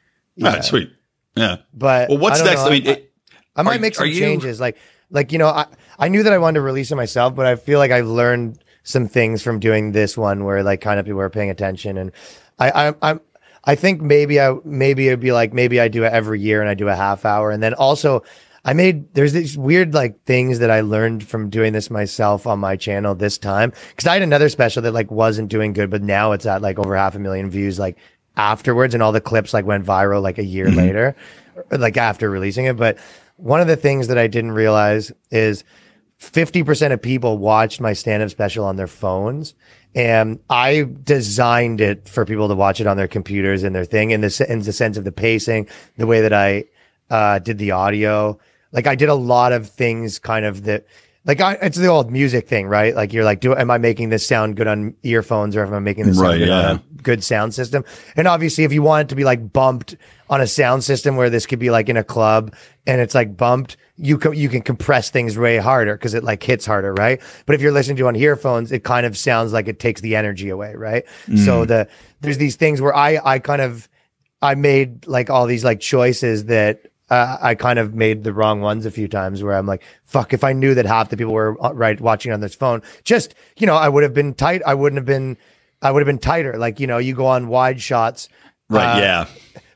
[0.43, 0.91] All right, sweet.
[1.37, 1.59] Yeah.
[1.73, 2.61] But Well, what's I next?
[2.63, 3.13] know, I mean, it,
[3.55, 4.77] I might are- make some are you- changes, like
[5.11, 5.67] like you know, I
[5.99, 8.59] I knew that I wanted to release it myself, but I feel like I've learned
[8.89, 12.13] some things from doing this one, where like kind of people are paying attention, and
[12.59, 13.21] I I I'm.
[13.65, 16.71] I think maybe I maybe it'd be like maybe I do it every year and
[16.71, 17.51] I do a half hour.
[17.51, 18.23] And then also
[18.65, 22.61] I made there's these weird like things that I learned from doing this myself on
[22.61, 23.73] my channel this time.
[23.91, 26.79] Because I had another special that like wasn't doing good but now it's at like
[26.79, 27.99] over half a million views like
[28.37, 28.95] afterwards.
[28.95, 30.79] And all the clips like went viral like a year mm-hmm.
[30.79, 31.17] later
[31.71, 32.77] or, like after releasing it.
[32.77, 32.97] But
[33.37, 35.65] one of the things that I didn't realize is
[36.21, 39.55] 50% of people watched my stand-up special on their phones
[39.95, 44.11] and I designed it for people to watch it on their computers and their thing
[44.11, 46.65] in the, in the sense of the pacing, the way that I
[47.11, 48.39] uh, did the audio.
[48.73, 50.87] Like I did a lot of things kind of that
[51.25, 52.95] like I, it's the old music thing, right?
[52.95, 55.79] Like you're like, do am I making this sound good on earphones or am I
[55.79, 56.71] making this sound Right, good yeah.
[56.71, 57.85] on a good sound system?
[58.17, 59.97] And obviously, if you want it to be like bumped
[60.31, 62.55] on a sound system where this could be like in a club
[62.87, 66.43] and it's like bumped, you can you can compress things way harder because it like
[66.43, 67.21] hits harder, right?
[67.47, 70.17] But if you're listening to on earphones, it kind of sounds like it takes the
[70.17, 71.05] energy away, right?
[71.27, 71.69] So mm.
[71.69, 71.89] the
[72.21, 73.89] there's these things where I I kind of
[74.41, 78.61] I made like all these like choices that uh, I kind of made the wrong
[78.61, 81.33] ones a few times where I'm like, fuck, if I knew that half the people
[81.33, 84.63] were uh, right watching on this phone, just, you know, I would have been tight.
[84.67, 85.37] I wouldn't have been,
[85.81, 86.59] I would have been tighter.
[86.59, 88.29] Like, you know, you go on wide shots,
[88.71, 88.97] Right.
[88.97, 89.27] uh, yeah.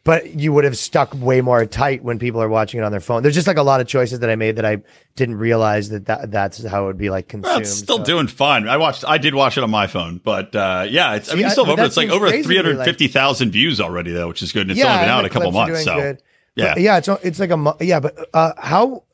[0.04, 3.00] but you would have stuck way more tight when people are watching it on their
[3.00, 3.22] phone.
[3.22, 4.82] There's just like a lot of choices that I made that I
[5.16, 7.44] didn't realize that, that that's how it would be like consumed.
[7.50, 8.68] Well, it's still So- doing fine.
[8.68, 9.04] I watched.
[9.08, 11.32] I did watch it on my phone, but uh, yeah, it's.
[11.32, 11.84] I mean, it's still but over.
[11.84, 14.42] It's like over crazy three to me, like- hundred fifty thousand views already, though, which
[14.42, 14.62] is good.
[14.62, 16.22] And it's only been out a couple months, so good.
[16.56, 16.74] Yeah.
[16.74, 19.04] But yeah, it's it's like a yeah, but uh, how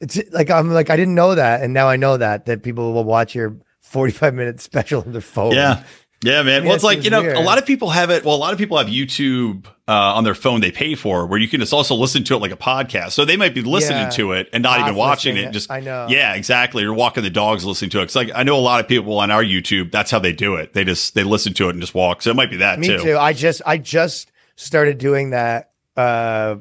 [0.00, 2.92] it's like I'm like I didn't know that, and now I know that that people
[2.92, 5.52] will watch your 45 minute special on their phone.
[5.52, 5.82] Yeah.
[6.24, 6.62] Yeah, man.
[6.62, 7.36] Yeah, well, it's like, you know, weird.
[7.36, 8.24] a lot of people have it.
[8.24, 11.40] Well, a lot of people have YouTube uh, on their phone they pay for where
[11.40, 13.10] you can just also listen to it like a podcast.
[13.10, 14.10] So they might be listening Yeah.
[14.10, 15.50] to it and not even watching it.
[15.50, 16.06] Just, I know.
[16.08, 16.84] Yeah, exactly.
[16.84, 18.04] Or walking the dogs listening to it.
[18.04, 20.54] It's like, I know a lot of people on our YouTube, that's how they do
[20.54, 20.74] it.
[20.74, 22.22] They just, they listen to it and just walk.
[22.22, 22.98] So it might be that me too.
[22.98, 23.18] too.
[23.18, 25.72] I just I just started doing that.
[25.96, 26.58] Uh,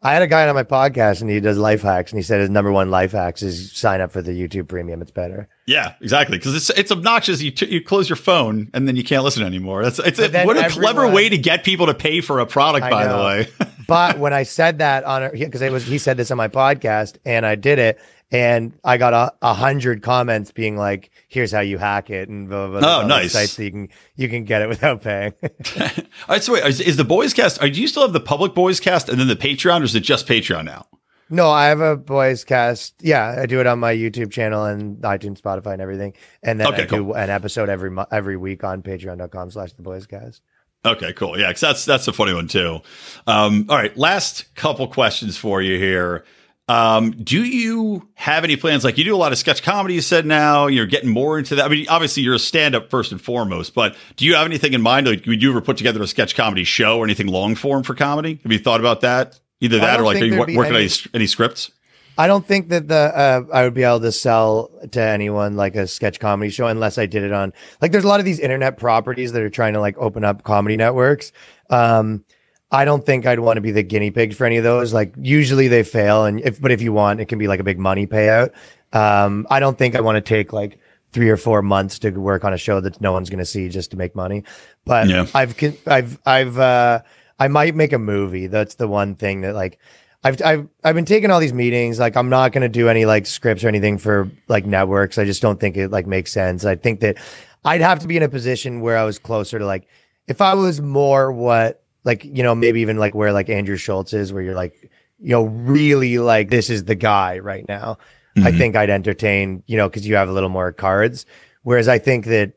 [0.00, 2.40] I had a guy on my podcast, and he does life hacks, and he said
[2.40, 5.02] his number one life hacks is sign up for the YouTube Premium.
[5.02, 5.48] It's better.
[5.66, 6.38] Yeah, exactly.
[6.38, 7.42] Because it's it's obnoxious.
[7.42, 9.82] You t- you close your phone and then you can't listen anymore.
[9.82, 12.86] That's it's a, what a clever way to get people to pay for a product.
[12.86, 16.16] I by the way, But when I said that on because it was he said
[16.16, 17.98] this on my podcast, and I did it,
[18.30, 22.48] and I got a, a hundred comments being like, "Here's how you hack it," and
[22.50, 23.32] blah, blah, blah, Oh, nice.
[23.32, 25.32] sites that you can you can get it without paying.
[25.42, 25.90] All
[26.28, 26.42] right.
[26.44, 27.62] So wait, is, is the boys cast?
[27.62, 29.94] Are, do you still have the public boys cast and then the Patreon, or is
[29.94, 30.86] it just Patreon now?
[31.30, 32.94] No, I have a boys cast.
[33.00, 36.14] Yeah, I do it on my YouTube channel and iTunes, Spotify, and everything.
[36.42, 40.06] And then Okay, I do an episode every every week on patreon.com slash the boys
[40.06, 40.42] cast.
[40.84, 41.38] Okay, cool.
[41.38, 42.80] Yeah, because that's that's a funny one too.
[43.26, 46.24] Um, all right, last couple questions for you here.
[46.68, 48.84] Um, do you have any plans?
[48.84, 49.94] Like you do a lot of sketch comedy.
[49.94, 51.64] You said now you're getting more into that.
[51.64, 54.74] I mean, obviously you're a stand up first and foremost, but do you have anything
[54.74, 55.06] in mind?
[55.06, 57.94] Like, would you ever put together a sketch comedy show or anything long form for
[57.94, 58.38] comedy?
[58.42, 59.40] Have you thought about that?
[59.60, 61.70] Either that or like are you working any, any scripts?
[62.18, 65.76] I don't think that the uh, I would be able to sell to anyone like
[65.76, 68.40] a sketch comedy show unless I did it on like there's a lot of these
[68.40, 71.30] internet properties that are trying to like open up comedy networks.
[71.70, 72.24] Um,
[72.70, 74.92] I don't think I'd want to be the guinea pig for any of those.
[74.92, 77.64] Like usually they fail, and if but if you want, it can be like a
[77.64, 78.52] big money payout.
[78.92, 80.80] Um, I don't think I want to take like
[81.12, 83.68] three or four months to work on a show that no one's going to see
[83.68, 84.42] just to make money.
[84.84, 85.26] But Yeah.
[85.34, 85.54] I've
[85.86, 87.02] I've I've uh,
[87.38, 88.48] I might make a movie.
[88.48, 89.78] That's the one thing that like
[90.24, 91.98] I've I've I've been taking all these meetings.
[91.98, 95.18] Like I'm not going to do any like scripts or anything for like networks.
[95.18, 96.64] I just don't think it like makes sense.
[96.64, 97.18] I think that
[97.64, 99.86] I'd have to be in a position where I was closer to like
[100.26, 104.12] if I was more what like you know maybe even like where like Andrew Schulz
[104.12, 104.90] is, where you're like
[105.20, 107.98] you know really like this is the guy right now.
[108.36, 108.58] I mm-hmm.
[108.58, 111.26] think I'd entertain you know because you have a little more cards.
[111.62, 112.54] Whereas I think that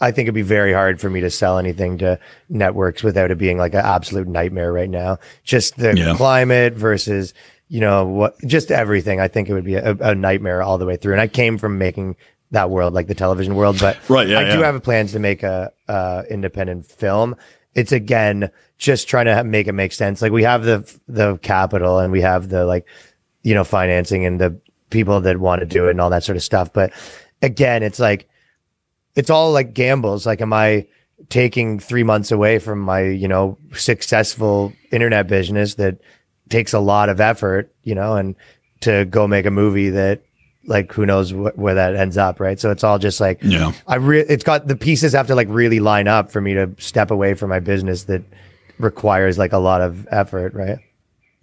[0.00, 3.38] I think it'd be very hard for me to sell anything to networks without it
[3.38, 5.18] being like an absolute nightmare right now.
[5.44, 6.14] Just the Yeah.
[6.16, 7.34] climate versus,
[7.68, 9.20] you know, what, just everything.
[9.20, 11.12] I think it would be a, a nightmare all the way through.
[11.12, 12.16] And I came from making
[12.50, 15.42] that world, like the television world, but Right, yeah, I do have plans to make
[15.42, 17.36] a, uh, independent film.
[17.74, 20.20] It's again, just trying to make it make sense.
[20.20, 22.86] Like we have the, the capital and we have the like,
[23.42, 24.58] you know, financing and the
[24.90, 26.72] people that want to do it and all that sort of stuff.
[26.72, 26.92] But
[27.40, 28.28] again, it's like,
[29.14, 30.26] it's all like gambles.
[30.26, 30.86] Like, am I
[31.28, 35.98] taking three months away from my, you know, successful internet business that
[36.48, 38.34] takes a lot of effort, you know, and
[38.80, 40.22] to go make a movie that,
[40.66, 42.58] like, who knows wh- where that ends up, right?
[42.58, 43.72] So it's all just like, Yeah.
[43.86, 46.70] i really it's got the pieces have to like really line up for me to
[46.78, 48.22] step away from my business that
[48.78, 50.78] requires like a lot of effort, right?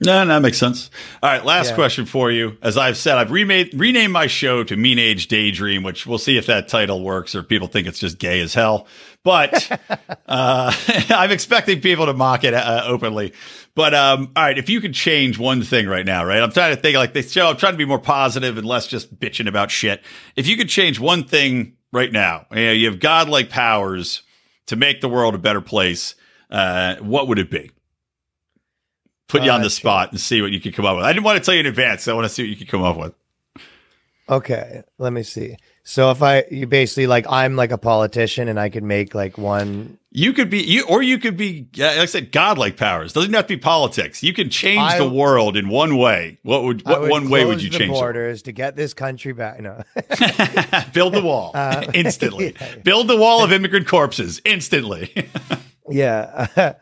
[0.02, 0.90] No, that makes sense.
[1.22, 1.76] All right, last Yeah.
[1.76, 2.58] question for you.
[2.62, 6.38] As I've said, I've remade renamed my show to Mean Age Daydream, which we'll see
[6.38, 8.88] if that title works or people think it's just gay as hell.
[9.26, 9.70] But
[10.28, 10.74] uh,
[11.10, 13.34] I'm expecting people to mock it uh, openly.
[13.76, 16.42] But um, all right, if you could change one thing right now, right?
[16.42, 17.50] I'm trying to think like this show.
[17.50, 20.02] I'm trying to be more positive and less just bitching about shit.
[20.38, 24.22] If you could change one thing right now, you, know, you have godlike powers
[24.68, 26.16] to make the world a better place.
[26.50, 27.70] Uh, what would it be?
[29.30, 31.06] Put you on the spot and see what you could come up with.
[31.06, 32.08] I didn't want to tell you in advance.
[32.08, 33.14] I want to see what you could come up with.
[34.28, 35.56] Okay, let me see.
[35.84, 39.40] So if I you basically like I'm like a politician and I could make like
[39.40, 43.12] one You could be you, or you could be like I said, godlike powers.
[43.14, 44.22] Doesn't have to be politics.
[44.22, 46.38] You can change I- the world in one way.
[46.44, 47.90] What would what would one way would you change?
[47.90, 47.94] it?
[47.94, 49.62] borders to get this country back?
[49.62, 49.82] No,
[50.94, 52.56] Build the wall Uh, instantly.
[52.62, 52.76] yeah.
[52.84, 55.28] Build the wall of immigrant corpses instantly.
[55.90, 56.74] yeah.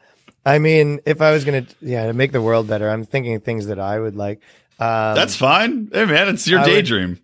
[0.48, 3.68] I mean, if I was gonna yeah to make the world better, I'm thinking things
[3.68, 4.40] that I would like.
[4.80, 5.90] Um, That's fine.
[5.92, 7.20] Hey man, it's your I would- daydream.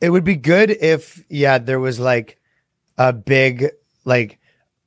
[0.00, 2.38] it would be good if yeah there was like
[2.98, 3.70] a big
[4.04, 4.38] like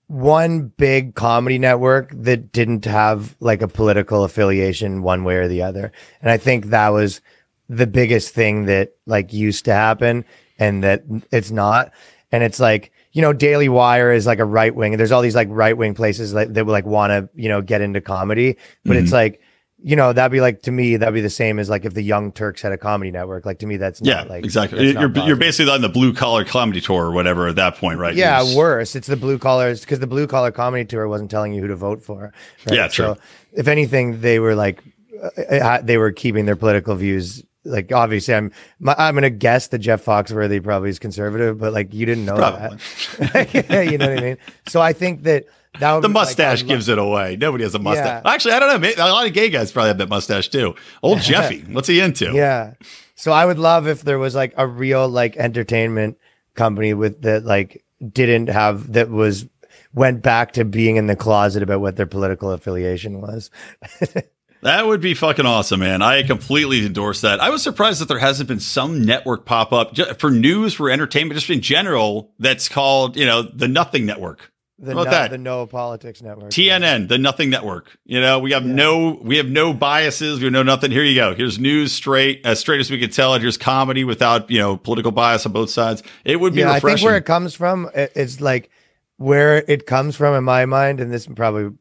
[0.08, 5.62] one big comedy network that didn't have like a political affiliation one way or the
[5.64, 5.92] other
[6.22, 7.22] and i think that was
[7.70, 10.24] the biggest thing that like used to happen
[10.60, 11.92] and that it's not
[12.32, 15.36] and it's like you know daily wire is like a right wing there's all these
[15.36, 18.56] like right wing places like that would like want to you know get into comedy
[18.86, 19.42] but it's like
[19.82, 22.02] you know that'd be like to me that'd be the same as like if the
[22.02, 24.92] young turks had a comedy network like to me that's Yeah, not like exactly.
[24.92, 28.14] You're, you're basically on the blue collar comedy tour or whatever at that point, right?
[28.14, 28.94] Yeah, You're- worse.
[28.96, 31.78] It's the blue collars because the blue collar comedy tour wasn't telling you who to
[31.78, 32.34] vote for.
[32.68, 32.76] right?
[32.76, 33.06] Yeah, true.
[33.06, 33.18] So
[33.54, 34.84] if anything, they were like,
[35.24, 37.42] uh, uh, they were keeping their political views.
[37.66, 41.94] Like obviously, I'm my, I'm gonna guess that Jeff Foxworthy probably is conservative, but like
[41.94, 42.78] you didn't know Probably.
[43.20, 43.86] that.
[43.92, 44.38] you know what I mean?
[44.68, 45.46] So I think that
[45.80, 47.36] that would The be, mustache I'd gives it away.
[47.36, 48.24] Nobody has a mustache.
[48.26, 48.32] Yeah.
[48.32, 48.78] Actually, I don't know.
[48.80, 50.76] Maybe, a lot of gay guys probably have that mustache too.
[51.04, 52.32] Old Jeffy, what's he into?
[52.32, 52.74] Yeah.
[53.16, 56.18] So I would love if there was like a real like entertainment
[56.56, 57.84] company with that like
[58.14, 59.46] didn't have that was
[59.94, 63.52] went back to being in the closet about what their political affiliation was.
[64.62, 66.02] That would be fucking awesome, man.
[66.02, 67.40] I completely endorse that.
[67.40, 71.40] I was surprised that there hasn't been some network pop up for news, for entertainment,
[71.40, 74.52] just in general, that's called, you know, the Nothing Network.
[74.82, 75.32] The about no, that?
[75.32, 76.52] the no politics network.
[76.52, 77.98] TNN, the Nothing Network.
[78.06, 80.40] You know, we have no, we have no biases.
[80.40, 80.90] We have no nothing.
[80.92, 81.36] Here you go.
[81.36, 83.42] Here's news straight, as straight as we can tell it.
[83.42, 86.02] Here's comedy without, you know, political bias on both sides.
[86.24, 88.70] It would be Yeah, I think where it comes from, it- it's like
[89.18, 91.72] where it comes from in my mind, and this probably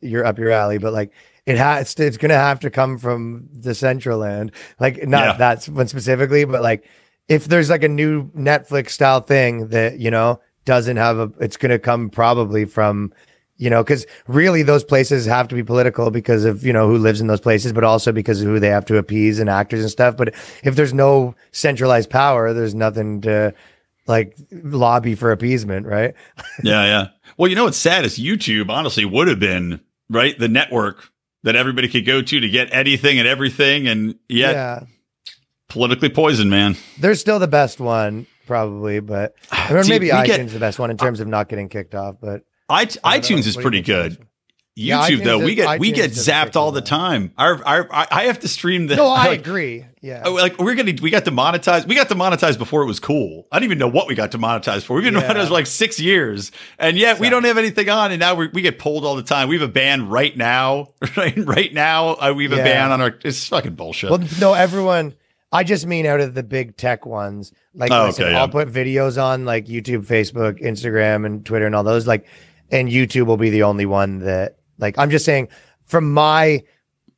[0.00, 1.12] you're up your alley, but like
[1.46, 4.52] it has to, it's gonna have to come from the central land.
[4.80, 5.36] Like not Yeah.
[5.38, 6.84] that one specifically, but like
[7.28, 11.56] if there's like a new Netflix style thing that, you know, doesn't have a it's
[11.56, 13.12] gonna come probably from
[13.58, 16.96] you know, because really those places have to be political because of you know who
[16.98, 19.80] lives in those places, but also because of who they have to appease and actors
[19.82, 20.16] and stuff.
[20.16, 23.54] But if there's no centralized power, there's nothing to
[24.08, 26.14] like lobby for appeasement, right?
[26.64, 27.08] yeah, yeah.
[27.36, 31.11] Well, you know what's sad is YouTube honestly would have been right the network
[31.42, 34.84] that everybody could go to to get anything and everything, and yet yeah.
[35.68, 36.76] politically poisoned, man.
[36.98, 39.34] They're still the best one, probably, but
[39.70, 41.94] or See, maybe iTunes get- is the best one in terms of not getting kicked
[41.94, 42.16] off.
[42.20, 43.10] But I, I don't know.
[43.10, 44.28] iTunes is pretty you think's the good.
[44.74, 44.84] One?
[44.84, 47.32] Yeah, YouTube though, we get we get zapped all the time.
[47.36, 49.84] Our, our I I have to stream the no, I like, agree.
[50.00, 51.86] Yeah, Oh, like we're gonna we got demonetized.
[51.86, 53.46] We got demonetized before it was cool.
[53.52, 54.94] I don't even know what we got demonetized for.
[54.94, 55.20] We've been Yeah.
[55.20, 58.12] demonetized for like six years, and yet we don't have anything on.
[58.12, 59.48] And now we we get pulled all the time.
[59.48, 60.88] We have a ban right now.
[61.16, 63.14] Right, right now uh, we have a ban on our.
[63.24, 64.08] It's fucking bullshit.
[64.10, 65.14] Well, no, everyone.
[65.52, 67.52] I just mean out of the big tech ones.
[67.74, 68.34] Like, Oh, listen, okay.
[68.34, 72.06] I'll put videos on like YouTube, Facebook, Instagram, and Twitter, and all those.
[72.06, 72.26] Like,
[72.70, 75.48] and YouTube will be the only one that, like, I'm just saying
[75.86, 76.62] from my,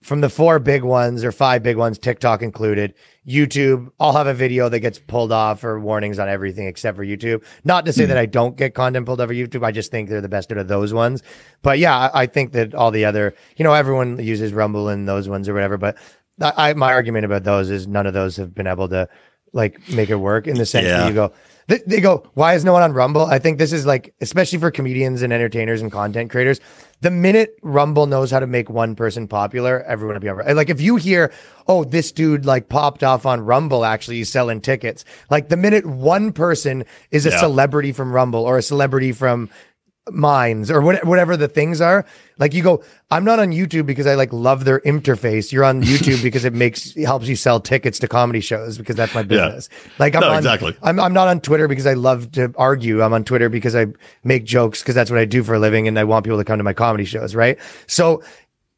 [0.02, 2.94] from the four big ones or five big ones, TikTok included,
[3.26, 7.04] YouTube, I'll have a video that gets pulled off or warnings on everything except for
[7.04, 7.42] YouTube.
[7.64, 8.08] Not to say hmm.
[8.08, 9.64] that I don't get content pulled off of YouTube.
[9.64, 11.22] I just think they're the best out of those ones.
[11.62, 15.08] But yeah, I, I think that all the other, you know, everyone uses Rumble and
[15.08, 15.78] those ones or whatever.
[15.78, 15.96] But
[16.40, 19.08] I, I my argument about those is none of those have been able to
[19.54, 20.98] like make it work in the sense Yeah.
[20.98, 21.32] that you go,
[21.66, 23.26] they, they go, why is no one on Rumble?
[23.26, 26.60] I think this is like, especially for comedians and entertainers and content creators.
[27.00, 30.56] The minute Rumble knows how to make one person popular, everyone will be on.
[30.56, 31.32] Like if you hear,
[31.66, 35.04] oh, this dude like popped off on Rumble, actually he's selling tickets.
[35.30, 37.40] Like the minute one person is a Yeah.
[37.40, 39.50] celebrity from Rumble or a celebrity from
[40.10, 42.04] Minds or what, whatever the things are,
[42.38, 45.50] like you go, I'm not on YouTube because I like love their interface.
[45.50, 48.96] You're on YouTube because it makes it helps you sell tickets to comedy shows because
[48.96, 49.70] that's my business.
[49.98, 50.76] Like I'm No, on, exactly.
[50.82, 53.02] I'm I'm not on Twitter because I love to argue.
[53.02, 53.86] I'm on Twitter because I
[54.24, 56.44] make jokes because that's what I do for a living and I want people to
[56.44, 57.58] come to my comedy shows, right?
[57.86, 58.22] So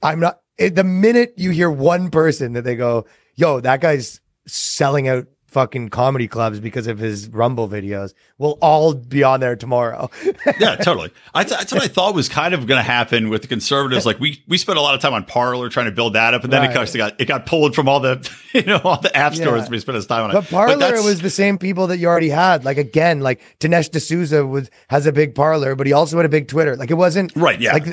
[0.02, 3.04] I'm not it, the minute you hear one person that they go,
[3.34, 5.26] "Yo, that guy's selling out
[5.56, 10.10] fucking comedy clubs because of his Rumble videos We'll all be on there tomorrow.
[10.60, 11.10] yeah, totally.
[11.32, 14.04] I th- that's what I thought was kind of going to happen with the conservatives.
[14.04, 16.44] Like we we spent a lot of time on Parler trying to build that up,
[16.44, 16.94] and then Right.
[16.94, 19.62] it got it got pulled from all the you know all the app stores.
[19.64, 19.68] Yeah.
[19.70, 20.50] We spent his time on But it.
[20.50, 22.62] Parler was the same people that you already had.
[22.66, 26.28] Like again, like Dinesh D'Souza was has a big Parler, but he also had a
[26.28, 26.76] big Twitter.
[26.76, 27.72] Like it wasn't Right, yeah.
[27.72, 27.86] Like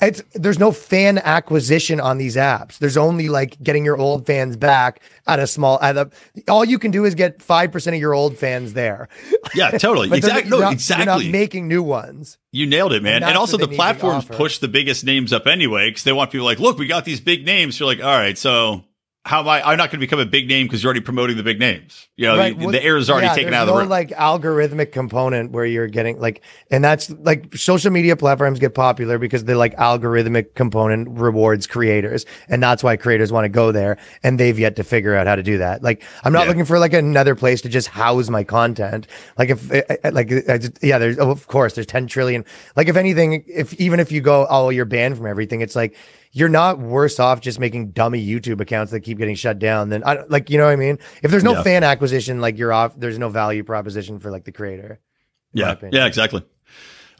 [0.00, 2.78] it's there's no fan acquisition on these apps.
[2.78, 5.80] There's only like getting your old fans back at a small.
[5.80, 6.10] At a,
[6.48, 9.08] all you can do is get five percent of your old fans there.
[9.54, 10.50] yeah, totally, exactly.
[10.50, 11.06] No, not- exactly.
[11.06, 12.38] Not making new ones.
[12.50, 13.16] You nailed it, man.
[13.16, 16.04] And And, also the they need to platforms push the biggest names up anyway because
[16.04, 17.78] they want people like, look, we got these big names.
[17.80, 18.84] You're like, all right, so
[19.24, 19.62] how am I?
[19.62, 22.08] I'm not going to become a big name because you're already promoting the big names.
[22.16, 23.88] You know, Right, the, the air is already yeah, taken out of the no room.
[23.88, 26.42] like algorithmic component where you're getting like,
[26.72, 32.26] and that's like social media platforms get popular because the like algorithmic component rewards creators,
[32.48, 35.36] and that's why creators want to go there, and they've yet to figure out how
[35.36, 35.84] to do that.
[35.84, 36.48] Like, I'm not Yeah.
[36.48, 39.06] looking for like another place to just house my content.
[39.38, 40.30] Like if eh, eh, like
[40.82, 42.44] yeah, there's of course there's 10 trillion.
[42.74, 45.94] Like if anything, if even if you go oh you're banned from everything, it's like.
[46.34, 50.02] You're not worse off just making dummy YouTube accounts that keep getting shut down than
[50.04, 50.98] I like you know what I mean.
[51.22, 51.62] If there's no Yeah.
[51.62, 52.94] fan acquisition, like you're off.
[52.98, 54.98] There's no value proposition for like the creator.
[55.52, 56.42] Yeah, yeah, exactly.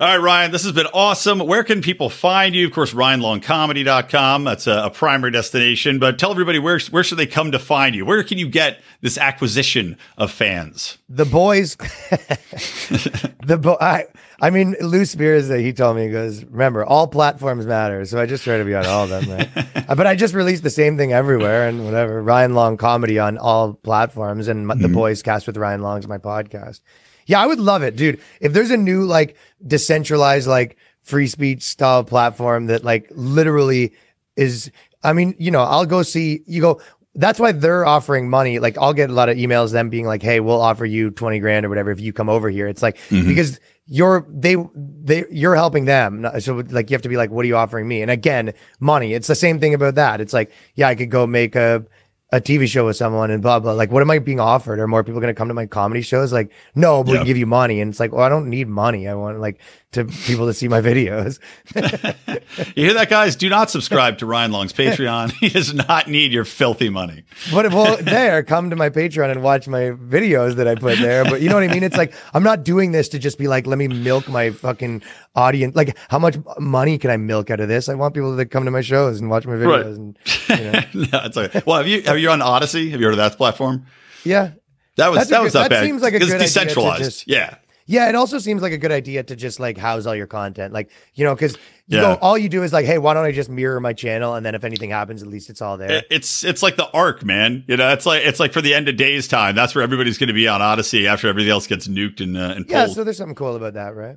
[0.00, 1.38] All right, Ryan, this has been awesome.
[1.38, 2.66] Where can people find you?
[2.66, 4.42] Of course, RyanLongComedy.com.
[4.44, 5.98] That's a, a primary destination.
[5.98, 8.04] But tell everybody where where should they come to find you?
[8.04, 10.98] Where can you get this acquisition of fans?
[11.08, 11.76] The boys,
[13.46, 14.06] the bo- I,
[14.40, 18.04] I mean, Lou Spears, uh, he told me, he goes, remember, all platforms matter.
[18.06, 19.86] So I just try to be on all of them, right?
[19.96, 22.22] But I just released the same thing everywhere and whatever.
[22.22, 26.16] Ryan Long comedy on all platforms and my, the boys cast with Ryan Long's my
[26.18, 26.80] podcast.
[27.26, 28.20] Yeah, I would love it, dude.
[28.40, 29.36] If there's a new, like,
[29.66, 33.92] decentralized, like, free speech style platform that, like, literally
[34.36, 34.70] is,
[35.02, 36.80] I mean, you know, I'll go see, you go,
[37.14, 38.58] that's why they're offering money.
[38.58, 41.38] Like I'll get a lot of emails them being like, "Hey, we'll offer you 20
[41.40, 43.28] grand or whatever if you come over here." It's like mm-hmm.
[43.28, 46.26] because you're they they you're helping them.
[46.40, 49.12] So like you have to be like, "What are you offering me?" And again, money.
[49.12, 50.20] It's the same thing about that.
[50.20, 51.84] It's like, yeah, I could go make a
[52.32, 53.72] a TV show with someone and blah blah.
[53.72, 54.80] Like, what am I being offered?
[54.80, 56.32] Are more people going to come to my comedy shows?
[56.32, 57.18] Like, no, but we Yeah.
[57.20, 57.80] can give you money.
[57.80, 59.06] And it's like, well, I don't need money.
[59.06, 59.60] I want like
[59.92, 61.38] to people to see my videos.
[62.74, 63.34] You hear that, guys?
[63.36, 65.32] Do not subscribe to Ryan Long's Patreon.
[65.32, 67.24] he does not need your filthy money.
[67.52, 71.24] But well, there, come to my Patreon and watch my videos that I put there.
[71.24, 71.82] But you know what I mean?
[71.82, 75.02] It's like I'm not doing this to just be like, let me milk my fucking
[75.34, 75.74] audience.
[75.74, 77.88] Like, how much money can I milk out of this?
[77.88, 79.84] I want people to come to my shows and watch my Right.
[79.86, 79.96] videos.
[79.96, 80.18] And
[80.94, 81.62] you know, no, it's okay.
[81.66, 82.90] Well, have you have you on Odysee?
[82.90, 83.86] Have you heard of that platform?
[84.24, 84.52] yeah,
[84.96, 85.84] That was That's that good- was not that bad.
[85.84, 87.02] seems like a good decentralized.
[87.04, 87.56] just- yeah.
[87.92, 88.08] Yeah.
[88.08, 90.72] It also seems like a good idea to just like house all your content.
[90.72, 91.52] Like, you know, because
[91.86, 92.02] you Yeah.
[92.02, 94.34] go, all you do is like, hey, why don't I just mirror my channel?
[94.34, 96.02] And then if anything happens, at least it's all there.
[96.10, 97.64] It's it's like the ark, man.
[97.68, 99.54] You know, it's like it's like for the end of days time.
[99.54, 102.54] That's where everybody's going to be on Odysee after everything else gets nuked and uh,
[102.56, 102.96] and yeah, pulled.
[102.96, 104.16] so there's something cool about that, right?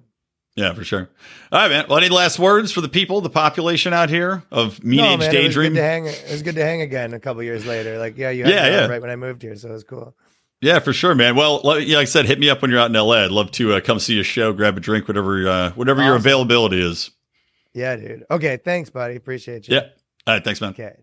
[0.58, 1.10] yeah, for sure.
[1.52, 1.86] All right, man.
[1.90, 5.20] Well, any last words for the people, the population out here of mean No, age
[5.20, 5.74] man, it was, daydream?
[5.74, 8.00] good to hang, it was good to hang again a couple years later.
[8.00, 8.86] Like, yeah, you had Yeah, yeah.
[8.88, 10.16] right when I moved here, so it was cool.
[10.66, 11.36] Yeah, for sure, man.
[11.36, 13.26] Well, like I said, hit me up when you're out in LA.
[13.26, 16.16] I'd love to uh, come see a show, grab a drink, whatever uh, whatever your
[16.16, 17.12] availability is.
[17.76, 18.24] Yeah, dude.
[18.32, 19.16] Okay, thanks, buddy.
[19.16, 19.76] Appreciate you.
[19.76, 19.90] Yeah.
[20.26, 20.44] All right.
[20.44, 20.72] Thanks, man.
[20.72, 20.96] Okay.